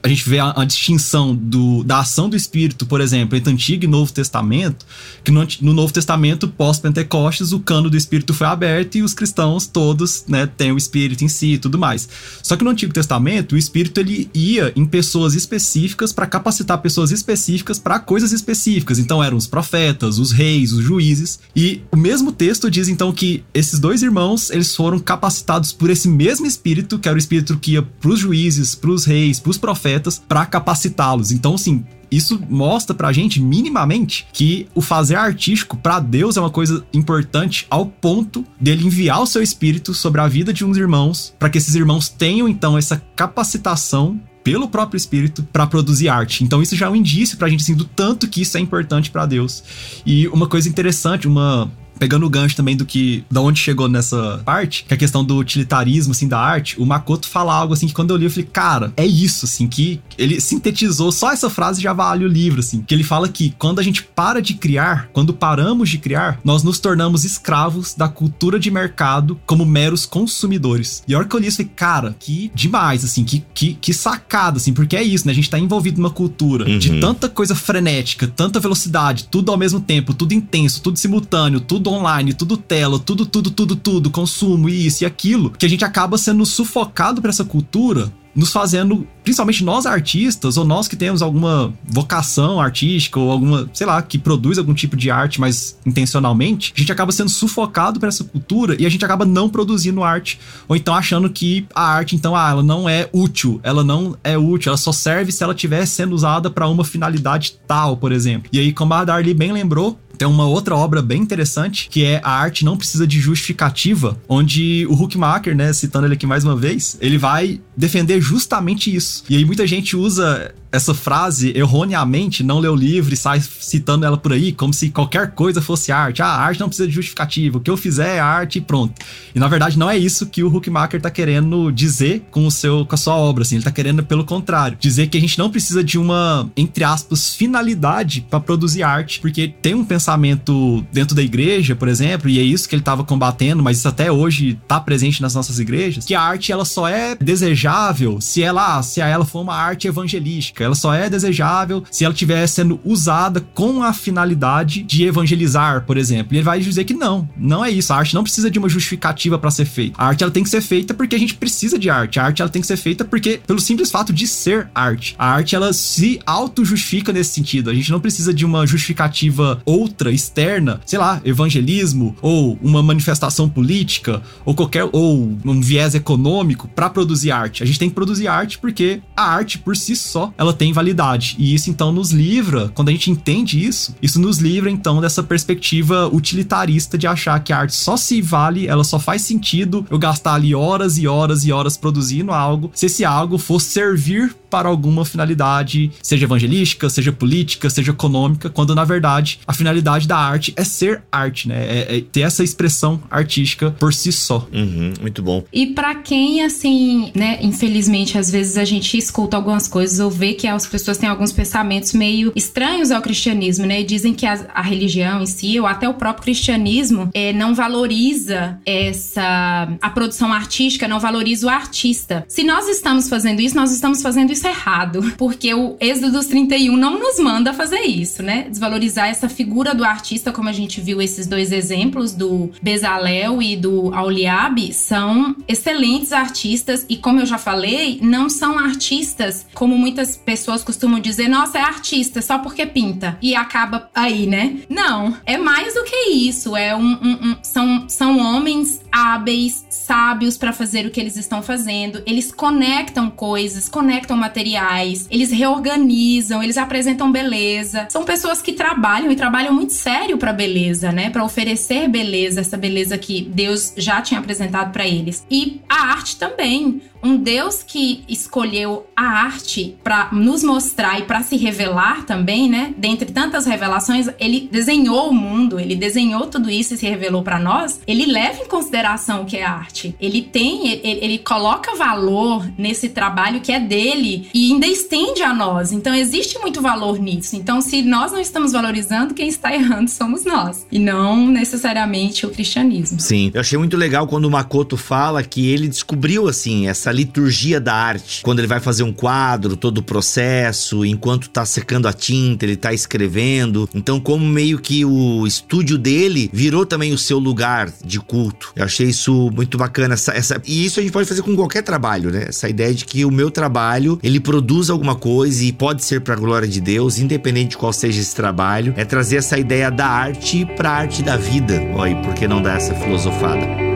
a 0.08 0.10
gente 0.10 0.28
vê 0.28 0.40
a, 0.40 0.54
a, 0.56 0.64
distinção 0.64 1.36
do, 1.36 1.84
da 1.84 2.00
ação 2.00 2.30
do 2.30 2.36
Espírito, 2.38 2.86
por 2.86 3.02
exemplo, 3.02 3.38
entre 3.38 3.52
Antigo 3.52 3.84
e 3.84 3.88
Novo 3.88 4.12
Testamento, 4.14 4.86
que 5.22 5.32
no, 5.32 5.46
no 5.62 5.74
Novo 5.74 5.92
Testamento, 5.92 6.48
pós-Pentecostes, 6.48 7.52
o 7.52 7.60
cano 7.60 7.90
do 7.90 7.98
Espírito 7.98 8.34
foi 8.34 8.48
aberto 8.48 8.96
e 8.96 9.02
os 9.02 9.14
cristãos 9.14 9.68
todos 9.68 10.24
né, 10.26 10.48
têm 10.48 10.72
o 10.72 10.78
Espírito 10.78 11.26
em 11.26 11.28
si 11.28 11.54
e 11.54 11.58
tudo 11.58 11.78
mais. 11.78 12.08
Só 12.42 12.56
que 12.56 12.64
no 12.64 12.70
Antigo 12.70 12.94
Testamento, 12.94 13.54
o 13.54 13.58
Espírito 13.58 14.00
ele 14.00 14.30
ia 14.34 14.72
em 14.78 14.86
pessoas 14.86 15.36
específicas 15.36 16.14
para 16.14 16.26
capacitar 16.26 16.78
pessoas 16.78 17.12
específicas 17.12 17.78
para 17.78 18.00
coisas 18.00 18.32
específicas. 18.32 19.00
Então 19.00 19.22
eram 19.22 19.36
os 19.36 19.46
profetas, 19.46 20.20
os 20.20 20.32
reis, 20.32 20.72
os 20.72 20.86
juízes. 20.86 21.38
E 21.54 21.82
o 21.92 21.98
mesmo 21.98 22.32
texto 22.32 22.72
diz 22.72 22.88
então 22.88 23.12
que 23.12 23.44
esses 23.54 23.78
dois 23.78 24.02
irmãos 24.02 24.50
eles 24.52 24.74
foram 24.74 25.00
capacitados 25.00 25.74
por 25.74 25.90
esse 25.90 26.08
mesmo 26.08 26.46
Espírito, 26.46 26.98
que 26.98 27.10
era 27.10 27.16
o 27.16 27.20
Espírito 27.20 27.58
que 27.58 27.74
ia 27.74 27.82
para 27.82 28.10
os 28.10 28.20
juízes, 28.22 28.74
para 28.74 28.92
os 28.92 29.04
reis, 29.04 29.38
para 29.38 29.50
os 29.50 29.58
profetas 29.58 29.97
para 30.28 30.46
capacitá-los. 30.46 31.32
Então, 31.32 31.56
assim, 31.56 31.84
isso 32.10 32.42
mostra 32.50 32.96
pra 32.96 33.12
gente 33.12 33.42
minimamente 33.42 34.28
que 34.32 34.68
o 34.74 34.82
fazer 34.82 35.16
artístico 35.16 35.78
para 35.78 36.00
Deus 36.00 36.38
é 36.38 36.40
uma 36.40 36.50
coisa 36.50 36.86
importante 36.94 37.66
ao 37.70 37.86
ponto 37.86 38.46
dele 38.60 38.86
enviar 38.86 39.22
o 39.22 39.28
seu 39.28 39.42
espírito 39.42 39.94
sobre 39.94 40.22
a 40.22 40.28
vida 40.28 40.54
de 40.54 40.64
uns 40.64 40.78
irmãos, 40.78 41.34
para 41.38 41.50
que 41.50 41.58
esses 41.58 41.76
irmãos 41.76 42.10
tenham 42.10 42.48
então 42.48 42.78
essa 42.78 43.02
capacitação 43.16 44.20
pelo 44.44 44.70
próprio 44.70 44.98
espírito 44.98 45.44
para 45.44 45.68
produzir 45.68 46.08
arte. 46.08 46.42
Então 46.42 46.62
isso 46.62 46.74
já 46.74 46.86
é 46.86 46.90
um 46.90 46.96
indício 46.96 47.38
pra 47.38 47.50
gente 47.50 47.64
assim 47.64 47.76
do 47.76 47.84
tanto 47.84 48.30
que 48.30 48.42
isso 48.42 48.58
é 48.58 48.62
importante 48.62 49.12
para 49.12 49.26
Deus. 49.26 49.62
E 50.06 50.26
uma 50.30 50.48
coisa 50.48 50.70
interessante, 50.70 51.28
uma 51.28 51.70
pegando 51.98 52.26
o 52.26 52.30
gancho 52.30 52.56
também 52.56 52.76
do 52.76 52.86
que 52.86 53.24
da 53.30 53.42
onde 53.42 53.60
chegou 53.60 53.88
nessa 53.88 54.42
parte, 54.46 54.86
que 54.86 54.94
é 54.94 54.96
a 54.96 54.98
questão 54.98 55.24
do 55.24 55.38
utilitarismo 55.38 56.12
assim 56.12 56.28
da 56.28 56.40
arte, 56.40 56.80
o 56.80 56.86
Makoto 56.86 57.28
fala 57.28 57.54
algo 57.54 57.74
assim 57.74 57.88
que 57.88 57.94
quando 57.94 58.12
eu 58.12 58.18
li 58.18 58.26
eu 58.26 58.32
falei, 58.32 58.48
cara, 58.52 58.94
é 58.96 59.06
isso 59.06 59.46
assim 59.46 59.68
que 59.68 60.00
ele 60.18 60.40
sintetizou 60.40 61.12
só 61.12 61.32
essa 61.32 61.50
frase 61.50 61.82
já 61.82 61.94
vale 61.94 62.26
o 62.26 62.28
livro 62.28 62.60
assim, 62.60 62.82
que 62.82 62.94
ele 62.94 63.04
fala 63.04 63.28
que 63.28 63.54
quando 63.58 63.80
a 63.80 63.84
gente 63.84 64.04
para 64.04 64.42
de 64.42 64.54
criar, 64.54 65.10
quando 65.14 65.34
paramos 65.34 65.90
de 65.90 65.98
criar, 65.98 66.40
nós 66.44 66.64
nos 66.64 66.80
tornamos 66.80 67.24
escravos 67.24 67.94
da 67.94 68.08
cultura 68.08 68.60
de 68.60 68.70
mercado 68.70 69.40
como 69.46 69.66
meros 69.66 70.06
consumidores. 70.06 71.04
E 71.08 71.14
a 71.14 71.18
hora 71.18 71.28
que 71.28 71.36
eu 71.36 71.40
li 71.40 71.48
isso, 71.48 71.62
eu 71.62 71.66
falei, 71.66 71.74
cara, 71.76 72.16
que 72.20 72.52
demais 72.54 73.04
assim, 73.04 73.24
que 73.24 73.44
que, 73.54 73.74
que 73.74 73.94
sacada 73.94 74.58
assim, 74.58 74.74
porque 74.74 74.96
é 74.96 75.04
isso, 75.04 75.26
né? 75.26 75.32
A 75.32 75.36
gente 75.36 75.50
tá 75.50 75.58
envolvido 75.58 76.00
numa 76.00 76.12
cultura 76.12 76.70
uhum. 76.70 76.78
de 76.78 77.00
tanta 77.00 77.28
coisa 77.28 77.56
frenética, 77.56 78.28
tanta 78.28 78.60
velocidade, 78.60 79.26
tudo 79.32 79.52
ao 79.52 79.58
mesmo 79.58 79.80
tempo, 79.80 80.14
tudo 80.14 80.34
intenso, 80.34 80.82
tudo 80.82 80.98
simultâneo, 80.98 81.60
tudo 81.60 81.87
tudo 81.88 81.94
online, 81.94 82.34
tudo 82.34 82.58
tela, 82.58 83.00
tudo, 83.00 83.26
tudo, 83.26 83.50
tudo, 83.50 83.76
tudo, 83.76 84.10
consumo, 84.10 84.68
isso 84.68 85.04
e 85.04 85.06
aquilo, 85.06 85.52
que 85.52 85.66
a 85.66 85.70
gente 85.70 85.86
acaba 85.86 86.18
sendo 86.18 86.46
sufocado 86.46 87.22
por 87.22 87.30
essa 87.30 87.46
cultura 87.46 88.12
nos 88.36 88.52
fazendo, 88.52 89.08
principalmente 89.24 89.64
nós 89.64 89.88
artistas, 89.88 90.58
ou 90.58 90.64
nós 90.64 90.88
que 90.88 90.96
temos 90.96 91.24
alguma 91.24 91.74
vocação 91.84 92.62
artística, 92.62 93.20
ou 93.20 93.32
alguma, 93.32 93.68
sei 93.74 93.88
lá, 93.88 94.00
que 94.00 94.20
produz 94.20 94.60
algum 94.60 94.76
tipo 94.76 94.96
de 94.96 95.10
arte, 95.10 95.42
mas 95.42 95.80
intencionalmente, 95.84 96.72
a 96.78 96.80
gente 96.80 96.92
acaba 96.92 97.12
sendo 97.12 97.32
sufocado 97.32 98.00
por 98.00 98.08
essa 98.08 98.24
cultura 98.24 98.76
e 98.80 98.86
a 98.86 98.90
gente 98.90 99.04
acaba 99.04 99.26
não 99.26 99.50
produzindo 99.50 100.04
arte. 100.04 100.40
Ou 100.68 100.76
então 100.76 100.94
achando 100.94 101.32
que 101.32 101.66
a 101.74 101.82
arte, 101.82 102.16
então, 102.16 102.36
ah, 102.36 102.52
ela 102.52 102.62
não 102.62 102.88
é 102.88 103.10
útil, 103.12 103.60
ela 103.64 103.84
não 103.84 104.16
é 104.24 104.38
útil, 104.38 104.70
ela 104.70 104.78
só 104.78 104.92
serve 104.92 105.32
se 105.32 105.44
ela 105.44 105.54
estiver 105.54 105.84
sendo 105.88 106.14
usada 106.14 106.52
para 106.52 106.68
uma 106.68 106.86
finalidade 106.86 107.56
tal, 107.66 107.98
por 107.98 108.12
exemplo. 108.12 108.52
E 108.54 108.60
aí, 108.60 108.72
como 108.72 108.94
a 108.94 109.04
Darly 109.04 109.34
bem 109.34 109.52
lembrou, 109.52 110.00
tem 110.18 110.28
uma 110.28 110.46
outra 110.46 110.76
obra 110.76 111.02
bem 111.02 111.22
interessante, 111.22 111.88
que 111.90 112.04
é 112.04 112.20
A 112.24 112.32
Arte 112.32 112.66
Não 112.66 112.78
Precisa 112.78 113.06
de 113.06 113.20
Justificativa, 113.20 114.18
onde 114.28 114.86
o 114.88 114.94
Huckmacher, 114.94 115.56
né, 115.56 115.72
citando 115.74 116.08
ele 116.08 116.16
aqui 116.16 116.26
mais 116.26 116.44
uma 116.44 116.56
vez, 116.56 116.98
ele 117.00 117.18
vai 117.18 117.62
defender 117.76 118.20
justamente 118.20 118.94
isso. 118.94 119.24
E 119.30 119.38
aí 119.38 119.46
muita 119.46 119.68
gente 119.68 119.96
usa 119.96 120.54
essa 120.72 120.94
frase 120.94 121.54
erroneamente, 121.56 122.44
não 122.44 122.60
lê 122.60 122.68
o 122.68 122.76
livro 122.76 123.14
e 123.14 123.18
sai 123.18 123.42
citando 123.42 124.06
ela 124.06 124.18
por 124.18 124.34
aí, 124.34 124.52
como 124.52 124.74
se 124.74 124.90
qualquer 124.90 125.32
coisa 125.32 125.62
fosse 125.62 125.92
arte. 125.92 126.22
Ah, 126.22 126.28
a 126.28 126.42
arte 126.42 126.60
não 126.60 126.68
precisa 126.68 126.88
de 126.88 126.94
justificativa, 126.94 127.58
o 127.58 127.62
que 127.62 127.70
eu 127.70 127.78
fizer 127.78 128.16
é 128.16 128.20
arte 128.20 128.58
e 128.58 128.62
pronto. 128.62 128.94
E 129.34 129.40
na 129.40 129.48
verdade 129.48 129.78
não 129.78 129.90
é 129.90 129.98
isso 129.98 130.28
que 130.28 130.44
o 130.44 130.54
Huckmacher 130.54 131.02
tá 131.02 131.10
querendo 131.10 131.72
dizer 131.72 132.26
com, 132.32 132.46
o 132.46 132.52
seu, 132.52 132.86
com 132.86 132.96
a 132.96 132.98
sua 132.98 133.16
obra, 133.16 133.44
assim, 133.44 133.56
ele 133.56 133.64
tá 133.64 133.72
querendo 133.72 134.04
pelo 134.04 134.26
contrário, 134.26 134.78
dizer 134.80 135.08
que 135.08 135.18
a 135.18 135.22
gente 135.22 135.38
não 135.38 135.50
precisa 135.50 135.84
de 135.84 135.98
uma, 135.98 136.50
entre 136.56 136.84
aspas, 136.84 137.34
finalidade 137.34 138.26
para 138.30 138.40
produzir 138.40 138.84
arte, 138.84 139.20
porque 139.20 139.54
tem 139.62 139.74
um 139.74 139.86
pensamento 139.86 140.86
dentro 140.92 141.16
da 141.16 141.22
igreja, 141.22 141.76
por 141.76 141.88
exemplo, 141.88 142.30
e 142.30 142.40
é 142.40 142.44
isso 142.44 142.68
que 142.68 142.76
ele 142.76 142.82
tava 142.82 143.04
combatendo, 143.04 143.64
mas 143.64 143.78
isso 143.78 143.88
até 143.88 144.12
hoje 144.12 144.60
tá 144.68 144.80
presente 144.80 145.22
nas 145.22 145.34
nossas 145.34 145.60
igrejas, 145.60 146.06
que 146.06 146.16
a 146.16 146.22
arte 146.22 146.52
ela 146.52 146.66
só 146.66 146.88
é 146.88 147.16
desejável 147.16 148.20
se 148.20 148.44
ela, 148.44 148.82
se 148.84 149.00
ela 149.02 149.26
for 149.26 149.42
uma 149.42 149.56
arte 149.56 149.88
evangelística 149.88 150.57
ela 150.64 150.76
só 150.76 150.94
é 150.94 151.10
desejável 151.10 151.84
se 151.92 152.04
ela 152.04 152.14
estiver 152.14 152.46
sendo 152.48 152.80
usada 152.84 153.42
com 153.54 153.84
a 153.84 153.94
finalidade 153.94 154.84
de 154.84 155.06
evangelizar, 155.06 155.86
por 155.86 155.98
exemplo. 155.98 156.34
E 156.34 156.38
ele 156.38 156.44
vai 156.44 156.60
dizer 156.60 156.84
que 156.84 156.94
não, 156.94 157.28
não 157.38 157.64
é 157.64 157.72
isso. 157.72 157.94
A 157.94 157.98
arte 157.98 158.14
não 158.14 158.24
precisa 158.24 158.50
de 158.50 158.60
uma 158.60 158.70
justificativa 158.70 159.38
para 159.38 159.52
ser 159.52 159.66
feita. 159.66 159.96
A 159.98 160.08
arte 160.08 160.24
ela 160.24 160.32
tem 160.32 160.44
que 160.44 160.50
ser 160.50 160.62
feita 160.62 160.94
porque 160.94 161.16
a 161.16 161.20
gente 161.20 161.36
precisa 161.36 161.78
de 161.78 161.90
arte. 161.90 162.20
A 162.20 162.26
arte 162.26 162.42
ela 162.42 162.52
tem 162.52 162.62
que 162.62 162.68
ser 162.68 162.78
feita 162.78 163.06
porque 163.06 163.40
pelo 163.46 163.60
simples 163.60 163.92
fato 163.92 164.14
de 164.14 164.28
ser 164.28 164.70
arte. 164.74 165.16
A 165.18 165.30
arte 165.30 165.56
ela 165.56 165.74
se 165.74 166.20
auto-justifica 166.26 167.14
nesse 167.14 167.32
sentido. 167.32 167.70
A 167.70 167.74
gente 167.74 167.92
não 167.92 168.00
precisa 168.00 168.34
de 168.34 168.46
uma 168.46 168.66
justificativa 168.66 169.62
outra, 169.66 170.12
externa, 170.12 170.82
sei 170.86 171.00
lá, 171.00 171.22
evangelismo 171.24 172.16
ou 172.22 172.58
uma 172.62 172.82
manifestação 172.84 173.50
política 173.50 174.22
ou 174.46 174.56
qualquer 174.56 174.88
ou 174.92 175.38
um 175.46 175.62
viés 175.62 175.96
econômico 175.96 176.68
para 176.68 176.90
produzir 176.90 177.32
arte. 177.32 177.64
A 177.64 177.66
gente 177.66 177.80
tem 177.80 177.90
que 177.90 177.96
produzir 177.96 178.28
arte 178.28 178.58
porque 178.58 179.02
a 179.16 179.24
arte 179.24 179.58
por 179.58 179.76
si 179.76 179.96
só 179.96 180.34
ela 180.38 180.47
ela 180.48 180.54
tem 180.54 180.72
validade. 180.72 181.36
E 181.38 181.54
isso 181.54 181.70
então 181.70 181.92
nos 181.92 182.12
livra, 182.12 182.70
quando 182.70 182.90
a 182.90 182.92
gente 182.92 183.12
entende 183.12 183.64
isso, 183.64 183.96
isso 184.02 184.20
nos 184.20 184.38
livra 184.38 184.70
então 184.70 185.02
dessa 185.02 185.22
perspectiva 185.22 186.08
utilitarista 186.08 186.98
de 186.98 187.06
achar 187.06 187.40
que 187.40 187.52
a 187.52 187.60
arte 187.60 187.76
só 187.76 187.98
se 187.98 188.22
vale, 188.22 188.68
ela 188.68 188.84
só 188.84 188.98
faz 189.00 189.22
sentido 189.22 189.86
eu 189.90 190.00
gastar 190.00 190.36
ali 190.36 190.56
horas 190.56 190.98
e 190.98 191.08
horas 191.08 191.46
e 191.46 191.52
horas 191.52 191.78
produzindo 191.78 192.32
algo, 192.32 192.72
se 192.74 192.86
esse 192.86 193.04
algo 193.04 193.38
for 193.38 193.60
servir 193.60 194.36
para 194.50 194.70
alguma 194.70 195.04
finalidade, 195.04 195.92
seja 196.02 196.26
evangelística, 196.26 196.90
seja 196.90 197.12
política, 197.12 197.70
seja 197.70 197.92
econômica, 197.92 198.50
quando 198.50 198.74
na 198.74 198.86
verdade 198.86 199.40
a 199.46 199.54
finalidade 199.54 200.08
da 200.08 200.18
arte 200.18 200.54
é 200.56 200.64
ser 200.64 201.04
arte, 201.12 201.48
né? 201.48 201.66
É, 201.68 201.98
é 201.98 202.02
ter 202.02 202.22
essa 202.22 202.44
expressão 202.44 203.02
artística 203.10 203.72
por 203.72 203.94
si 203.94 204.12
só. 204.12 204.48
Uhum, 204.54 204.94
muito 205.02 205.22
bom. 205.22 205.44
E 205.52 205.68
para 205.68 205.96
quem, 205.96 206.44
assim, 206.44 207.12
né, 207.14 207.40
infelizmente, 207.42 208.18
às 208.18 208.30
vezes 208.32 208.58
a 208.58 208.66
gente 208.66 208.98
escuta 208.98 209.36
algumas 209.36 209.68
coisas 209.68 210.00
ou 210.00 210.10
vê 210.10 210.34
que 210.38 210.48
as 210.48 210.66
pessoas 210.66 210.98
têm 210.98 211.10
alguns 211.10 211.32
pensamentos 211.32 211.94
meio 211.94 212.32
estranhos 212.36 212.92
ao 212.92 213.02
cristianismo, 213.02 213.66
né? 213.66 213.82
E 213.82 213.84
dizem 213.84 214.14
que 214.14 214.26
a, 214.26 214.46
a 214.54 214.62
religião 214.62 215.22
em 215.22 215.26
si, 215.26 215.60
ou 215.60 215.66
até 215.66 215.90
o 215.90 215.94
próprio 215.94 216.24
cristianismo, 216.24 217.10
é, 217.14 217.34
não 217.34 217.54
valoriza 217.54 218.60
essa. 218.66 219.68
a 219.82 219.90
produção 219.90 220.32
artística, 220.32 220.88
não 220.88 221.00
valoriza 221.00 221.48
o 221.48 221.50
artista. 221.50 222.26
Se 222.28 222.44
nós 222.44 222.68
estamos 222.68 223.10
fazendo 223.10 223.42
isso, 223.42 223.56
nós 223.56 223.72
estamos 223.72 224.02
fazendo 224.02 224.32
isso 224.32 224.48
errado, 224.48 225.02
porque 225.18 225.54
o 225.54 225.76
Êxodo 225.80 226.12
dos 226.12 226.28
31 226.28 226.78
não 226.78 227.00
nos 227.00 227.20
manda 227.20 227.54
fazer 227.54 227.82
isso, 227.82 228.22
né? 228.22 228.48
Desvalorizar 228.50 229.08
essa 229.10 229.28
figura 229.28 229.74
do 229.74 229.84
artista, 229.84 230.32
como 230.32 230.50
a 230.50 230.54
gente 230.54 230.80
viu 230.80 231.02
esses 231.02 231.28
dois 231.28 231.52
exemplos 231.52 232.14
do 232.14 232.52
Bezalel 232.62 233.42
e 233.42 233.56
do 233.56 233.94
Auliabe, 233.94 234.72
são 234.74 235.36
excelentes 235.48 236.12
artistas 236.14 236.86
e 236.88 236.98
como 236.98 237.20
eu 237.20 237.26
já 237.26 237.38
falei, 237.38 238.00
não 238.02 238.30
são 238.30 238.58
artistas 238.60 239.46
como 239.54 239.78
muitas 239.78 240.16
pessoas 240.28 240.62
costumam 240.62 241.00
dizer, 241.00 241.30
nossa, 241.30 241.58
é 241.58 241.62
artista 241.62 242.22
só 242.22 242.38
porque 242.38 242.66
pinta 242.66 243.18
e 243.22 243.34
acaba 243.34 243.90
aí, 243.96 244.28
né? 244.28 244.58
Não, 244.70 245.16
é 245.26 245.38
mais 245.38 245.74
do 245.74 245.86
que 245.86 246.10
isso, 246.10 246.54
é 246.54 246.76
um, 246.76 246.82
um, 247.02 247.30
um 247.30 247.38
são, 247.42 247.88
são 247.88 248.20
homens 248.20 248.82
hábeis, 248.98 249.64
sábios 249.70 250.38
para 250.38 250.52
fazer 250.52 250.88
o 250.88 250.90
que 250.90 251.00
eles 251.00 251.16
estão 251.16 251.44
fazendo, 251.44 252.02
eles 252.04 252.32
conectam 252.32 253.12
coisas, 253.12 253.70
conectam 253.70 254.18
materiais, 254.18 255.08
eles 255.12 255.32
reorganizam, 255.32 256.42
eles 256.42 256.58
apresentam 256.58 257.12
beleza. 257.12 257.86
São 257.92 258.04
pessoas 258.04 258.42
que 258.42 258.54
trabalham 258.54 259.12
e 259.12 259.16
trabalham 259.16 259.54
muito 259.54 259.74
sério 259.74 260.18
para 260.18 260.34
beleza, 260.34 260.92
né? 260.92 261.12
Para 261.12 261.24
oferecer 261.24 261.88
beleza, 261.88 262.42
essa 262.42 262.58
beleza 262.58 262.98
que 262.98 263.22
Deus 263.22 263.74
já 263.78 264.02
tinha 264.02 264.20
apresentado 264.20 264.72
para 264.72 264.88
eles. 264.88 265.24
E 265.30 265.62
a 265.70 265.92
arte 265.92 266.18
também 266.18 266.82
um 267.04 267.16
Deus 267.16 267.62
que 267.62 268.04
escolheu 268.10 268.88
a 268.96 269.04
arte 269.04 269.78
para 269.84 270.10
nos 270.12 270.44
mostrar 270.44 271.00
e 271.00 271.04
para 271.04 271.22
se 271.22 271.38
revelar 271.38 272.06
também, 272.06 272.50
né? 272.50 272.74
Dentre 272.76 273.12
tantas 273.12 273.46
revelações, 273.46 274.10
ele 274.20 274.50
desenhou 274.52 275.10
o 275.10 275.14
mundo, 275.14 275.60
ele 275.60 275.76
desenhou 275.76 276.26
tudo 276.26 276.50
isso 276.50 276.74
e 276.74 276.78
se 276.78 276.88
revelou 276.88 277.22
para 277.22 277.40
nós. 277.40 277.80
Ele 277.86 278.06
leva 278.08 278.42
em 278.42 278.48
consideração 278.48 278.87
o 278.96 279.26
que 279.26 279.38
é 279.38 279.46
arte. 279.46 279.96
Ele 280.00 280.22
tem, 280.22 280.68
ele, 280.68 281.00
ele, 281.02 281.18
coloca 281.18 281.76
valor 281.76 282.48
nesse 282.58 282.90
trabalho 282.90 283.42
que 283.42 283.52
é 283.52 283.60
dele 283.60 284.30
e 284.34 284.52
ainda 284.52 284.68
estende 284.68 285.22
a 285.22 285.34
nós. 285.34 285.72
Então 285.72 285.94
existe 285.94 286.40
muito 286.40 286.62
valor 286.62 287.00
nisso. 287.00 287.36
Então, 287.36 287.60
se 287.62 287.82
nós 287.82 288.12
não 288.12 288.20
estamos 288.20 288.52
valorizando, 288.52 289.14
quem 289.14 289.28
está 289.28 289.54
errando 289.54 289.90
somos 289.90 290.24
nós 290.24 290.66
e 290.72 290.80
não 290.80 291.28
necessariamente 291.28 292.26
o 292.26 292.30
cristianismo. 292.30 293.00
Sim, 293.00 293.32
eu 293.34 293.42
achei 293.42 293.58
muito 293.58 293.76
legal 293.76 294.08
quando 294.08 294.26
o 294.26 294.32
Makoto 294.32 294.78
fala 294.78 295.24
que 295.24 295.48
ele 295.50 295.68
descobriu 295.68 296.28
assim 296.28 296.68
essa 296.68 296.92
liturgia 296.92 297.60
da 297.60 297.74
arte. 297.74 298.22
Quando 298.22 298.40
ele 298.40 298.48
vai 298.48 298.60
fazer 298.60 298.84
um 298.84 298.94
quadro, 298.94 299.58
todo 299.58 299.80
o 299.80 299.84
processo, 299.84 300.86
enquanto 300.86 301.30
tá 301.30 301.46
secando 301.46 301.88
a 301.88 301.94
tinta, 301.94 302.46
ele 302.46 302.56
tá 302.56 302.74
escrevendo. 302.74 303.70
Então, 303.74 304.00
como 304.00 304.26
meio 304.26 304.60
que 304.60 304.86
o 304.86 305.26
estúdio 305.26 305.78
dele 305.78 306.30
virou 306.34 306.66
também 306.66 306.94
o 306.94 306.98
seu 306.98 307.20
lugar 307.20 307.72
de 307.84 308.00
culto. 308.00 308.52
Eu 308.56 308.66
achei 308.68 308.88
isso 308.88 309.32
muito 309.34 309.58
bacana. 309.58 309.96
Essa, 309.96 310.14
essa... 310.14 310.42
E 310.46 310.66
isso 310.66 310.80
a 310.80 310.84
gente 310.84 310.92
pode 310.92 311.08
fazer 311.08 311.22
com 311.22 311.36
qualquer 311.36 311.64
trabalho, 311.64 312.12
né? 312.12 312.26
Essa 312.28 312.48
ideia 312.48 312.74
de 312.74 312.86
que 312.86 313.04
o 313.04 313.12
meu 313.12 313.32
trabalho, 313.32 314.00
ele 314.04 314.20
produz 314.20 314.70
alguma 314.70 314.96
coisa 314.96 315.44
e 315.44 315.52
pode 315.52 315.84
ser 315.84 316.02
pra 316.02 316.16
glória 316.16 316.48
de 316.48 316.62
Deus, 316.62 317.00
independente 317.00 317.50
de 317.50 317.58
qual 317.58 317.74
seja 317.74 318.00
esse 318.00 318.16
trabalho. 318.16 318.74
É 318.78 318.86
trazer 318.86 319.18
essa 319.18 319.38
ideia 319.38 319.72
da 319.72 319.88
arte 319.88 320.46
pra 320.56 320.72
arte 320.72 321.02
da 321.02 321.18
vida. 321.18 321.62
Olha, 321.76 321.96
por 321.98 322.14
que 322.14 322.28
não 322.28 322.42
dar 322.42 322.58
essa 322.58 322.76
filosofada? 322.76 323.67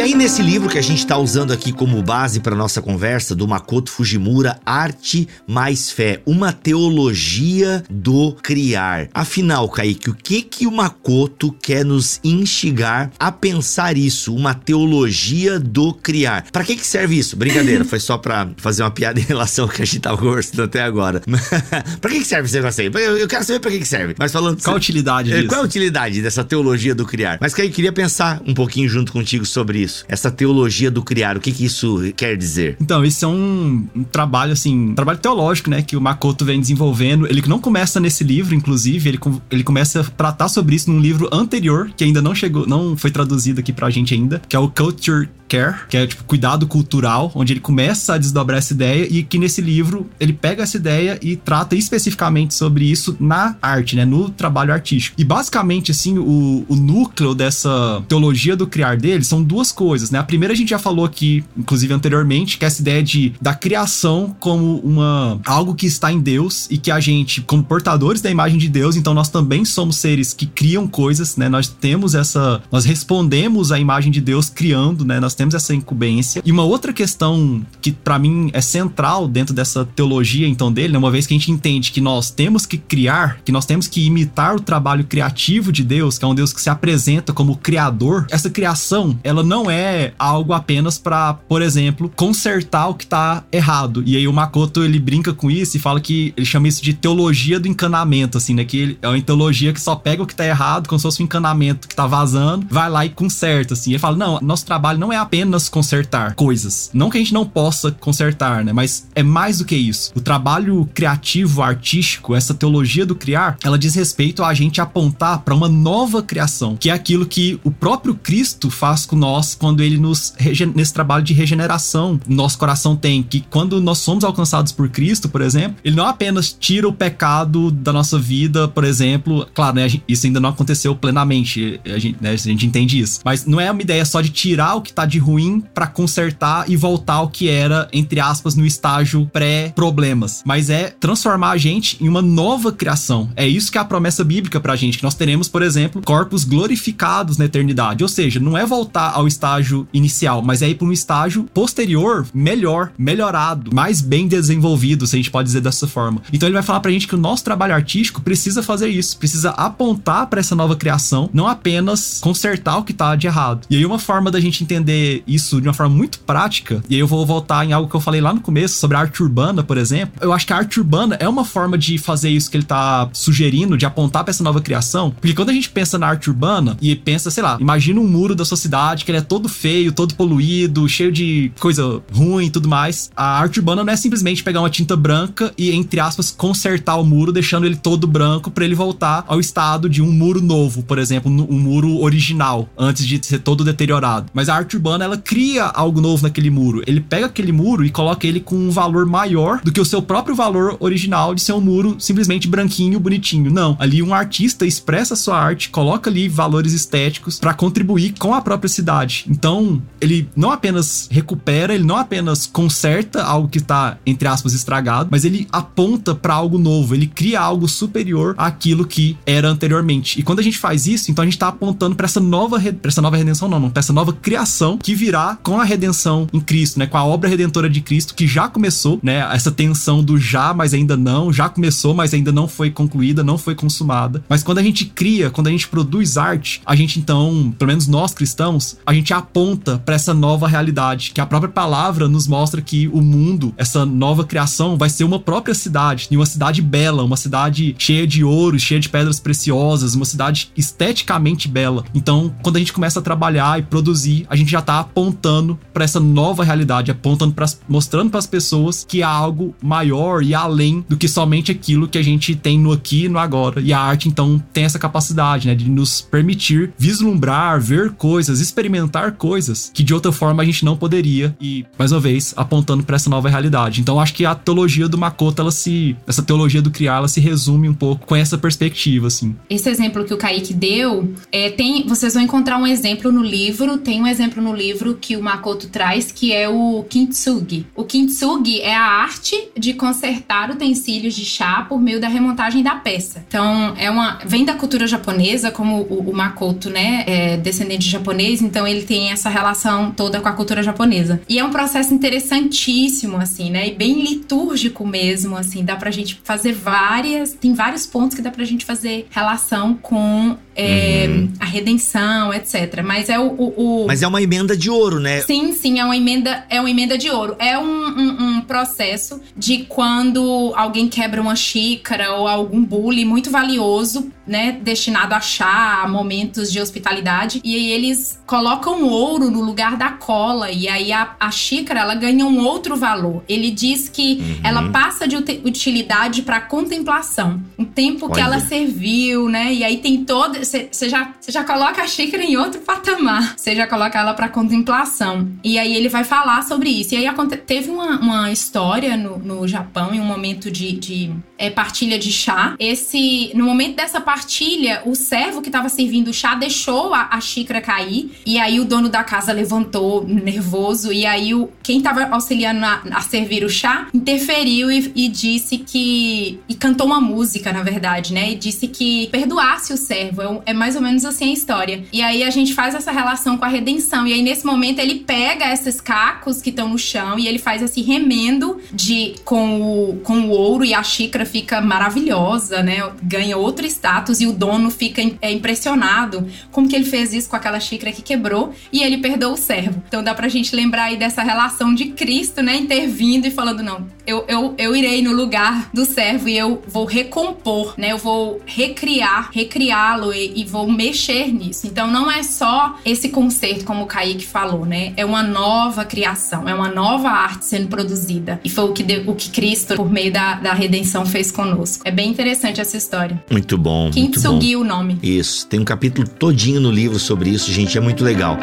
E 0.00 0.02
aí, 0.02 0.14
nesse 0.14 0.40
livro 0.40 0.70
que 0.70 0.78
a 0.78 0.82
gente 0.82 1.00
está 1.00 1.18
usando 1.18 1.52
aqui 1.52 1.72
como 1.72 2.02
base 2.02 2.40
para 2.40 2.56
nossa 2.56 2.80
conversa, 2.80 3.34
do 3.34 3.46
Makoto 3.46 3.90
Fujimura, 3.90 4.58
Arte 4.64 5.28
mais 5.46 5.90
Fé, 5.90 6.22
uma 6.24 6.54
teologia 6.54 7.84
do 7.90 8.32
criar. 8.42 9.10
Afinal, 9.12 9.68
Kaique, 9.68 10.08
o 10.08 10.14
que 10.14 10.40
que 10.40 10.66
o 10.66 10.72
Makoto 10.72 11.52
quer 11.52 11.84
nos 11.84 12.18
instigar 12.24 13.12
a 13.18 13.30
pensar 13.30 13.94
isso? 13.94 14.34
Uma 14.34 14.54
teologia 14.54 15.60
do 15.60 15.92
criar. 15.92 16.46
Para 16.50 16.64
que 16.64 16.76
que 16.76 16.86
serve 16.86 17.18
isso? 17.18 17.36
Brincadeira, 17.36 17.84
foi 17.84 18.00
só 18.00 18.16
para 18.16 18.48
fazer 18.56 18.82
uma 18.82 18.90
piada 18.90 19.20
em 19.20 19.24
relação 19.24 19.66
ao 19.66 19.70
que 19.70 19.82
a 19.82 19.84
gente 19.84 20.00
tava 20.00 20.16
conversando 20.16 20.62
até 20.62 20.80
agora. 20.80 21.20
para 22.00 22.10
que 22.10 22.20
que 22.20 22.26
serve 22.26 22.46
esse 22.46 22.56
negócio 22.56 22.80
aí? 22.80 23.20
Eu 23.20 23.28
quero 23.28 23.44
saber 23.44 23.60
para 23.60 23.70
que 23.70 23.80
que 23.80 23.84
serve. 23.84 24.14
Mas 24.18 24.32
falando... 24.32 24.62
Qual 24.62 24.76
a 24.76 24.78
utilidade 24.78 25.30
é, 25.30 25.36
disso? 25.36 25.48
Qual 25.48 25.60
a 25.60 25.64
utilidade 25.64 26.22
dessa 26.22 26.42
teologia 26.42 26.94
do 26.94 27.04
criar? 27.04 27.36
Mas, 27.38 27.52
Kaique, 27.52 27.74
queria 27.74 27.92
pensar 27.92 28.40
um 28.46 28.54
pouquinho 28.54 28.88
junto 28.88 29.12
contigo 29.12 29.44
sobre 29.44 29.80
isso? 29.80 29.89
Essa 30.08 30.30
teologia 30.30 30.90
do 30.90 31.02
criar, 31.02 31.36
o 31.36 31.40
que 31.40 31.52
que 31.52 31.64
isso 31.64 32.00
quer 32.16 32.36
dizer? 32.36 32.76
Então, 32.80 33.04
isso 33.04 33.24
é 33.24 33.28
um, 33.28 33.86
um 33.94 34.04
trabalho, 34.04 34.52
assim, 34.52 34.90
um 34.90 34.94
trabalho 34.94 35.18
teológico, 35.18 35.70
né, 35.70 35.82
que 35.82 35.96
o 35.96 36.00
Makoto 36.00 36.44
vem 36.44 36.60
desenvolvendo. 36.60 37.26
Ele 37.26 37.42
não 37.46 37.58
começa 37.58 38.00
nesse 38.00 38.24
livro, 38.24 38.54
inclusive, 38.54 39.08
ele, 39.08 39.18
ele 39.50 39.64
começa 39.64 40.00
a 40.00 40.04
tratar 40.04 40.48
sobre 40.48 40.74
isso 40.74 40.90
num 40.90 41.00
livro 41.00 41.28
anterior, 41.32 41.90
que 41.96 42.04
ainda 42.04 42.22
não 42.22 42.34
chegou, 42.34 42.66
não 42.66 42.96
foi 42.96 43.10
traduzido 43.10 43.60
aqui 43.60 43.72
pra 43.72 43.90
gente 43.90 44.14
ainda, 44.14 44.40
que 44.48 44.56
é 44.56 44.58
o 44.58 44.68
Culture 44.68 45.28
Care, 45.50 45.80
que 45.88 45.96
é 45.96 46.06
tipo 46.06 46.22
cuidado 46.24 46.66
cultural, 46.66 47.32
onde 47.34 47.52
ele 47.52 47.60
começa 47.60 48.14
a 48.14 48.18
desdobrar 48.18 48.58
essa 48.58 48.72
ideia 48.72 49.06
e 49.10 49.24
que 49.24 49.36
nesse 49.36 49.60
livro 49.60 50.08
ele 50.20 50.32
pega 50.32 50.62
essa 50.62 50.76
ideia 50.76 51.18
e 51.20 51.34
trata 51.34 51.74
especificamente 51.74 52.54
sobre 52.54 52.84
isso 52.84 53.16
na 53.18 53.56
arte, 53.60 53.96
né, 53.96 54.04
no 54.04 54.30
trabalho 54.30 54.72
artístico. 54.72 55.20
E 55.20 55.24
basicamente 55.24 55.90
assim, 55.90 56.18
o, 56.18 56.64
o 56.68 56.76
núcleo 56.76 57.34
dessa 57.34 58.02
teologia 58.08 58.54
do 58.54 58.66
criar 58.66 58.96
dele 58.96 59.24
são 59.24 59.42
duas 59.42 59.72
coisas, 59.72 60.10
né? 60.10 60.18
A 60.20 60.24
primeira 60.24 60.54
a 60.54 60.56
gente 60.56 60.70
já 60.70 60.78
falou 60.78 61.04
aqui, 61.04 61.42
inclusive 61.56 61.92
anteriormente, 61.92 62.56
que 62.56 62.64
é 62.64 62.68
essa 62.68 62.80
ideia 62.80 63.02
de 63.02 63.32
da 63.40 63.54
criação 63.54 64.34
como 64.38 64.78
uma 64.78 65.40
algo 65.44 65.74
que 65.74 65.86
está 65.86 66.12
em 66.12 66.20
Deus 66.20 66.68
e 66.70 66.78
que 66.78 66.90
a 66.90 67.00
gente, 67.00 67.40
como 67.40 67.64
portadores 67.64 68.20
da 68.20 68.30
imagem 68.30 68.58
de 68.58 68.68
Deus, 68.68 68.96
então 68.96 69.12
nós 69.12 69.28
também 69.28 69.64
somos 69.64 69.96
seres 69.96 70.32
que 70.32 70.46
criam 70.46 70.86
coisas, 70.86 71.36
né? 71.36 71.48
Nós 71.48 71.68
temos 71.68 72.14
essa, 72.14 72.62
nós 72.70 72.84
respondemos 72.84 73.72
à 73.72 73.78
imagem 73.78 74.12
de 74.12 74.20
Deus 74.20 74.48
criando, 74.48 75.04
né? 75.04 75.18
Nós 75.18 75.34
temos 75.40 75.54
essa 75.54 75.74
incumbência. 75.74 76.42
E 76.44 76.52
uma 76.52 76.64
outra 76.64 76.92
questão 76.92 77.64
que 77.80 77.90
para 77.90 78.18
mim 78.18 78.50
é 78.52 78.60
central 78.60 79.26
dentro 79.26 79.54
dessa 79.54 79.86
teologia 79.86 80.46
então 80.46 80.70
dele, 80.70 80.92
né? 80.92 80.98
uma 80.98 81.10
vez 81.10 81.26
que 81.26 81.32
a 81.32 81.38
gente 81.38 81.50
entende 81.50 81.92
que 81.92 82.00
nós 82.00 82.30
temos 82.30 82.66
que 82.66 82.76
criar, 82.76 83.38
que 83.42 83.50
nós 83.50 83.64
temos 83.64 83.88
que 83.88 84.04
imitar 84.04 84.54
o 84.54 84.60
trabalho 84.60 85.04
criativo 85.04 85.72
de 85.72 85.82
Deus, 85.82 86.18
que 86.18 86.26
é 86.26 86.28
um 86.28 86.34
Deus 86.34 86.52
que 86.52 86.60
se 86.60 86.68
apresenta 86.68 87.32
como 87.32 87.56
criador, 87.56 88.26
essa 88.30 88.50
criação, 88.50 89.18
ela 89.24 89.42
não 89.42 89.70
é 89.70 90.12
algo 90.18 90.52
apenas 90.52 90.98
para, 90.98 91.32
por 91.32 91.62
exemplo, 91.62 92.12
consertar 92.14 92.88
o 92.88 92.94
que 92.94 93.06
tá 93.06 93.42
errado. 93.50 94.02
E 94.04 94.16
aí 94.16 94.28
o 94.28 94.32
Makoto 94.34 94.84
ele 94.84 94.98
brinca 94.98 95.32
com 95.32 95.50
isso 95.50 95.78
e 95.78 95.80
fala 95.80 96.02
que 96.02 96.34
ele 96.36 96.44
chama 96.44 96.68
isso 96.68 96.82
de 96.82 96.92
teologia 96.92 97.58
do 97.58 97.66
encanamento, 97.66 98.36
assim, 98.36 98.52
né? 98.52 98.64
Que 98.66 98.98
é 99.00 99.08
uma 99.08 99.20
teologia 99.22 99.72
que 99.72 99.80
só 99.80 99.96
pega 99.96 100.22
o 100.22 100.26
que 100.26 100.34
tá 100.34 100.46
errado, 100.46 100.86
como 100.86 100.98
se 100.98 101.04
fosse 101.04 101.22
um 101.22 101.24
encanamento 101.24 101.88
que 101.88 101.94
tá 101.94 102.06
vazando, 102.06 102.66
vai 102.68 102.90
lá 102.90 103.06
e 103.06 103.08
conserta, 103.08 103.72
assim. 103.72 103.92
Ele 103.92 103.98
fala: 103.98 104.16
não, 104.16 104.38
nosso 104.42 104.66
trabalho 104.66 104.98
não 104.98 105.10
é 105.10 105.16
apenas 105.30 105.68
consertar 105.68 106.34
coisas. 106.34 106.90
Não 106.92 107.08
que 107.08 107.16
a 107.16 107.20
gente 107.20 107.32
não 107.32 107.46
possa 107.46 107.92
consertar, 107.92 108.64
né? 108.64 108.72
Mas 108.72 109.06
é 109.14 109.22
mais 109.22 109.58
do 109.58 109.64
que 109.64 109.76
isso. 109.76 110.10
O 110.16 110.20
trabalho 110.20 110.88
criativo, 110.92 111.62
artístico, 111.62 112.34
essa 112.34 112.52
teologia 112.52 113.06
do 113.06 113.14
criar, 113.14 113.56
ela 113.62 113.78
diz 113.78 113.94
respeito 113.94 114.42
a 114.42 114.52
gente 114.52 114.80
apontar 114.80 115.42
para 115.42 115.54
uma 115.54 115.68
nova 115.68 116.20
criação, 116.20 116.76
que 116.76 116.90
é 116.90 116.92
aquilo 116.92 117.24
que 117.24 117.60
o 117.62 117.70
próprio 117.70 118.16
Cristo 118.16 118.70
faz 118.70 119.06
com 119.06 119.14
nós 119.14 119.54
quando 119.54 119.82
ele 119.82 119.98
nos 119.98 120.34
nesse 120.74 120.92
trabalho 120.92 121.22
de 121.22 121.32
regeneração 121.32 122.18
nosso 122.26 122.58
coração 122.58 122.96
tem, 122.96 123.22
que 123.22 123.40
quando 123.40 123.80
nós 123.80 123.98
somos 123.98 124.24
alcançados 124.24 124.72
por 124.72 124.88
Cristo, 124.88 125.28
por 125.28 125.42
exemplo, 125.42 125.76
ele 125.84 125.94
não 125.94 126.06
apenas 126.06 126.52
tira 126.52 126.88
o 126.88 126.92
pecado 126.92 127.70
da 127.70 127.92
nossa 127.92 128.18
vida, 128.18 128.66
por 128.66 128.82
exemplo, 128.82 129.46
claro, 129.54 129.76
né, 129.76 129.86
isso 130.08 130.26
ainda 130.26 130.40
não 130.40 130.50
aconteceu 130.50 130.94
plenamente, 130.96 131.80
a 131.84 131.98
gente, 131.98 132.16
né, 132.20 132.30
a 132.30 132.36
gente 132.36 132.66
entende 132.66 132.98
isso, 132.98 133.20
mas 133.24 133.46
não 133.46 133.60
é 133.60 133.70
uma 133.70 133.82
ideia 133.82 134.04
só 134.04 134.20
de 134.20 134.30
tirar 134.30 134.74
o 134.74 134.82
que 134.82 134.92
tá 134.92 135.04
de 135.04 135.19
ruim 135.20 135.62
para 135.72 135.86
consertar 135.86 136.68
e 136.68 136.76
voltar 136.76 137.14
ao 137.14 137.28
que 137.28 137.48
era, 137.48 137.88
entre 137.92 138.18
aspas, 138.18 138.54
no 138.56 138.66
estágio 138.66 139.28
pré-problemas. 139.32 140.42
Mas 140.44 140.70
é 140.70 140.90
transformar 140.90 141.50
a 141.50 141.56
gente 141.56 141.96
em 142.02 142.08
uma 142.08 142.22
nova 142.22 142.72
criação. 142.72 143.30
É 143.36 143.46
isso 143.46 143.70
que 143.70 143.78
é 143.78 143.80
a 143.80 143.84
promessa 143.84 144.24
bíblica 144.24 144.58
pra 144.58 144.76
gente, 144.76 144.98
que 144.98 145.04
nós 145.04 145.14
teremos, 145.14 145.48
por 145.48 145.62
exemplo, 145.62 146.02
corpos 146.04 146.44
glorificados 146.44 147.38
na 147.38 147.44
eternidade. 147.44 148.02
Ou 148.02 148.08
seja, 148.08 148.40
não 148.40 148.56
é 148.56 148.66
voltar 148.66 149.12
ao 149.14 149.28
estágio 149.28 149.86
inicial, 149.92 150.42
mas 150.42 150.62
é 150.62 150.68
ir 150.68 150.74
para 150.74 150.86
um 150.86 150.92
estágio 150.92 151.44
posterior, 151.54 152.26
melhor, 152.34 152.92
melhorado, 152.98 153.74
mais 153.74 154.00
bem 154.00 154.26
desenvolvido, 154.26 155.06
se 155.06 155.16
a 155.16 155.18
gente 155.18 155.30
pode 155.30 155.46
dizer 155.46 155.60
dessa 155.60 155.86
forma. 155.86 156.22
Então 156.32 156.48
ele 156.48 156.54
vai 156.54 156.62
falar 156.62 156.80
pra 156.80 156.90
gente 156.90 157.06
que 157.06 157.14
o 157.14 157.18
nosso 157.18 157.44
trabalho 157.44 157.74
artístico 157.74 158.20
precisa 158.20 158.62
fazer 158.62 158.88
isso, 158.88 159.18
precisa 159.18 159.50
apontar 159.50 160.26
para 160.26 160.40
essa 160.40 160.54
nova 160.54 160.76
criação, 160.76 161.28
não 161.32 161.46
apenas 161.46 162.18
consertar 162.20 162.78
o 162.78 162.84
que 162.84 162.92
tá 162.92 163.14
de 163.16 163.26
errado. 163.26 163.66
E 163.68 163.76
aí 163.76 163.84
uma 163.84 163.98
forma 163.98 164.30
da 164.30 164.40
gente 164.40 164.62
entender 164.62 164.99
isso 165.26 165.60
de 165.60 165.68
uma 165.68 165.74
forma 165.74 165.94
muito 165.94 166.18
prática, 166.20 166.82
e 166.88 166.94
aí 166.94 167.00
eu 167.00 167.06
vou 167.06 167.24
voltar 167.24 167.64
em 167.64 167.72
algo 167.72 167.88
que 167.88 167.96
eu 167.96 168.00
falei 168.00 168.20
lá 168.20 168.32
no 168.32 168.40
começo 168.40 168.78
sobre 168.78 168.96
a 168.96 169.00
arte 169.00 169.22
urbana, 169.22 169.62
por 169.62 169.76
exemplo. 169.76 170.14
Eu 170.20 170.32
acho 170.32 170.46
que 170.46 170.52
a 170.52 170.56
arte 170.56 170.78
urbana 170.78 171.16
é 171.20 171.28
uma 171.28 171.44
forma 171.44 171.76
de 171.76 171.98
fazer 171.98 172.30
isso 172.30 172.50
que 172.50 172.56
ele 172.56 172.64
tá 172.64 173.08
sugerindo, 173.12 173.76
de 173.76 173.86
apontar 173.86 174.24
para 174.24 174.30
essa 174.30 174.42
nova 174.42 174.60
criação, 174.60 175.10
porque 175.10 175.34
quando 175.34 175.50
a 175.50 175.52
gente 175.52 175.70
pensa 175.70 175.98
na 175.98 176.08
arte 176.08 176.30
urbana 176.30 176.76
e 176.80 176.94
pensa, 176.96 177.30
sei 177.30 177.42
lá, 177.42 177.58
imagina 177.60 178.00
um 178.00 178.06
muro 178.06 178.34
da 178.34 178.44
sua 178.44 178.56
cidade 178.56 179.04
que 179.04 179.10
ele 179.10 179.18
é 179.18 179.22
todo 179.22 179.48
feio, 179.48 179.92
todo 179.92 180.14
poluído, 180.14 180.88
cheio 180.88 181.12
de 181.12 181.52
coisa 181.58 182.02
ruim 182.12 182.46
e 182.46 182.50
tudo 182.50 182.68
mais. 182.68 183.10
A 183.16 183.38
arte 183.40 183.58
urbana 183.58 183.84
não 183.84 183.92
é 183.92 183.96
simplesmente 183.96 184.42
pegar 184.42 184.60
uma 184.60 184.70
tinta 184.70 184.96
branca 184.96 185.52
e, 185.56 185.70
entre 185.70 186.00
aspas, 186.00 186.30
consertar 186.30 186.96
o 186.96 187.04
muro, 187.04 187.32
deixando 187.32 187.66
ele 187.66 187.76
todo 187.76 188.06
branco 188.06 188.50
para 188.50 188.64
ele 188.64 188.74
voltar 188.74 189.24
ao 189.26 189.40
estado 189.40 189.88
de 189.88 190.02
um 190.02 190.10
muro 190.10 190.40
novo, 190.40 190.82
por 190.82 190.98
exemplo, 190.98 191.30
um 191.30 191.58
muro 191.58 192.00
original, 192.00 192.68
antes 192.76 193.06
de 193.06 193.24
ser 193.24 193.38
todo 193.38 193.64
deteriorado. 193.64 194.30
Mas 194.34 194.48
a 194.48 194.54
arte 194.54 194.76
urbana, 194.76 194.89
ela 194.98 195.16
cria 195.16 195.64
algo 195.64 196.00
novo 196.00 196.22
naquele 196.22 196.50
muro. 196.50 196.82
Ele 196.86 197.00
pega 197.00 197.26
aquele 197.26 197.52
muro 197.52 197.84
e 197.84 197.90
coloca 197.90 198.26
ele 198.26 198.40
com 198.40 198.56
um 198.56 198.70
valor 198.70 199.06
maior 199.06 199.60
do 199.62 199.72
que 199.72 199.80
o 199.80 199.84
seu 199.84 200.02
próprio 200.02 200.34
valor 200.34 200.76
original 200.80 201.34
de 201.34 201.42
ser 201.42 201.52
um 201.52 201.60
muro 201.60 201.96
simplesmente 201.98 202.48
branquinho, 202.48 203.00
bonitinho. 203.00 203.50
Não, 203.50 203.76
ali 203.78 204.02
um 204.02 204.14
artista 204.14 204.66
expressa 204.66 205.14
sua 205.14 205.38
arte, 205.38 205.70
coloca 205.70 206.10
ali 206.10 206.28
valores 206.28 206.72
estéticos 206.72 207.38
para 207.38 207.54
contribuir 207.54 208.14
com 208.18 208.34
a 208.34 208.40
própria 208.40 208.68
cidade. 208.68 209.24
Então, 209.28 209.82
ele 210.00 210.28
não 210.34 210.50
apenas 210.50 211.08
recupera, 211.10 211.74
ele 211.74 211.84
não 211.84 211.96
apenas 211.96 212.46
conserta 212.46 213.22
algo 213.22 213.48
que 213.48 213.60
tá 213.60 213.98
entre 214.06 214.28
aspas 214.28 214.52
estragado, 214.52 215.08
mas 215.10 215.24
ele 215.24 215.46
aponta 215.52 216.14
para 216.14 216.34
algo 216.34 216.58
novo, 216.58 216.94
ele 216.94 217.06
cria 217.06 217.40
algo 217.40 217.68
superior 217.68 218.34
àquilo 218.38 218.86
que 218.86 219.16
era 219.26 219.48
anteriormente. 219.48 220.18
E 220.18 220.22
quando 220.22 220.40
a 220.40 220.42
gente 220.42 220.58
faz 220.58 220.86
isso, 220.86 221.10
então 221.10 221.22
a 221.22 221.26
gente 221.26 221.38
tá 221.38 221.48
apontando 221.48 221.96
para 221.96 222.06
essa 222.06 222.20
nova 222.20 222.60
para 222.60 222.88
essa 222.88 223.02
nova 223.02 223.16
redenção 223.16 223.48
não, 223.48 223.60
não, 223.60 223.70
para 223.70 223.80
essa 223.80 223.92
nova 223.92 224.12
criação 224.12 224.78
que 224.82 224.94
virá 224.94 225.38
com 225.42 225.60
a 225.60 225.64
redenção 225.64 226.26
em 226.32 226.40
Cristo, 226.40 226.78
né, 226.78 226.86
com 226.86 226.96
a 226.96 227.04
obra 227.04 227.28
redentora 227.28 227.68
de 227.68 227.80
Cristo 227.80 228.14
que 228.14 228.26
já 228.26 228.48
começou, 228.48 228.98
né, 229.02 229.28
essa 229.32 229.50
tensão 229.50 230.02
do 230.02 230.18
já, 230.18 230.52
mas 230.54 230.74
ainda 230.74 230.96
não, 230.96 231.32
já 231.32 231.48
começou, 231.48 231.94
mas 231.94 232.12
ainda 232.14 232.32
não 232.32 232.48
foi 232.48 232.70
concluída, 232.70 233.22
não 233.22 233.38
foi 233.38 233.54
consumada. 233.54 234.22
Mas 234.28 234.42
quando 234.42 234.58
a 234.58 234.62
gente 234.62 234.84
cria, 234.84 235.30
quando 235.30 235.46
a 235.46 235.50
gente 235.50 235.68
produz 235.68 236.16
arte, 236.16 236.62
a 236.64 236.74
gente 236.74 236.98
então, 236.98 237.54
pelo 237.58 237.68
menos 237.68 237.86
nós 237.86 238.12
cristãos, 238.12 238.76
a 238.84 238.92
gente 238.92 239.12
aponta 239.12 239.78
para 239.78 239.94
essa 239.94 240.14
nova 240.14 240.48
realidade, 240.48 241.12
que 241.12 241.20
a 241.20 241.26
própria 241.26 241.50
palavra 241.50 242.08
nos 242.08 242.26
mostra 242.26 242.60
que 242.62 242.88
o 242.88 243.00
mundo, 243.00 243.54
essa 243.56 243.84
nova 243.84 244.24
criação, 244.24 244.76
vai 244.76 244.88
ser 244.88 245.04
uma 245.04 245.18
própria 245.18 245.54
cidade, 245.54 246.08
e 246.10 246.16
uma 246.16 246.26
cidade 246.26 246.62
bela, 246.62 247.02
uma 247.02 247.16
cidade 247.16 247.74
cheia 247.78 248.06
de 248.06 248.24
ouro, 248.24 248.58
cheia 248.58 248.80
de 248.80 248.88
pedras 248.88 249.20
preciosas, 249.20 249.94
uma 249.94 250.04
cidade 250.04 250.50
esteticamente 250.56 251.48
bela. 251.48 251.84
Então, 251.94 252.34
quando 252.42 252.56
a 252.56 252.58
gente 252.58 252.72
começa 252.72 253.00
a 253.00 253.02
trabalhar 253.02 253.58
e 253.58 253.62
produzir, 253.62 254.26
a 254.28 254.36
gente 254.36 254.50
já 254.50 254.60
tá 254.60 254.69
apontando 254.78 255.58
para 255.72 255.84
essa 255.84 256.00
nova 256.00 256.44
realidade, 256.44 256.90
apontando 256.90 257.34
para 257.34 257.46
mostrando 257.68 258.10
para 258.10 258.18
as 258.18 258.26
pessoas 258.26 258.84
que 258.86 259.02
há 259.02 259.08
algo 259.08 259.54
maior 259.62 260.22
e 260.22 260.34
além 260.34 260.84
do 260.88 260.96
que 260.96 261.08
somente 261.08 261.50
aquilo 261.50 261.88
que 261.88 261.98
a 261.98 262.02
gente 262.02 262.34
tem 262.34 262.58
no 262.58 262.72
aqui 262.72 263.04
e 263.04 263.08
no 263.08 263.18
agora. 263.18 263.60
E 263.60 263.72
a 263.72 263.80
arte 263.80 264.08
então 264.08 264.42
tem 264.52 264.64
essa 264.64 264.78
capacidade, 264.78 265.48
né, 265.48 265.54
de 265.54 265.68
nos 265.68 266.00
permitir 266.00 266.72
vislumbrar, 266.78 267.60
ver 267.60 267.92
coisas, 267.92 268.40
experimentar 268.40 269.12
coisas 269.12 269.70
que 269.72 269.82
de 269.82 269.94
outra 269.94 270.12
forma 270.12 270.42
a 270.42 270.46
gente 270.46 270.64
não 270.64 270.76
poderia. 270.76 271.34
E 271.40 271.64
mais 271.78 271.92
uma 271.92 272.00
vez 272.00 272.34
apontando 272.36 272.82
para 272.82 272.96
essa 272.96 273.10
nova 273.10 273.28
realidade. 273.28 273.80
Então 273.80 274.00
acho 274.00 274.14
que 274.14 274.24
a 274.24 274.34
teologia 274.34 274.88
do 274.88 274.98
Makoto, 274.98 275.42
ela 275.42 275.50
se 275.50 275.96
essa 276.06 276.22
teologia 276.22 276.62
do 276.62 276.70
criar, 276.70 276.96
ela 276.96 277.08
se 277.08 277.20
resume 277.20 277.68
um 277.68 277.74
pouco 277.74 278.06
com 278.06 278.16
essa 278.16 278.36
perspectiva 278.38 279.06
assim. 279.06 279.34
Esse 279.48 279.68
exemplo 279.68 280.04
que 280.04 280.14
o 280.14 280.16
Kaique 280.16 280.52
deu, 280.52 281.12
é, 281.32 281.50
tem, 281.50 281.86
vocês 281.86 282.14
vão 282.14 282.22
encontrar 282.22 282.58
um 282.58 282.66
exemplo 282.66 283.10
no 283.12 283.22
livro, 283.22 283.78
tem 283.78 284.00
um 284.02 284.06
exemplo 284.06 284.42
no 284.42 284.54
livro 284.60 284.98
que 285.00 285.16
o 285.16 285.22
Makoto 285.22 285.68
traz 285.68 286.12
que 286.12 286.32
é 286.32 286.48
o 286.48 286.84
kintsugi. 286.88 287.66
O 287.74 287.84
kintsugi 287.84 288.60
é 288.60 288.74
a 288.74 288.82
arte 288.82 289.48
de 289.56 289.72
consertar 289.74 290.50
utensílios 290.50 291.14
de 291.14 291.24
chá 291.24 291.64
por 291.68 291.80
meio 291.80 292.00
da 292.00 292.08
remontagem 292.08 292.62
da 292.62 292.74
peça. 292.74 293.24
Então, 293.26 293.74
é 293.78 293.90
uma 293.90 294.18
vem 294.24 294.44
da 294.44 294.54
cultura 294.54 294.86
japonesa, 294.86 295.50
como 295.50 295.82
o, 295.82 296.10
o 296.10 296.14
Makoto, 296.14 296.68
né, 296.68 297.04
é 297.06 297.36
descendente 297.36 297.84
de 297.84 297.90
japonês, 297.90 298.42
então 298.42 298.66
ele 298.66 298.82
tem 298.82 299.10
essa 299.10 299.28
relação 299.28 299.90
toda 299.92 300.20
com 300.20 300.28
a 300.28 300.32
cultura 300.32 300.62
japonesa. 300.62 301.20
E 301.28 301.38
é 301.38 301.44
um 301.44 301.50
processo 301.50 301.94
interessantíssimo 301.94 303.16
assim, 303.16 303.50
né, 303.50 303.68
e 303.68 303.74
bem 303.74 304.02
litúrgico 304.02 304.86
mesmo, 304.86 305.36
assim, 305.36 305.64
dá 305.64 305.76
pra 305.76 305.90
gente 305.90 306.20
fazer 306.22 306.52
várias, 306.52 307.32
tem 307.32 307.54
vários 307.54 307.86
pontos 307.86 308.16
que 308.16 308.22
dá 308.22 308.30
pra 308.30 308.44
gente 308.44 308.64
fazer 308.64 309.06
relação 309.10 309.74
com 309.74 310.36
é, 310.60 311.06
uhum. 311.08 311.32
a 311.40 311.44
redenção, 311.44 312.34
etc. 312.34 312.82
Mas 312.84 313.08
é 313.08 313.18
o, 313.18 313.28
o, 313.28 313.84
o, 313.84 313.86
Mas 313.86 314.02
é 314.02 314.08
uma 314.08 314.22
emenda 314.22 314.56
de 314.56 314.68
ouro, 314.68 315.00
né? 315.00 315.22
Sim, 315.22 315.52
sim, 315.52 315.78
é 315.78 315.84
uma 315.84 315.96
emenda, 315.96 316.44
é 316.50 316.60
uma 316.60 316.70
emenda 316.70 316.98
de 316.98 317.10
ouro. 317.10 317.36
É 317.38 317.58
um, 317.58 317.86
um, 317.86 318.22
um 318.22 318.40
processo 318.42 319.20
de 319.36 319.64
quando 319.64 320.52
alguém 320.54 320.88
quebra 320.88 321.20
uma 321.20 321.36
xícara 321.36 322.12
ou 322.12 322.28
algum 322.28 322.64
bule 322.64 323.04
muito 323.04 323.30
valioso, 323.30 324.10
né? 324.26 324.58
Destinado 324.62 325.14
a 325.14 325.20
chá, 325.20 325.80
a 325.82 325.88
momentos 325.88 326.52
de 326.52 326.60
hospitalidade. 326.60 327.40
E 327.42 327.56
aí 327.56 327.70
eles 327.72 328.20
colocam 328.26 328.84
ouro 328.84 329.30
no 329.30 329.40
lugar 329.40 329.76
da 329.76 329.90
cola. 329.90 330.50
E 330.50 330.68
aí 330.68 330.92
a, 330.92 331.16
a 331.18 331.30
xícara 331.30 331.80
ela 331.80 331.94
ganha 331.94 332.24
um 332.26 332.44
outro 332.44 332.76
valor. 332.76 333.22
Ele 333.28 333.50
diz 333.50 333.88
que 333.88 334.18
uhum. 334.20 334.40
ela 334.44 334.68
passa 334.70 335.08
de 335.08 335.16
utilidade 335.16 336.22
para 336.22 336.40
contemplação. 336.40 337.42
O 337.58 337.64
tempo 337.64 338.06
Olha. 338.06 338.14
que 338.14 338.20
ela 338.20 338.40
serviu, 338.40 339.28
né? 339.28 339.52
E 339.52 339.64
aí 339.64 339.78
tem 339.78 340.04
todo 340.04 340.44
você 340.70 340.88
já, 340.88 341.12
já 341.26 341.44
coloca 341.44 341.82
a 341.82 341.86
xícara 341.86 342.22
em 342.22 342.36
outro 342.36 342.60
patamar. 342.60 343.34
Você 343.36 343.54
já 343.54 343.66
coloca 343.66 343.98
ela 343.98 344.14
para 344.14 344.28
contemplação. 344.28 345.28
E 345.44 345.58
aí 345.58 345.74
ele 345.74 345.88
vai 345.88 346.04
falar 346.04 346.42
sobre 346.42 346.68
isso. 346.68 346.94
E 346.94 346.96
aí 346.96 347.14
teve 347.46 347.70
uma, 347.70 347.98
uma 348.00 348.32
história 348.32 348.96
no, 348.96 349.18
no 349.18 349.48
Japão, 349.48 349.94
em 349.94 350.00
um 350.00 350.04
momento 350.04 350.50
de, 350.50 350.72
de 350.72 351.14
é, 351.38 351.50
partilha 351.50 351.98
de 351.98 352.12
chá. 352.12 352.54
Esse, 352.58 353.32
no 353.34 353.44
momento 353.44 353.76
dessa 353.76 354.00
partilha, 354.00 354.82
o 354.84 354.94
servo 354.94 355.40
que 355.40 355.48
estava 355.48 355.68
servindo 355.68 356.08
o 356.08 356.14
chá 356.14 356.34
deixou 356.34 356.92
a, 356.92 357.08
a, 357.10 357.20
xícara 357.20 357.60
cair. 357.60 358.12
E 358.26 358.38
aí 358.38 358.60
o 358.60 358.64
dono 358.64 358.88
da 358.88 359.02
casa 359.02 359.32
levantou, 359.32 360.06
nervoso. 360.06 360.92
E 360.92 361.06
aí 361.06 361.34
o, 361.34 361.48
quem 361.62 361.78
estava 361.78 362.06
auxiliando 362.10 362.64
a, 362.64 362.82
a, 362.92 363.00
servir 363.00 363.44
o 363.44 363.48
chá 363.48 363.88
interferiu 363.94 364.70
e, 364.70 364.92
e 364.94 365.08
disse 365.08 365.58
que. 365.58 366.38
E 366.48 366.54
cantou 366.54 366.86
uma 366.86 367.00
música, 367.00 367.52
na 367.52 367.62
verdade, 367.62 368.12
né? 368.12 368.32
E 368.32 368.34
disse 368.34 368.68
que 368.68 369.08
perdoasse 369.08 369.72
o 369.72 369.76
servo. 369.76 370.39
É 370.46 370.52
mais 370.52 370.76
ou 370.76 370.82
menos 370.82 371.04
assim 371.04 371.30
a 371.30 371.32
história. 371.32 371.84
E 371.92 372.02
aí 372.02 372.22
a 372.22 372.30
gente 372.30 372.54
faz 372.54 372.74
essa 372.74 372.90
relação 372.90 373.36
com 373.36 373.44
a 373.44 373.48
redenção. 373.48 374.06
E 374.06 374.12
aí 374.12 374.22
nesse 374.22 374.44
momento 374.44 374.78
ele 374.78 374.96
pega 375.00 375.52
esses 375.52 375.80
cacos 375.80 376.40
que 376.40 376.50
estão 376.50 376.68
no 376.68 376.78
chão 376.78 377.18
e 377.18 377.26
ele 377.26 377.38
faz 377.38 377.62
esse 377.62 377.82
remendo 377.82 378.60
de 378.72 379.14
com 379.24 379.60
o, 379.60 380.00
com 380.02 380.20
o 380.20 380.30
ouro 380.30 380.64
e 380.64 380.74
a 380.74 380.82
xícara 380.82 381.24
fica 381.24 381.60
maravilhosa, 381.60 382.62
né? 382.62 382.90
Ganha 383.02 383.36
outro 383.36 383.66
status 383.66 384.20
e 384.20 384.26
o 384.26 384.32
dono 384.32 384.70
fica 384.70 385.02
é, 385.20 385.32
impressionado 385.32 386.26
como 386.50 386.68
que 386.68 386.76
ele 386.76 386.84
fez 386.84 387.12
isso 387.12 387.28
com 387.28 387.36
aquela 387.36 387.60
xícara 387.60 387.92
que 387.92 388.02
quebrou 388.02 388.52
e 388.72 388.82
ele 388.82 388.98
perdoa 388.98 389.32
o 389.32 389.36
servo. 389.36 389.82
Então 389.86 390.02
dá 390.02 390.14
pra 390.14 390.28
gente 390.28 390.54
lembrar 390.54 390.84
aí 390.84 390.96
dessa 390.96 391.22
relação 391.22 391.74
de 391.74 391.86
Cristo, 391.86 392.42
né? 392.42 392.56
Intervindo 392.56 393.26
e 393.26 393.30
falando: 393.30 393.62
não, 393.62 393.86
eu, 394.06 394.24
eu, 394.28 394.54
eu 394.58 394.76
irei 394.76 395.02
no 395.02 395.12
lugar 395.12 395.70
do 395.72 395.84
servo 395.84 396.28
e 396.28 396.36
eu 396.36 396.62
vou 396.66 396.84
recompor, 396.84 397.74
né? 397.76 397.92
Eu 397.92 397.98
vou 397.98 398.40
recriar, 398.46 399.30
recriá-lo 399.32 400.12
e, 400.20 400.40
e, 400.40 400.44
vou 400.44 400.70
mexer 400.70 401.32
nisso. 401.32 401.66
Então 401.66 401.90
não 401.90 402.10
é 402.10 402.22
só 402.22 402.76
esse 402.84 403.08
concerto, 403.08 403.64
como 403.64 403.84
o 403.84 403.86
Kaique 403.86 404.26
falou, 404.26 404.66
né? 404.66 404.92
É 404.96 405.04
uma 405.04 405.22
nova 405.22 405.84
criação, 405.84 406.48
é 406.48 406.54
uma 406.54 406.68
nova 406.68 407.08
arte 407.08 407.44
sendo 407.44 407.68
produzida. 407.68 408.40
E 408.44 408.50
foi 408.50 408.64
o 408.64 408.72
que, 408.72 408.82
de, 408.82 409.02
o 409.06 409.14
que 409.14 409.30
Cristo, 409.30 409.74
por 409.76 409.90
meio 409.90 410.12
da, 410.12 410.34
da 410.34 410.52
redenção, 410.52 411.06
fez 411.06 411.30
conosco. 411.30 411.82
É 411.84 411.90
bem 411.90 412.10
interessante 412.10 412.60
essa 412.60 412.76
história. 412.76 413.22
Muito 413.30 413.56
bom. 413.56 413.90
Kintsugi 413.90 414.56
o 414.56 414.64
nome. 414.64 414.98
Isso. 415.02 415.46
Tem 415.46 415.60
um 415.60 415.64
capítulo 415.64 416.06
todinho 416.06 416.60
no 416.60 416.70
livro 416.70 416.98
sobre 416.98 417.30
isso, 417.30 417.50
gente. 417.52 417.76
É 417.76 417.80
muito 417.80 418.04
legal. 418.04 418.38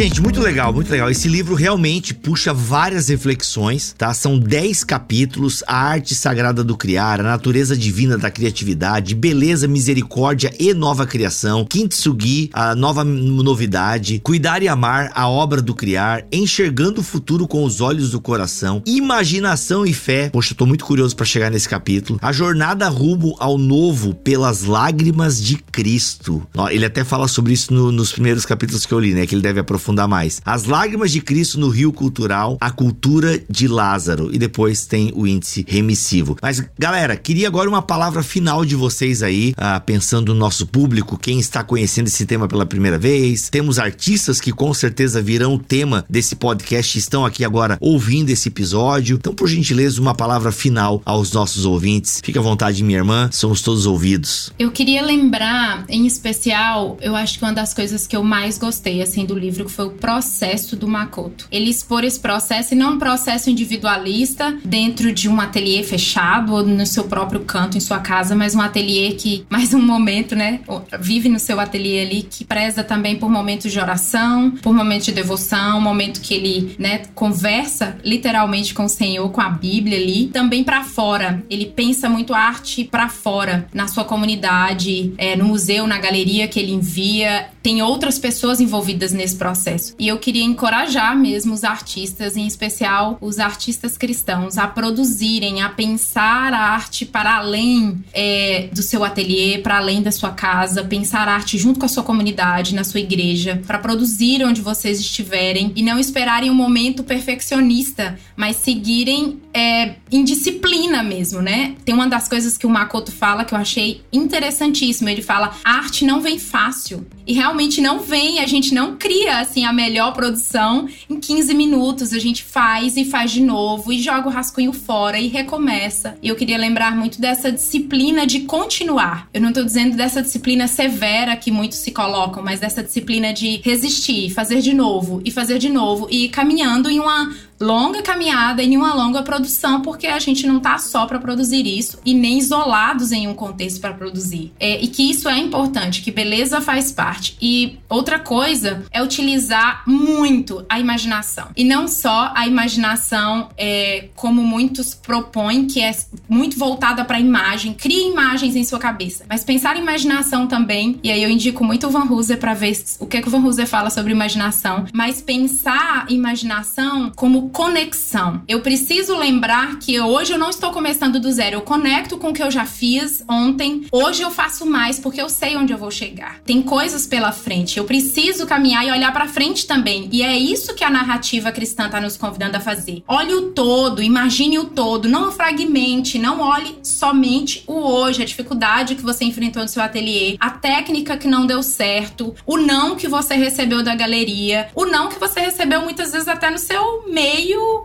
Gente, 0.00 0.22
muito 0.22 0.40
legal, 0.40 0.72
muito 0.72 0.90
legal. 0.90 1.10
Esse 1.10 1.28
livro 1.28 1.54
realmente 1.54 2.14
puxa 2.14 2.54
várias 2.54 3.08
reflexões, 3.08 3.94
tá? 3.98 4.14
São 4.14 4.38
10 4.38 4.82
capítulos: 4.82 5.62
a 5.66 5.76
arte 5.76 6.14
sagrada 6.14 6.64
do 6.64 6.74
criar, 6.74 7.20
a 7.20 7.22
natureza 7.22 7.76
divina 7.76 8.16
da 8.16 8.30
criatividade, 8.30 9.14
beleza, 9.14 9.68
misericórdia 9.68 10.54
e 10.58 10.72
nova 10.72 11.06
criação, 11.06 11.66
Kintsugi, 11.66 12.48
a 12.54 12.74
nova 12.74 13.04
novidade, 13.04 14.20
cuidar 14.20 14.62
e 14.62 14.68
amar, 14.68 15.12
a 15.14 15.28
obra 15.28 15.60
do 15.60 15.74
criar, 15.74 16.24
enxergando 16.32 17.02
o 17.02 17.04
futuro 17.04 17.46
com 17.46 17.62
os 17.62 17.82
olhos 17.82 18.12
do 18.12 18.22
coração, 18.22 18.82
imaginação 18.86 19.84
e 19.84 19.92
fé. 19.92 20.30
Poxa, 20.30 20.54
eu 20.54 20.56
tô 20.56 20.64
muito 20.64 20.86
curioso 20.86 21.14
para 21.14 21.26
chegar 21.26 21.50
nesse 21.50 21.68
capítulo. 21.68 22.18
A 22.22 22.32
jornada 22.32 22.88
rumo 22.88 23.36
ao 23.38 23.58
novo 23.58 24.14
pelas 24.14 24.64
lágrimas 24.64 25.38
de 25.38 25.56
Cristo. 25.56 26.42
Ó, 26.56 26.70
Ele 26.70 26.86
até 26.86 27.04
fala 27.04 27.28
sobre 27.28 27.52
isso 27.52 27.74
no- 27.74 27.92
nos 27.92 28.12
primeiros 28.12 28.46
capítulos 28.46 28.86
que 28.86 28.94
eu 28.94 28.98
li, 28.98 29.12
né? 29.12 29.26
Que 29.26 29.34
ele 29.34 29.42
deve 29.42 29.60
aprofundar 29.60 29.89
mais. 30.08 30.40
As 30.44 30.64
lágrimas 30.64 31.10
de 31.10 31.20
Cristo 31.20 31.58
no 31.58 31.68
rio 31.68 31.92
cultural, 31.92 32.56
a 32.60 32.70
cultura 32.70 33.40
de 33.48 33.68
Lázaro. 33.68 34.30
E 34.32 34.38
depois 34.38 34.86
tem 34.86 35.12
o 35.14 35.26
índice 35.26 35.64
remissivo. 35.66 36.36
Mas, 36.42 36.62
galera, 36.78 37.16
queria 37.16 37.48
agora 37.48 37.68
uma 37.68 37.82
palavra 37.82 38.22
final 38.22 38.64
de 38.64 38.74
vocês 38.74 39.22
aí, 39.22 39.54
ah, 39.56 39.80
pensando 39.80 40.32
no 40.34 40.40
nosso 40.40 40.66
público, 40.66 41.18
quem 41.18 41.38
está 41.38 41.62
conhecendo 41.62 42.06
esse 42.06 42.26
tema 42.26 42.48
pela 42.48 42.66
primeira 42.66 42.98
vez. 42.98 43.48
Temos 43.48 43.78
artistas 43.78 44.40
que 44.40 44.52
com 44.52 44.72
certeza 44.72 45.22
virão 45.22 45.54
o 45.54 45.58
tema 45.58 46.04
desse 46.08 46.36
podcast, 46.36 46.98
estão 46.98 47.24
aqui 47.24 47.44
agora 47.44 47.76
ouvindo 47.80 48.30
esse 48.30 48.48
episódio. 48.48 49.16
Então, 49.16 49.34
por 49.34 49.48
gentileza, 49.48 50.00
uma 50.00 50.14
palavra 50.14 50.52
final 50.52 51.02
aos 51.04 51.32
nossos 51.32 51.64
ouvintes. 51.64 52.20
Fique 52.24 52.38
à 52.38 52.42
vontade, 52.42 52.82
minha 52.82 52.98
irmã, 52.98 53.28
somos 53.32 53.62
todos 53.62 53.86
ouvidos. 53.86 54.52
Eu 54.58 54.70
queria 54.70 55.02
lembrar, 55.02 55.84
em 55.88 56.06
especial, 56.06 56.98
eu 57.00 57.16
acho 57.16 57.38
que 57.38 57.44
uma 57.44 57.52
das 57.52 57.74
coisas 57.74 58.06
que 58.06 58.16
eu 58.16 58.22
mais 58.22 58.58
gostei, 58.58 59.02
assim, 59.02 59.24
do 59.24 59.38
livro 59.38 59.68
foi 59.68 59.79
o 59.86 59.90
processo 59.90 60.76
do 60.76 60.88
Makoto. 60.88 61.46
Ele 61.50 61.70
expor 61.70 62.04
esse 62.04 62.18
processo, 62.18 62.74
e 62.74 62.76
não 62.76 62.94
um 62.94 62.98
processo 62.98 63.50
individualista 63.50 64.56
dentro 64.64 65.12
de 65.12 65.28
um 65.28 65.40
ateliê 65.40 65.82
fechado 65.82 66.54
ou 66.54 66.64
no 66.64 66.86
seu 66.86 67.04
próprio 67.04 67.40
canto, 67.40 67.76
em 67.76 67.80
sua 67.80 67.98
casa, 67.98 68.34
mas 68.34 68.54
um 68.54 68.60
ateliê 68.60 69.12
que, 69.12 69.44
mais 69.48 69.74
um 69.74 69.80
momento, 69.80 70.34
né, 70.34 70.60
vive 71.00 71.28
no 71.28 71.38
seu 71.38 71.60
ateliê 71.60 72.02
ali, 72.02 72.22
que 72.22 72.44
preza 72.44 72.82
também 72.82 73.16
por 73.16 73.30
momentos 73.30 73.72
de 73.72 73.78
oração, 73.78 74.50
por 74.62 74.72
momentos 74.72 75.06
de 75.06 75.12
devoção, 75.12 75.80
momento 75.80 76.20
que 76.20 76.34
ele, 76.34 76.74
né, 76.78 77.02
conversa 77.14 77.96
literalmente 78.04 78.74
com 78.74 78.84
o 78.84 78.88
Senhor, 78.88 79.28
com 79.30 79.40
a 79.40 79.48
Bíblia 79.48 79.98
ali, 79.98 80.26
também 80.26 80.64
pra 80.64 80.84
fora. 80.84 81.42
Ele 81.48 81.66
pensa 81.66 82.08
muito 82.08 82.34
arte 82.34 82.84
pra 82.84 83.08
fora, 83.08 83.66
na 83.72 83.88
sua 83.88 84.04
comunidade, 84.04 85.12
é, 85.16 85.36
no 85.36 85.44
museu, 85.44 85.86
na 85.86 85.98
galeria 85.98 86.48
que 86.48 86.58
ele 86.58 86.72
envia. 86.72 87.48
Tem 87.62 87.82
outras 87.82 88.18
pessoas 88.18 88.60
envolvidas 88.60 89.12
nesse 89.12 89.36
processo. 89.36 89.69
E 89.98 90.08
eu 90.08 90.18
queria 90.18 90.44
encorajar 90.44 91.16
mesmo 91.16 91.54
os 91.54 91.64
artistas, 91.64 92.36
em 92.36 92.46
especial 92.46 93.18
os 93.20 93.38
artistas 93.38 93.96
cristãos, 93.96 94.58
a 94.58 94.66
produzirem, 94.66 95.62
a 95.62 95.68
pensar 95.68 96.52
a 96.52 96.58
arte 96.58 97.04
para 97.04 97.36
além 97.36 98.02
é, 98.12 98.68
do 98.72 98.82
seu 98.82 99.04
ateliê, 99.04 99.58
para 99.58 99.78
além 99.78 100.02
da 100.02 100.12
sua 100.12 100.30
casa, 100.30 100.84
pensar 100.84 101.28
a 101.28 101.34
arte 101.34 101.58
junto 101.58 101.78
com 101.78 101.86
a 101.86 101.88
sua 101.88 102.02
comunidade, 102.02 102.74
na 102.74 102.84
sua 102.84 103.00
igreja, 103.00 103.62
para 103.66 103.78
produzir 103.78 104.44
onde 104.44 104.60
vocês 104.60 105.00
estiverem 105.00 105.72
e 105.76 105.82
não 105.82 105.98
esperarem 105.98 106.50
um 106.50 106.54
momento 106.54 107.02
perfeccionista, 107.02 108.18
mas 108.36 108.56
seguirem 108.56 109.40
é, 109.52 109.94
em 110.10 110.24
disciplina 110.24 111.02
mesmo, 111.02 111.40
né? 111.40 111.74
Tem 111.84 111.94
uma 111.94 112.08
das 112.08 112.28
coisas 112.28 112.56
que 112.56 112.66
o 112.66 112.70
Makoto 112.70 113.10
fala 113.10 113.44
que 113.44 113.54
eu 113.54 113.58
achei 113.58 114.02
interessantíssimo. 114.12 115.08
Ele 115.08 115.22
fala: 115.22 115.56
a 115.64 115.72
arte 115.78 116.04
não 116.04 116.20
vem 116.20 116.38
fácil. 116.38 117.06
E 117.26 117.32
realmente 117.32 117.80
não 117.80 118.00
vem, 118.00 118.40
a 118.40 118.46
gente 118.46 118.74
não 118.74 118.96
cria 118.96 119.38
assim 119.38 119.64
a 119.64 119.72
melhor 119.72 120.12
produção 120.12 120.88
em 121.08 121.20
15 121.20 121.54
minutos. 121.54 122.12
A 122.12 122.18
gente 122.18 122.42
faz 122.42 122.96
e 122.96 123.04
faz 123.04 123.30
de 123.30 123.40
novo 123.40 123.92
e 123.92 124.00
joga 124.00 124.28
o 124.28 124.32
rascunho 124.32 124.72
fora 124.72 125.18
e 125.18 125.28
recomeça. 125.28 126.16
E 126.22 126.28
eu 126.28 126.34
queria 126.34 126.58
lembrar 126.58 126.96
muito 126.96 127.20
dessa 127.20 127.52
disciplina 127.52 128.26
de 128.26 128.40
continuar. 128.40 129.28
Eu 129.32 129.40
não 129.40 129.52
tô 129.52 129.62
dizendo 129.62 129.96
dessa 129.96 130.22
disciplina 130.22 130.66
severa 130.66 131.36
que 131.36 131.50
muitos 131.50 131.78
se 131.78 131.92
colocam, 131.92 132.42
mas 132.42 132.60
dessa 132.60 132.82
disciplina 132.82 133.32
de 133.32 133.60
resistir, 133.62 134.30
fazer 134.30 134.60
de 134.60 134.74
novo 134.74 135.20
e 135.24 135.30
fazer 135.30 135.58
de 135.58 135.68
novo 135.68 136.08
e 136.10 136.24
ir 136.24 136.28
caminhando 136.30 136.90
em 136.90 136.98
uma 136.98 137.32
longa 137.60 138.02
caminhada 138.02 138.62
e 138.62 138.76
uma 138.76 138.94
longa 138.94 139.22
produção, 139.22 139.82
porque 139.82 140.06
a 140.06 140.18
gente 140.18 140.46
não 140.46 140.58
tá 140.58 140.78
só 140.78 141.06
para 141.06 141.18
produzir 141.18 141.66
isso 141.66 141.98
e 142.04 142.14
nem 142.14 142.38
isolados 142.38 143.12
em 143.12 143.28
um 143.28 143.34
contexto 143.34 143.80
para 143.80 143.92
produzir. 143.92 144.52
É, 144.58 144.82
e 144.82 144.88
que 144.88 145.10
isso 145.10 145.28
é 145.28 145.38
importante, 145.38 146.00
que 146.00 146.10
beleza 146.10 146.60
faz 146.60 146.90
parte. 146.90 147.36
E 147.40 147.78
outra 147.88 148.18
coisa 148.18 148.82
é 148.90 149.02
utilizar 149.02 149.82
muito 149.86 150.64
a 150.68 150.80
imaginação. 150.80 151.48
E 151.56 151.64
não 151.64 151.86
só 151.86 152.32
a 152.34 152.46
imaginação, 152.46 153.50
é, 153.58 154.08
como 154.16 154.42
muitos 154.42 154.94
propõem, 154.94 155.66
que 155.66 155.80
é 155.80 155.94
muito 156.28 156.58
voltada 156.58 157.04
para 157.04 157.20
imagem, 157.20 157.74
cria 157.74 158.08
imagens 158.08 158.56
em 158.56 158.64
sua 158.64 158.78
cabeça. 158.78 159.24
Mas 159.28 159.44
pensar 159.44 159.76
em 159.76 159.80
imaginação 159.80 160.46
também, 160.46 160.98
e 161.02 161.10
aí 161.10 161.22
eu 161.22 161.28
indico 161.28 161.64
muito 161.64 161.86
o 161.86 161.90
Van 161.90 162.04
Hooser 162.04 162.38
para 162.38 162.54
ver 162.54 162.70
o 163.00 163.06
que, 163.06 163.20
que 163.20 163.28
o 163.28 163.30
Van 163.30 163.44
Hooser 163.44 163.66
fala 163.66 163.90
sobre 163.90 164.12
imaginação, 164.12 164.84
mas 164.94 165.20
pensar 165.20 166.06
imaginação 166.08 167.10
como 167.14 167.49
conexão. 167.52 168.42
Eu 168.48 168.60
preciso 168.60 169.16
lembrar 169.16 169.78
que 169.78 170.00
hoje 170.00 170.32
eu 170.32 170.38
não 170.38 170.50
estou 170.50 170.70
começando 170.70 171.20
do 171.20 171.30
zero, 171.30 171.56
eu 171.56 171.62
conecto 171.62 172.16
com 172.18 172.30
o 172.30 172.32
que 172.32 172.42
eu 172.42 172.50
já 172.50 172.64
fiz 172.64 173.24
ontem. 173.28 173.86
Hoje 173.92 174.22
eu 174.22 174.30
faço 174.30 174.66
mais 174.66 174.98
porque 174.98 175.20
eu 175.20 175.28
sei 175.28 175.56
onde 175.56 175.72
eu 175.72 175.78
vou 175.78 175.90
chegar. 175.90 176.40
Tem 176.40 176.62
coisas 176.62 177.06
pela 177.06 177.32
frente. 177.32 177.78
Eu 177.78 177.84
preciso 177.84 178.46
caminhar 178.46 178.86
e 178.86 178.90
olhar 178.90 179.12
para 179.12 179.28
frente 179.28 179.66
também. 179.66 180.08
E 180.12 180.22
é 180.22 180.36
isso 180.36 180.74
que 180.74 180.84
a 180.84 180.90
narrativa 180.90 181.52
cristã 181.52 181.86
está 181.86 182.00
nos 182.00 182.16
convidando 182.16 182.56
a 182.56 182.60
fazer. 182.60 183.02
Olhe 183.06 183.34
o 183.34 183.50
todo, 183.50 184.02
imagine 184.02 184.58
o 184.58 184.64
todo, 184.64 185.08
não 185.08 185.32
fragmente, 185.32 186.18
não 186.18 186.40
olhe 186.40 186.78
somente 186.82 187.64
o 187.66 187.74
hoje, 187.74 188.22
a 188.22 188.26
dificuldade 188.26 188.94
que 188.94 189.02
você 189.02 189.24
enfrentou 189.24 189.62
no 189.62 189.68
seu 189.68 189.82
ateliê, 189.82 190.36
a 190.38 190.50
técnica 190.50 191.16
que 191.16 191.28
não 191.28 191.46
deu 191.46 191.62
certo, 191.62 192.34
o 192.46 192.56
não 192.56 192.96
que 192.96 193.08
você 193.08 193.34
recebeu 193.34 193.82
da 193.82 193.94
galeria, 193.94 194.68
o 194.74 194.84
não 194.84 195.08
que 195.08 195.18
você 195.18 195.40
recebeu 195.40 195.82
muitas 195.82 196.12
vezes 196.12 196.28
até 196.28 196.50
no 196.50 196.58
seu 196.58 197.04
meio 197.08 197.39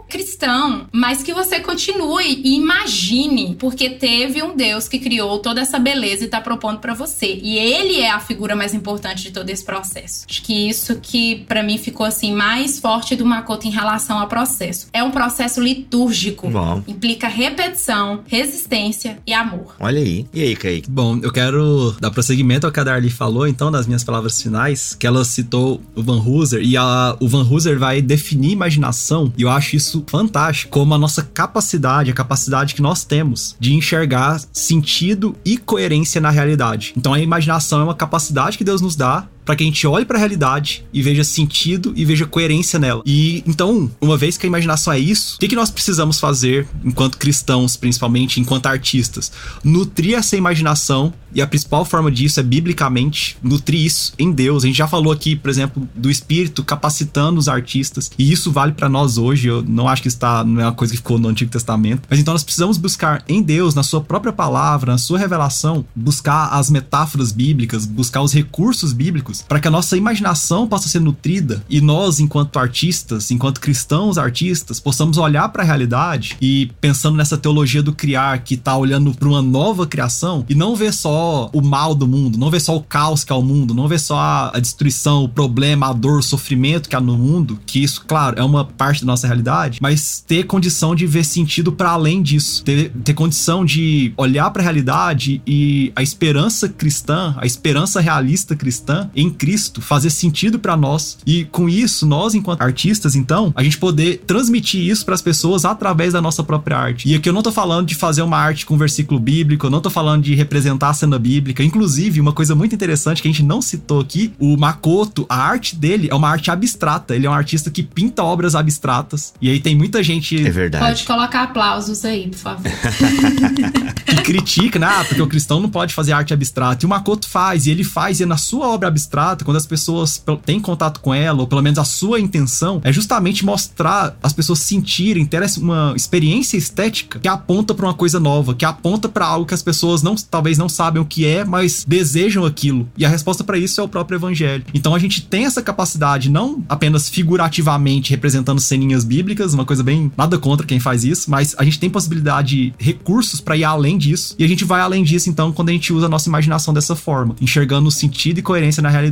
cristão, 0.10 0.88
mas 0.91 1.24
que 1.24 1.34
você 1.34 1.60
continue 1.60 2.41
e 2.43 2.56
imagine, 2.56 3.56
porque 3.60 3.89
teve 3.89 4.41
um 4.41 4.56
Deus 4.56 4.88
que 4.88 4.99
criou 4.99 5.39
toda 5.39 5.62
essa 5.62 5.80
beleza 5.80 6.26
e 6.26 6.28
tá 6.28 6.41
propondo 6.41 6.80
para 6.80 6.93
você. 6.93 7.39
E 7.41 7.58
ele 7.58 7.99
é 7.99 8.12
a 8.12 8.20
figura 8.20 8.56
mais 8.56 8.74
importante 8.74 9.24
de 9.24 9.32
todo 9.32 9.49
esse 9.49 9.64
processo. 9.64 10.26
Acho 10.30 10.41
que 10.41 10.70
isso 10.70 10.95
que 11.01 11.43
para 11.47 11.64
mim 11.64 11.78
ficou 11.78 12.06
assim 12.06 12.34
mais 12.34 12.80
forte 12.80 13.16
do 13.16 13.26
Makoto 13.26 13.68
em 13.68 13.72
relação 13.72 14.20
ao 14.20 14.28
processo. 14.28 14.88
É 14.93 15.03
um 15.03 15.12
processo 15.12 15.62
litúrgico. 15.62 16.49
Bom. 16.49 16.84
Implica 16.88 17.28
repetição, 17.28 18.22
resistência 18.28 19.20
e 19.26 19.34
amor. 19.34 19.76
Olha 19.80 19.99
aí. 19.99 20.26
E 20.34 20.41
aí, 20.41 20.56
Kaique? 20.56 20.89
Bom, 20.89 21.20
eu 21.22 21.32
quero 21.32 21.95
dar 21.99 22.12
prosseguimento 22.12 22.66
ao 22.66 22.72
que 22.72 22.80
a 22.80 22.84
Darly 22.84 23.10
falou, 23.10 23.47
então, 23.47 23.72
nas 23.72 23.88
minhas 23.88 24.03
palavras 24.03 24.41
finais, 24.41 24.95
que 24.95 25.08
ela 25.08 25.24
citou 25.26 25.82
o 25.95 26.01
Van 26.01 26.20
Hooser, 26.20 26.62
e 26.62 26.78
a, 26.78 27.16
o 27.20 27.28
Van 27.28 27.43
Hooser 27.43 27.78
vai 27.78 28.01
definir 28.01 28.51
imaginação, 28.51 29.32
e 29.38 29.41
eu 29.41 29.49
acho 29.49 29.75
isso 29.75 30.03
fantástico, 30.07 30.71
como 30.71 30.93
a 30.93 30.97
nossa 30.97 31.23
capacidade, 31.23 32.11
a 32.11 32.13
capacidade 32.13 32.75
que 32.75 32.81
nós 32.81 33.03
temos 33.03 33.55
de 33.59 33.73
enxergar 33.73 34.41
sentido 34.51 35.36
e 35.43 35.57
coerência 35.57 36.21
na 36.21 36.29
realidade. 36.29 36.93
Então, 36.95 37.13
a 37.13 37.19
imaginação 37.19 37.81
é 37.81 37.83
uma 37.83 37.95
capacidade 37.95 38.57
que 38.57 38.63
Deus 38.63 38.81
nos 38.81 38.95
dá 38.95 39.27
para 39.45 39.55
que 39.55 39.63
a 39.63 39.67
gente 39.67 39.85
olhe 39.85 40.05
para 40.05 40.17
a 40.17 40.19
realidade 40.19 40.83
e 40.91 41.01
veja 41.01 41.23
sentido 41.23 41.93
e 41.95 42.03
veja 42.03 42.25
coerência 42.25 42.79
nela. 42.79 43.03
E 43.05 43.43
então, 43.45 43.89
uma 44.01 44.17
vez 44.17 44.37
que 44.37 44.45
a 44.45 44.49
imaginação 44.49 44.91
é 44.91 44.99
isso, 44.99 45.35
o 45.35 45.39
que, 45.39 45.47
que 45.47 45.55
nós 45.55 45.69
precisamos 45.69 46.19
fazer 46.19 46.67
enquanto 46.83 47.17
cristãos, 47.17 47.77
principalmente 47.77 48.39
enquanto 48.41 48.65
artistas? 48.65 49.31
Nutrir 49.63 50.17
essa 50.17 50.35
imaginação 50.35 51.13
e 51.33 51.41
a 51.41 51.47
principal 51.47 51.83
forma 51.83 52.09
disso 52.09 52.39
é 52.39 52.43
biblicamente 52.43 53.37
nutrir 53.43 53.85
isso 53.85 54.13
em 54.17 54.31
Deus. 54.31 54.63
A 54.63 54.67
gente 54.67 54.77
já 54.77 54.87
falou 54.87 55.11
aqui, 55.11 55.35
por 55.35 55.49
exemplo, 55.49 55.87
do 55.93 56.09
Espírito 56.09 56.63
capacitando 56.63 57.37
os 57.37 57.49
artistas 57.49 58.09
e 58.17 58.31
isso 58.31 58.51
vale 58.51 58.71
para 58.71 58.87
nós 58.87 59.17
hoje. 59.17 59.49
Eu 59.49 59.61
não 59.61 59.87
acho 59.87 60.01
que 60.01 60.07
está 60.07 60.43
não 60.43 60.61
é 60.61 60.65
uma 60.65 60.73
coisa 60.73 60.93
que 60.93 60.97
ficou 60.97 61.19
no 61.19 61.27
Antigo 61.27 61.51
Testamento, 61.51 62.03
mas 62.09 62.19
então 62.19 62.33
nós 62.33 62.43
precisamos 62.43 62.77
buscar 62.77 63.23
em 63.27 63.41
Deus, 63.41 63.75
na 63.75 63.83
Sua 63.83 64.01
própria 64.01 64.31
palavra, 64.31 64.93
na 64.93 64.97
Sua 64.97 65.19
revelação, 65.19 65.85
buscar 65.93 66.47
as 66.47 66.69
metáforas 66.69 67.31
bíblicas, 67.31 67.85
buscar 67.85 68.21
os 68.21 68.33
recursos 68.33 68.93
bíblicos 68.93 69.34
para 69.47 69.59
que 69.59 69.67
a 69.67 69.71
nossa 69.71 69.97
imaginação 69.97 70.67
possa 70.67 70.88
ser 70.88 70.99
nutrida 70.99 71.63
e 71.69 71.81
nós, 71.81 72.19
enquanto 72.19 72.57
artistas, 72.57 73.31
enquanto 73.31 73.59
cristãos 73.59 74.17
artistas, 74.17 74.79
possamos 74.79 75.17
olhar 75.17 75.49
para 75.49 75.63
a 75.63 75.65
realidade 75.65 76.38
e 76.41 76.71
pensando 76.79 77.17
nessa 77.17 77.38
teologia 77.38 77.81
do 77.81 77.93
criar 77.93 78.39
que 78.39 78.57
tá 78.57 78.75
olhando 78.75 79.13
para 79.13 79.27
uma 79.27 79.41
nova 79.41 79.86
criação 79.88 80.45
e 80.49 80.55
não 80.55 80.75
ver 80.75 80.93
só 80.93 81.49
o 81.53 81.61
mal 81.61 81.95
do 81.95 82.07
mundo, 82.07 82.38
não 82.38 82.49
ver 82.49 82.59
só 82.59 82.75
o 82.75 82.81
caos 82.81 83.23
que 83.23 83.31
é 83.31 83.36
o 83.36 83.41
mundo, 83.41 83.73
não 83.73 83.88
ver 83.88 83.99
só 83.99 84.17
a, 84.17 84.57
a 84.57 84.59
destruição, 84.59 85.23
o 85.23 85.29
problema, 85.29 85.89
a 85.89 85.93
dor, 85.93 86.19
o 86.19 86.23
sofrimento 86.23 86.89
que 86.89 86.95
há 86.95 87.01
no 87.01 87.17
mundo, 87.17 87.59
que 87.65 87.83
isso, 87.83 88.03
claro, 88.07 88.39
é 88.39 88.43
uma 88.43 88.65
parte 88.65 89.01
da 89.01 89.07
nossa 89.07 89.27
realidade, 89.27 89.79
mas 89.81 90.23
ter 90.25 90.45
condição 90.45 90.95
de 90.95 91.05
ver 91.05 91.23
sentido 91.23 91.71
para 91.71 91.91
além 91.91 92.21
disso, 92.21 92.63
ter, 92.63 92.91
ter 93.03 93.13
condição 93.13 93.65
de 93.65 94.13
olhar 94.17 94.49
para 94.51 94.61
a 94.61 94.63
realidade 94.63 95.41
e 95.45 95.91
a 95.95 96.03
esperança 96.03 96.69
cristã, 96.69 97.36
a 97.38 97.45
esperança 97.45 97.99
realista 97.99 98.55
cristã 98.55 99.09
em 99.15 99.24
Cristo 99.30 99.82
fazer 99.82 100.09
sentido 100.09 100.59
para 100.59 100.76
nós 100.76 101.17
e 101.26 101.45
com 101.45 101.67
isso 101.69 102.05
nós 102.05 102.34
enquanto 102.34 102.61
artistas 102.61 103.15
então 103.15 103.53
a 103.55 103.63
gente 103.63 103.78
poder 103.78 104.23
transmitir 104.26 104.82
isso 104.82 105.05
para 105.05 105.15
as 105.15 105.21
pessoas 105.21 105.65
através 105.65 106.13
da 106.13 106.21
nossa 106.21 106.43
própria 106.43 106.78
arte. 106.78 107.09
E 107.09 107.15
aqui 107.15 107.30
eu 107.30 107.34
não 107.34 107.41
tô 107.41 107.51
falando 107.51 107.88
de 107.88 107.95
fazer 107.95 108.21
uma 108.21 108.38
arte 108.38 108.65
com 108.65 108.78
versículo 108.78 109.19
bíblico, 109.19 109.65
eu 109.65 109.71
não 109.71 109.82
tô 109.82 109.89
falando 109.89 110.23
de 110.23 110.36
representar 110.36 110.89
a 110.89 110.93
cena 110.93 111.17
bíblica. 111.17 111.63
Inclusive, 111.63 112.19
uma 112.19 112.34
coisa 112.34 112.55
muito 112.55 112.76
interessante 112.76 113.21
que 113.21 113.28
a 113.28 113.32
gente 113.32 113.43
não 113.43 113.61
citou 113.61 113.99
aqui, 113.99 114.34
o 114.39 114.57
Makoto, 114.57 115.26
a 115.30 115.38
arte 115.38 115.76
dele 115.76 116.07
é 116.11 116.15
uma 116.15 116.30
arte 116.30 116.51
abstrata. 116.51 117.15
Ele 117.15 117.26
é 117.26 117.30
um 117.30 117.34
artista 117.34 117.71
que 117.71 117.84
pinta 117.84 118.23
obras 118.23 118.55
abstratas. 118.55 119.34
E 119.41 119.49
aí 119.49 119.59
tem 119.59 119.76
muita 119.76 120.03
gente 120.03 120.45
É 120.45 120.49
verdade. 120.49 120.86
Pode 120.86 121.03
colocar 121.05 121.43
aplausos 121.43 122.03
aí, 122.05 122.28
por 122.30 122.38
favor. 122.38 122.71
que 124.05 124.15
critica, 124.23 124.80
né? 124.80 124.88
Ah, 124.88 125.03
porque 125.03 125.21
o 125.21 125.28
cristão 125.28 125.59
não 125.59 125.69
pode 125.69 125.93
fazer 125.93 126.13
arte 126.13 126.34
abstrata. 126.34 126.84
E 126.84 126.86
o 126.86 126.89
Makoto 126.89 127.28
faz, 127.28 127.65
e 127.65 127.71
ele 127.71 127.84
faz, 127.84 128.19
e 128.19 128.23
é 128.23 128.26
na 128.26 128.38
sua 128.38 128.67
obra 128.67 128.88
abstrata, 128.88 129.14
quando 129.43 129.57
as 129.57 129.66
pessoas 129.66 130.22
têm 130.45 130.59
contato 130.59 130.99
com 130.99 131.13
ela, 131.13 131.39
ou 131.39 131.47
pelo 131.47 131.61
menos 131.61 131.80
a 131.80 131.86
sua 131.86 132.20
intenção, 132.20 132.82
é 132.84 132.91
justamente 132.91 133.45
mostrar 133.45 134.18
as 134.22 134.34
pessoas 134.34 134.59
sentirem, 134.59 135.26
ter 135.26 135.43
uma 135.57 135.93
experiência 135.95 136.57
estética 136.57 137.20
que 137.20 137.28
aponta 137.28 137.74
pra 137.74 137.86
uma 137.86 137.93
coisa 137.93 138.20
nova, 138.20 138.55
que 138.55 138.66
aponta 138.66 139.07
pra 139.07 139.26
algo 139.26 139.45
que 139.45 139.53
as 139.53 139.61
pessoas 139.61 140.01
não, 140.01 140.16
talvez 140.16 140.57
não 140.57 140.68
sabem 140.68 141.01
o 141.01 141.05
que 141.05 141.26
é, 141.26 141.45
mas 141.45 141.86
desejam 141.88 142.45
aquilo. 142.45 142.88
E 142.97 143.05
a 143.05 143.09
resposta 143.09 143.43
pra 143.43 143.57
isso 143.57 143.80
é 143.80 143.84
o 143.84 143.88
próprio 143.88 144.18
evangelho. 144.18 144.66
Então 144.74 144.95
a 144.95 144.99
gente 144.99 145.22
tem 145.22 145.45
essa 145.45 145.61
capacidade, 145.61 146.30
não 146.30 146.63
apenas 146.68 147.09
figurativamente 147.09 148.11
representando 148.11 148.59
ceninhas 148.59 149.03
bíblicas, 149.03 149.53
uma 149.53 149.66
coisa 149.66 149.84
bem 149.84 150.11
nada 150.18 150.38
contra 150.38 150.66
quem 150.66 150.80
faz 150.80 151.03
isso, 151.03 151.30
mas 151.30 151.55
a 151.57 151.63
gente 151.63 151.80
tem 151.80 151.89
possibilidade, 151.89 152.74
recursos 152.78 153.39
pra 153.39 153.55
ir 153.55 153.63
além 153.63 153.97
disso. 153.97 154.36
E 154.38 154.43
a 154.43 154.47
gente 154.47 154.66
vai 154.66 154.82
além 154.82 155.03
disso 155.03 155.30
então 155.30 155.51
quando 155.51 155.70
a 155.70 155.74
gente 155.74 155.93
usa 155.93 156.07
a 156.07 156.09
nossa 156.09 156.30
imaginação 156.30 156.74
dessa 156.74 156.95
forma, 156.95 157.36
enxergando 157.39 157.89
sentido 157.91 158.39
e 158.39 158.41
coerência 158.41 158.82
na 158.82 158.89
realidade 158.89 159.05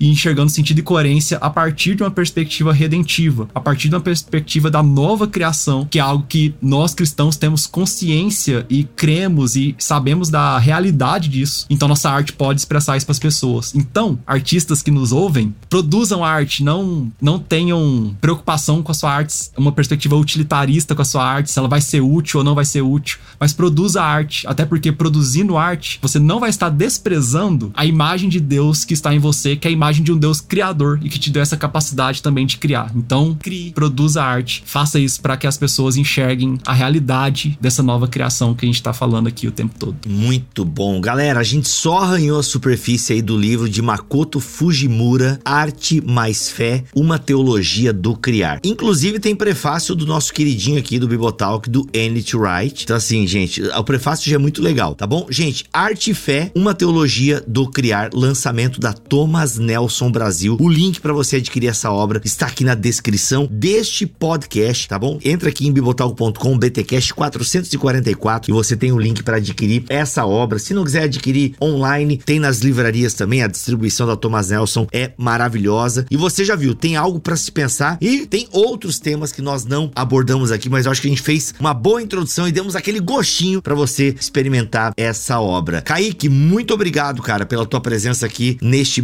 e 0.00 0.08
enxergando 0.08 0.50
sentido 0.50 0.78
e 0.78 0.82
coerência 0.82 1.38
a 1.38 1.50
partir 1.50 1.94
de 1.94 2.02
uma 2.02 2.10
perspectiva 2.10 2.72
redentiva, 2.72 3.48
a 3.54 3.60
partir 3.60 3.88
de 3.88 3.94
uma 3.94 4.00
perspectiva 4.00 4.70
da 4.70 4.82
nova 4.82 5.26
criação, 5.26 5.86
que 5.90 5.98
é 5.98 6.02
algo 6.02 6.24
que 6.28 6.54
nós 6.60 6.94
cristãos 6.94 7.36
temos 7.36 7.66
consciência 7.66 8.66
e 8.68 8.84
cremos 8.84 9.56
e 9.56 9.74
sabemos 9.78 10.28
da 10.28 10.58
realidade 10.58 11.28
disso. 11.28 11.66
Então 11.70 11.88
nossa 11.88 12.10
arte 12.10 12.32
pode 12.32 12.60
expressar 12.60 12.96
isso 12.96 13.06
para 13.06 13.12
as 13.12 13.18
pessoas. 13.18 13.74
Então, 13.74 14.18
artistas 14.26 14.82
que 14.82 14.90
nos 14.90 15.12
ouvem, 15.12 15.54
produzam 15.68 16.24
arte, 16.24 16.62
não 16.62 17.10
não 17.20 17.38
tenham 17.38 18.14
preocupação 18.20 18.82
com 18.82 18.92
a 18.92 18.94
sua 18.94 19.12
arte, 19.12 19.50
uma 19.56 19.72
perspectiva 19.72 20.16
utilitarista 20.16 20.94
com 20.94 21.02
a 21.02 21.04
sua 21.04 21.24
arte, 21.24 21.50
se 21.50 21.58
ela 21.58 21.68
vai 21.68 21.80
ser 21.80 22.00
útil 22.00 22.38
ou 22.38 22.44
não 22.44 22.54
vai 22.54 22.64
ser 22.64 22.82
útil, 22.82 23.18
mas 23.38 23.52
produza 23.52 24.02
arte, 24.02 24.46
até 24.46 24.64
porque 24.64 24.92
produzindo 24.92 25.56
arte, 25.56 25.98
você 26.02 26.18
não 26.18 26.40
vai 26.40 26.50
estar 26.50 26.68
desprezando 26.68 27.70
a 27.74 27.84
imagem 27.84 28.28
de 28.28 28.40
Deus 28.40 28.84
que 28.84 28.94
está 28.94 29.14
em 29.14 29.18
você, 29.18 29.39
que 29.56 29.66
é 29.66 29.70
a 29.70 29.72
imagem 29.72 30.02
de 30.02 30.12
um 30.12 30.16
Deus 30.16 30.40
criador 30.40 30.98
e 31.02 31.08
que 31.08 31.18
te 31.18 31.30
deu 31.30 31.42
essa 31.42 31.56
capacidade 31.56 32.22
também 32.22 32.46
de 32.46 32.58
criar. 32.58 32.90
Então, 32.94 33.36
crie, 33.40 33.72
produza 33.72 34.22
arte, 34.22 34.62
faça 34.66 34.98
isso 34.98 35.20
para 35.20 35.36
que 35.36 35.46
as 35.46 35.56
pessoas 35.56 35.96
enxerguem 35.96 36.58
a 36.66 36.72
realidade 36.72 37.58
dessa 37.60 37.82
nova 37.82 38.08
criação 38.08 38.54
que 38.54 38.64
a 38.64 38.68
gente 38.68 38.76
está 38.76 38.92
falando 38.92 39.26
aqui 39.26 39.46
o 39.46 39.52
tempo 39.52 39.74
todo. 39.78 39.96
Muito 40.06 40.64
bom. 40.64 41.00
Galera, 41.00 41.40
a 41.40 41.44
gente 41.44 41.68
só 41.68 41.98
arranhou 41.98 42.38
a 42.38 42.42
superfície 42.42 43.14
aí 43.14 43.22
do 43.22 43.36
livro 43.36 43.68
de 43.68 43.82
Makoto 43.82 44.40
Fujimura, 44.40 45.40
Arte 45.44 46.00
mais 46.00 46.50
Fé, 46.50 46.84
uma 46.94 47.18
teologia 47.18 47.92
do 47.92 48.14
criar. 48.16 48.60
Inclusive 48.64 49.18
tem 49.18 49.34
prefácio 49.34 49.94
do 49.94 50.06
nosso 50.06 50.32
queridinho 50.32 50.78
aqui 50.78 50.98
do 50.98 51.08
Bibotalk, 51.08 51.68
do 51.68 51.84
to 51.84 52.38
Write. 52.38 52.84
Então 52.84 52.96
assim, 52.96 53.26
gente, 53.26 53.62
o 53.62 53.84
prefácio 53.84 54.28
já 54.28 54.36
é 54.36 54.38
muito 54.38 54.62
legal, 54.62 54.94
tá 54.94 55.06
bom? 55.06 55.26
Gente, 55.30 55.64
Arte 55.72 56.10
e 56.10 56.14
Fé, 56.14 56.50
uma 56.54 56.74
teologia 56.74 57.42
do 57.46 57.68
criar, 57.68 58.10
lançamento 58.12 58.80
da 58.80 58.92
Thomas 59.30 59.58
Nelson 59.58 60.10
Brasil. 60.10 60.56
O 60.58 60.68
link 60.68 61.00
para 61.00 61.12
você 61.12 61.36
adquirir 61.36 61.68
essa 61.68 61.88
obra 61.92 62.20
está 62.24 62.46
aqui 62.46 62.64
na 62.64 62.74
descrição 62.74 63.46
deste 63.48 64.04
podcast, 64.04 64.88
tá 64.88 64.98
bom? 64.98 65.20
Entra 65.24 65.50
aqui 65.50 65.68
em 65.68 65.72
bibotalk.com, 65.72 66.58
BTcast 66.58 67.14
444 67.14 68.50
e 68.50 68.52
você 68.52 68.76
tem 68.76 68.90
o 68.90 68.98
link 68.98 69.22
para 69.22 69.36
adquirir 69.36 69.84
essa 69.88 70.26
obra. 70.26 70.58
Se 70.58 70.74
não 70.74 70.82
quiser 70.82 71.04
adquirir 71.04 71.54
online, 71.62 72.16
tem 72.16 72.40
nas 72.40 72.58
livrarias 72.58 73.14
também. 73.14 73.40
A 73.40 73.46
distribuição 73.46 74.04
da 74.04 74.16
Thomas 74.16 74.50
Nelson 74.50 74.88
é 74.92 75.12
maravilhosa. 75.16 76.06
E 76.10 76.16
você 76.16 76.44
já 76.44 76.56
viu, 76.56 76.74
tem 76.74 76.96
algo 76.96 77.20
para 77.20 77.36
se 77.36 77.52
pensar 77.52 77.98
e 78.00 78.26
tem 78.26 78.48
outros 78.50 78.98
temas 78.98 79.30
que 79.30 79.40
nós 79.40 79.64
não 79.64 79.92
abordamos 79.94 80.50
aqui, 80.50 80.68
mas 80.68 80.86
eu 80.86 80.90
acho 80.90 81.00
que 81.00 81.06
a 81.06 81.10
gente 81.10 81.22
fez 81.22 81.54
uma 81.60 81.72
boa 81.72 82.02
introdução 82.02 82.48
e 82.48 82.52
demos 82.52 82.74
aquele 82.74 82.98
gostinho 82.98 83.62
para 83.62 83.76
você 83.76 84.12
experimentar 84.18 84.92
essa 84.96 85.38
obra. 85.38 85.80
Kaique, 85.82 86.28
muito 86.28 86.74
obrigado, 86.74 87.22
cara, 87.22 87.46
pela 87.46 87.64
tua 87.64 87.80
presença 87.80 88.26
aqui 88.26 88.58
neste. 88.60 89.00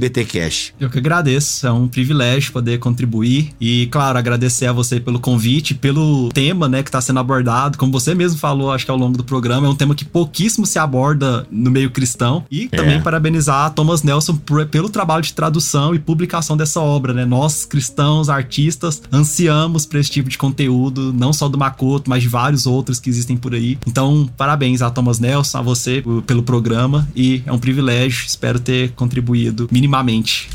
Eu 0.80 0.88
que 0.90 0.98
agradeço, 0.98 1.66
é 1.66 1.72
um 1.72 1.88
privilégio 1.88 2.52
poder 2.52 2.78
contribuir 2.78 3.50
e, 3.60 3.86
claro, 3.90 4.18
agradecer 4.18 4.66
a 4.66 4.72
você 4.72 5.00
pelo 5.00 5.18
convite, 5.18 5.74
pelo 5.74 6.28
tema, 6.30 6.68
né, 6.68 6.82
que 6.82 6.88
está 6.88 7.00
sendo 7.00 7.20
abordado. 7.20 7.78
Como 7.78 7.92
você 7.92 8.14
mesmo 8.14 8.38
falou, 8.38 8.72
acho 8.72 8.84
que 8.84 8.90
ao 8.90 8.96
longo 8.96 9.16
do 9.16 9.24
programa, 9.24 9.66
é 9.66 9.70
um 9.70 9.74
tema 9.74 9.94
que 9.94 10.04
pouquíssimo 10.04 10.66
se 10.66 10.78
aborda 10.78 11.46
no 11.50 11.70
meio 11.70 11.90
cristão. 11.90 12.44
E 12.50 12.68
É. 12.72 12.76
também 12.76 13.00
parabenizar 13.00 13.66
a 13.66 13.70
Thomas 13.70 14.02
Nelson 14.02 14.36
por- 14.36 14.66
pelo 14.66 14.88
trabalho 14.88 15.22
de 15.22 15.32
tradução 15.32 15.94
e 15.94 15.98
publicação 15.98 16.56
dessa 16.56 16.80
obra, 16.80 17.12
né? 17.12 17.24
Nós, 17.24 17.64
cristãos, 17.64 18.28
artistas, 18.28 19.02
ansiamos 19.12 19.86
por 19.86 19.98
esse 19.98 20.10
tipo 20.10 20.28
de 20.28 20.38
conteúdo, 20.38 21.12
não 21.12 21.32
só 21.32 21.48
do 21.48 21.58
Makoto, 21.58 22.08
mas 22.10 22.22
de 22.22 22.28
vários 22.28 22.66
outros 22.66 23.00
que 23.00 23.08
existem 23.10 23.36
por 23.36 23.54
aí. 23.54 23.78
Então, 23.86 24.28
parabéns 24.36 24.82
a 24.82 24.90
Thomas 24.90 25.18
Nelson, 25.18 25.58
a 25.58 25.62
você 25.62 26.02
pelo 26.26 26.42
programa 26.42 27.08
e 27.14 27.42
é 27.46 27.52
um 27.52 27.58
privilégio, 27.58 28.24
espero 28.26 28.58
ter 28.58 28.90
contribuído 28.92 29.68
minimamente 29.70 29.95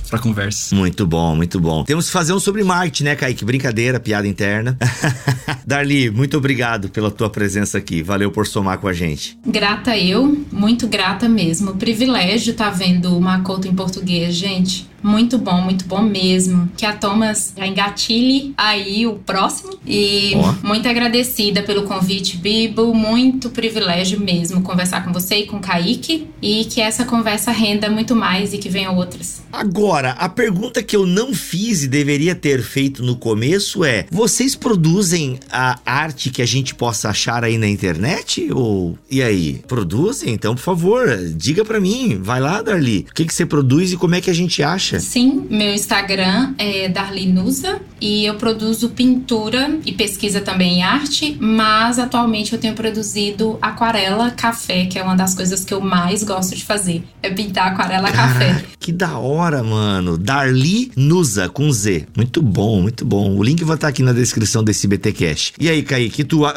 para 0.09 0.19
a 0.19 0.21
conversa. 0.21 0.75
Muito 0.75 1.07
bom, 1.07 1.35
muito 1.35 1.59
bom. 1.59 1.83
Temos 1.83 2.07
que 2.07 2.11
fazer 2.11 2.33
um 2.33 2.39
sobre 2.39 2.63
Marte, 2.63 3.03
né, 3.03 3.15
Kaique? 3.15 3.45
Brincadeira, 3.45 3.99
piada 3.99 4.27
interna. 4.27 4.77
Darli, 5.65 6.09
muito 6.09 6.37
obrigado 6.37 6.89
pela 6.89 7.09
tua 7.09 7.29
presença 7.29 7.77
aqui. 7.77 8.03
Valeu 8.03 8.31
por 8.31 8.45
somar 8.45 8.77
com 8.77 8.87
a 8.87 8.93
gente. 8.93 9.37
Grata 9.45 9.97
eu, 9.97 10.45
muito 10.51 10.87
grata 10.87 11.29
mesmo. 11.29 11.75
Privilégio 11.75 12.51
estar 12.51 12.69
vendo 12.71 13.17
o 13.17 13.21
Makoto 13.21 13.67
em 13.67 13.73
português, 13.73 14.35
gente. 14.35 14.90
Muito 15.03 15.37
bom, 15.37 15.61
muito 15.61 15.85
bom 15.85 16.01
mesmo. 16.01 16.69
Que 16.77 16.85
a 16.85 16.93
Thomas 16.93 17.53
já 17.57 17.65
engatilhe 17.65 18.53
aí 18.57 19.05
o 19.07 19.15
próximo. 19.15 19.77
E 19.85 20.33
muito 20.63 20.87
agradecida 20.87 21.63
pelo 21.63 21.83
convite, 21.83 22.37
Bibo. 22.37 22.93
Muito 22.93 23.49
privilégio 23.49 24.19
mesmo 24.19 24.61
conversar 24.61 25.03
com 25.03 25.11
você 25.11 25.37
e 25.37 25.45
com 25.45 25.57
o 25.57 25.61
Kaique. 25.61 26.27
E 26.41 26.65
que 26.65 26.81
essa 26.81 27.05
conversa 27.05 27.51
renda 27.51 27.89
muito 27.89 28.15
mais 28.15 28.53
e 28.53 28.57
que 28.57 28.69
venham 28.69 28.95
outras. 28.95 29.41
Agora, 29.51 30.11
a 30.11 30.29
pergunta 30.29 30.81
que 30.83 30.95
eu 30.95 31.05
não 31.05 31.33
fiz 31.33 31.83
e 31.83 31.87
deveria 31.87 32.35
ter 32.35 32.61
feito 32.61 33.03
no 33.03 33.15
começo 33.15 33.83
é: 33.83 34.05
vocês 34.11 34.55
produzem 34.55 35.39
a 35.51 35.79
arte 35.85 36.29
que 36.29 36.41
a 36.41 36.45
gente 36.45 36.75
possa 36.75 37.09
achar 37.09 37.43
aí 37.43 37.57
na 37.57 37.67
internet? 37.67 38.51
Ou 38.51 38.97
e 39.09 39.21
aí? 39.21 39.61
Produzem? 39.67 40.33
Então, 40.33 40.55
por 40.55 40.61
favor, 40.61 41.07
diga 41.35 41.65
pra 41.65 41.79
mim. 41.79 42.19
Vai 42.21 42.39
lá, 42.39 42.61
Darli. 42.61 43.05
O 43.09 43.13
que, 43.13 43.25
que 43.25 43.33
você 43.33 43.45
produz 43.45 43.91
e 43.91 43.97
como 43.97 44.15
é 44.15 44.21
que 44.21 44.29
a 44.29 44.33
gente 44.33 44.63
acha? 44.63 44.90
Sim, 44.99 45.45
meu 45.49 45.73
Instagram 45.73 46.53
é 46.57 46.89
Darlinusa 46.89 47.79
e 47.99 48.25
eu 48.25 48.35
produzo 48.35 48.89
pintura 48.89 49.77
e 49.85 49.91
pesquisa 49.91 50.41
também 50.41 50.79
em 50.79 50.83
arte, 50.83 51.37
mas 51.39 51.99
atualmente 51.99 52.53
eu 52.53 52.59
tenho 52.59 52.73
produzido 52.73 53.57
aquarela 53.61 54.31
café, 54.31 54.85
que 54.85 54.97
é 54.97 55.03
uma 55.03 55.15
das 55.15 55.33
coisas 55.35 55.63
que 55.63 55.73
eu 55.73 55.79
mais 55.81 56.23
gosto 56.23 56.55
de 56.55 56.63
fazer. 56.65 57.03
É 57.21 57.29
pintar 57.29 57.67
aquarela 57.67 58.11
café. 58.11 58.47
Caraca, 58.47 58.65
que 58.79 58.91
da 58.91 59.17
hora, 59.17 59.61
mano. 59.63 60.17
Darli 60.17 60.91
Nusa, 60.95 61.47
com 61.49 61.71
Z. 61.71 62.07
Muito 62.15 62.41
bom, 62.41 62.81
muito 62.81 63.05
bom. 63.05 63.35
O 63.37 63.43
link 63.43 63.63
vai 63.63 63.75
estar 63.75 63.87
aqui 63.87 64.01
na 64.01 64.13
descrição 64.13 64.63
desse 64.63 64.87
BTcast. 64.87 65.53
E 65.59 65.69
aí, 65.69 65.83
Kaique, 65.83 66.23
tu, 66.23 66.45
ah, 66.45 66.53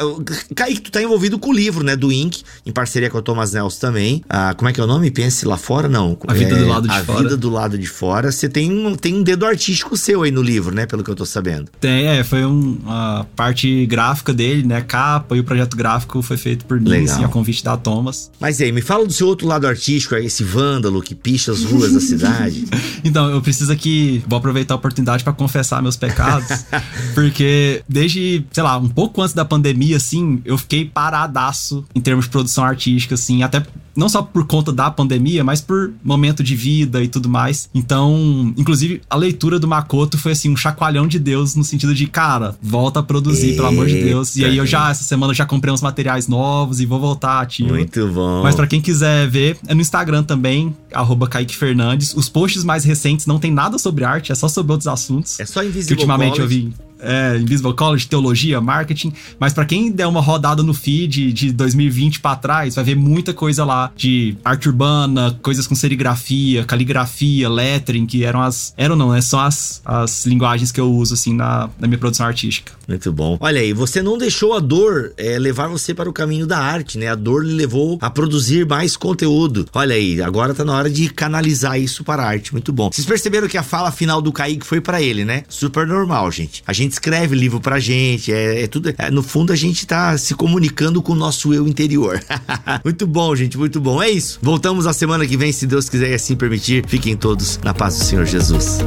Kaique, 0.55 0.81
tu 0.81 0.91
tá 0.91 1.01
envolvido 1.01 1.37
com 1.37 1.49
o 1.49 1.53
livro, 1.53 1.83
né, 1.83 1.95
do 1.95 2.11
Ink, 2.11 2.41
em 2.65 2.71
parceria 2.71 3.09
com 3.09 3.17
o 3.19 3.21
Thomas 3.21 3.53
Nelson 3.53 3.79
também. 3.79 4.23
Ah, 4.27 4.53
como 4.55 4.67
é 4.69 4.73
que 4.73 4.79
é 4.81 4.83
o 4.83 4.87
nome? 4.87 5.11
Pense 5.11 5.45
lá 5.45 5.57
fora, 5.57 5.87
não. 5.87 6.17
A 6.27 6.33
Vida 6.33 6.55
É, 6.55 6.59
do 6.59 6.67
Lado 6.67 6.87
de 6.87 6.93
a 6.95 7.03
Fora. 7.03 7.19
vida 7.21 7.37
do 7.37 7.49
lado 7.49 7.77
de 7.77 7.87
fora. 7.87 8.24
Você 8.31 8.49
tem 8.49 8.71
um, 8.71 8.95
tem 8.95 9.15
um 9.15 9.23
dedo 9.23 9.45
artístico 9.45 9.95
seu 9.97 10.23
aí 10.23 10.31
no 10.31 10.41
livro, 10.41 10.73
né, 10.73 10.85
pelo 10.85 11.03
que 11.03 11.09
eu 11.09 11.15
tô 11.15 11.25
sabendo. 11.25 11.69
Tem, 11.79 12.07
é, 12.07 12.23
foi 12.23 12.45
um, 12.45 12.79
a 12.87 13.25
parte 13.35 13.85
gráfica 13.85 14.33
dele, 14.33 14.65
né? 14.65 14.81
Capa 14.81 15.35
e 15.35 15.39
o 15.39 15.43
projeto 15.43 15.75
gráfico 15.75 16.21
foi 16.21 16.37
feito 16.37 16.65
por 16.65 16.79
mim, 16.79 17.03
assim, 17.03 17.23
a 17.23 17.27
convite 17.27 17.63
da 17.63 17.77
Thomas. 17.77 18.31
Mas 18.39 18.59
aí, 18.61 18.71
me 18.71 18.81
fala 18.81 19.05
do 19.05 19.13
seu 19.13 19.27
outro 19.27 19.47
lado 19.47 19.67
artístico, 19.67 20.15
esse 20.15 20.43
vândalo 20.43 21.01
que 21.01 21.15
picha 21.15 21.51
as 21.51 21.63
ruas 21.63 21.93
da 21.93 21.99
cidade. 21.99 22.65
Então, 23.03 23.29
eu 23.29 23.41
preciso 23.41 23.71
aqui, 23.71 24.23
vou 24.27 24.37
aproveitar 24.37 24.73
a 24.73 24.77
oportunidade 24.77 25.23
pra 25.23 25.31
confessar 25.31 25.81
meus 25.81 25.95
pecados, 25.95 26.65
porque 27.13 27.83
desde, 27.87 28.43
sei 28.51 28.63
lá, 28.63 28.77
um 28.77 28.89
pouco 28.89 29.21
antes 29.21 29.35
da 29.35 29.45
pandemia, 29.45 29.97
assim, 29.97 30.41
eu 30.43 30.57
fiquei 30.57 30.85
paradaço 30.85 31.85
em 31.93 32.01
termos 32.01 32.25
de 32.25 32.31
produção 32.31 32.63
artística, 32.63 33.13
assim, 33.13 33.43
até 33.43 33.63
não 33.95 34.09
só 34.09 34.21
por 34.21 34.45
conta 34.45 34.71
da 34.71 34.91
pandemia, 34.91 35.43
mas 35.43 35.61
por 35.61 35.93
momento 36.03 36.43
de 36.43 36.55
vida 36.55 37.03
e 37.03 37.07
tudo 37.07 37.29
mais. 37.29 37.69
Então, 37.73 38.53
inclusive, 38.57 39.01
a 39.09 39.15
leitura 39.15 39.59
do 39.59 39.67
Makoto 39.67 40.17
foi 40.17 40.33
assim, 40.33 40.49
um 40.49 40.57
chacoalhão 40.57 41.07
de 41.07 41.17
Deus 41.17 41.55
no 41.55 41.63
sentido 41.63 41.93
de, 41.93 42.07
cara, 42.07 42.55
volta 42.61 42.99
a 42.99 43.03
produzir, 43.03 43.47
Eita. 43.47 43.57
pelo 43.57 43.67
amor 43.69 43.87
de 43.87 44.01
Deus. 44.03 44.35
E 44.35 44.45
aí 44.45 44.57
eu 44.57 44.65
já, 44.65 44.89
essa 44.89 45.03
semana, 45.03 45.33
já 45.33 45.45
comprei 45.45 45.73
uns 45.73 45.81
materiais 45.81 46.27
novos 46.27 46.79
e 46.79 46.85
vou 46.85 46.99
voltar 46.99 47.41
ativo. 47.41 47.73
Muito 47.73 48.07
bom. 48.07 48.43
Mas 48.43 48.55
para 48.55 48.67
quem 48.67 48.81
quiser 48.81 49.27
ver, 49.27 49.57
é 49.67 49.73
no 49.73 49.81
Instagram 49.81 50.23
também, 50.23 50.75
arroba 50.93 51.27
Kaique 51.27 51.55
Fernandes. 51.55 52.13
Os 52.15 52.27
posts 52.27 52.63
mais 52.63 52.83
recentes 52.83 53.25
não 53.25 53.39
tem 53.39 53.51
nada 53.51 53.77
sobre 53.77 54.03
arte, 54.03 54.31
é 54.31 54.35
só 54.35 54.47
sobre 54.47 54.71
outros 54.71 54.87
assuntos. 54.87 55.39
É 55.39 55.45
só 55.45 55.63
Invisible 55.63 55.87
Que 55.87 55.93
ultimamente 55.93 56.37
College. 56.37 56.41
eu 56.41 56.47
vi 56.47 56.84
é, 56.99 57.37
Invisible 57.37 57.73
College, 57.73 58.07
teologia, 58.07 58.59
marketing. 58.61 59.13
Mas 59.39 59.53
para 59.53 59.65
quem 59.65 59.91
der 59.91 60.07
uma 60.07 60.21
rodada 60.21 60.63
no 60.63 60.73
feed 60.73 61.33
de 61.33 61.51
2020 61.51 62.19
para 62.19 62.35
trás, 62.35 62.75
vai 62.75 62.83
ver 62.83 62.95
muita 62.95 63.33
coisa 63.33 63.63
lá 63.63 63.91
de 63.95 64.35
arte 64.43 64.67
urbana, 64.67 65.37
coisas 65.41 65.67
com 65.67 65.75
serigrafia, 65.75 66.63
caligrafia, 66.65 67.49
lettering, 67.49 68.05
que 68.05 68.23
eram 68.23 68.41
as. 68.41 68.73
Eram 68.77 68.95
não, 68.95 69.11
né? 69.11 69.21
São 69.21 69.39
as, 69.39 69.81
as 69.85 70.25
linguagens 70.25 70.71
que 70.71 70.79
eu 70.79 70.91
uso, 70.91 71.13
assim, 71.13 71.33
na, 71.33 71.69
na 71.79 71.87
minha 71.87 71.97
produção 71.97 72.25
artística. 72.25 72.73
Muito 72.87 73.11
bom. 73.11 73.37
Olha 73.39 73.61
aí, 73.61 73.73
você 73.73 74.01
não 74.01 74.17
deixou 74.17 74.53
a 74.53 74.59
dor 74.59 75.13
é, 75.17 75.39
levar 75.39 75.67
você 75.67 75.93
para 75.93 76.09
o 76.09 76.13
caminho 76.13 76.45
da 76.45 76.59
arte, 76.59 76.97
né? 76.97 77.07
A 77.07 77.15
dor 77.15 77.43
lhe 77.43 77.53
levou 77.53 77.97
a 78.01 78.09
produzir 78.09 78.65
mais 78.65 78.95
conteúdo. 78.95 79.67
Olha 79.73 79.95
aí, 79.95 80.21
agora 80.21 80.53
tá 80.53 80.63
na 80.63 80.73
hora 80.73 80.89
de 80.89 81.09
canalizar 81.09 81.79
isso 81.79 82.03
para 82.03 82.23
a 82.23 82.27
arte. 82.27 82.51
Muito 82.51 82.71
bom. 82.71 82.89
Vocês 82.91 83.07
perceberam 83.07 83.47
que 83.47 83.57
a 83.57 83.63
fala 83.63 83.91
final 83.91 84.21
do 84.21 84.31
Kaique 84.31 84.65
foi 84.65 84.79
para 84.79 85.01
ele, 85.01 85.25
né? 85.25 85.43
Super 85.49 85.87
normal, 85.87 86.31
gente. 86.31 86.63
A 86.65 86.73
gente 86.85 86.93
escreve 86.93 87.35
livro 87.35 87.59
pra 87.59 87.79
gente, 87.79 88.31
é, 88.31 88.63
é 88.63 88.67
tudo. 88.67 88.93
É, 88.97 89.11
no 89.11 89.21
fundo, 89.21 89.51
a 89.51 89.55
gente 89.55 89.85
tá 89.85 90.17
se 90.17 90.33
comunicando 90.33 91.01
com 91.01 91.13
o 91.13 91.15
nosso 91.15 91.53
eu 91.53 91.67
interior. 91.67 92.23
muito 92.83 93.05
bom, 93.05 93.35
gente, 93.35 93.57
muito 93.57 93.79
bom. 93.81 94.01
É 94.01 94.09
isso. 94.09 94.39
Voltamos 94.41 94.87
a 94.87 94.93
semana 94.93 95.25
que 95.25 95.35
vem, 95.35 95.51
se 95.51 95.67
Deus 95.67 95.89
quiser 95.89 96.11
e 96.11 96.13
assim 96.13 96.35
permitir. 96.35 96.85
Fiquem 96.87 97.15
todos 97.15 97.57
na 97.63 97.73
paz 97.73 97.97
do 97.97 98.05
Senhor 98.05 98.25
Jesus. 98.25 98.79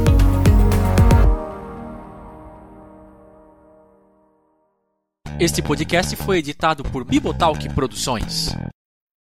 Este 5.39 5.61
podcast 5.61 6.15
foi 6.17 6.39
editado 6.39 6.83
por 6.83 7.05
Bibotalk 7.05 7.69
Produções. 7.73 8.49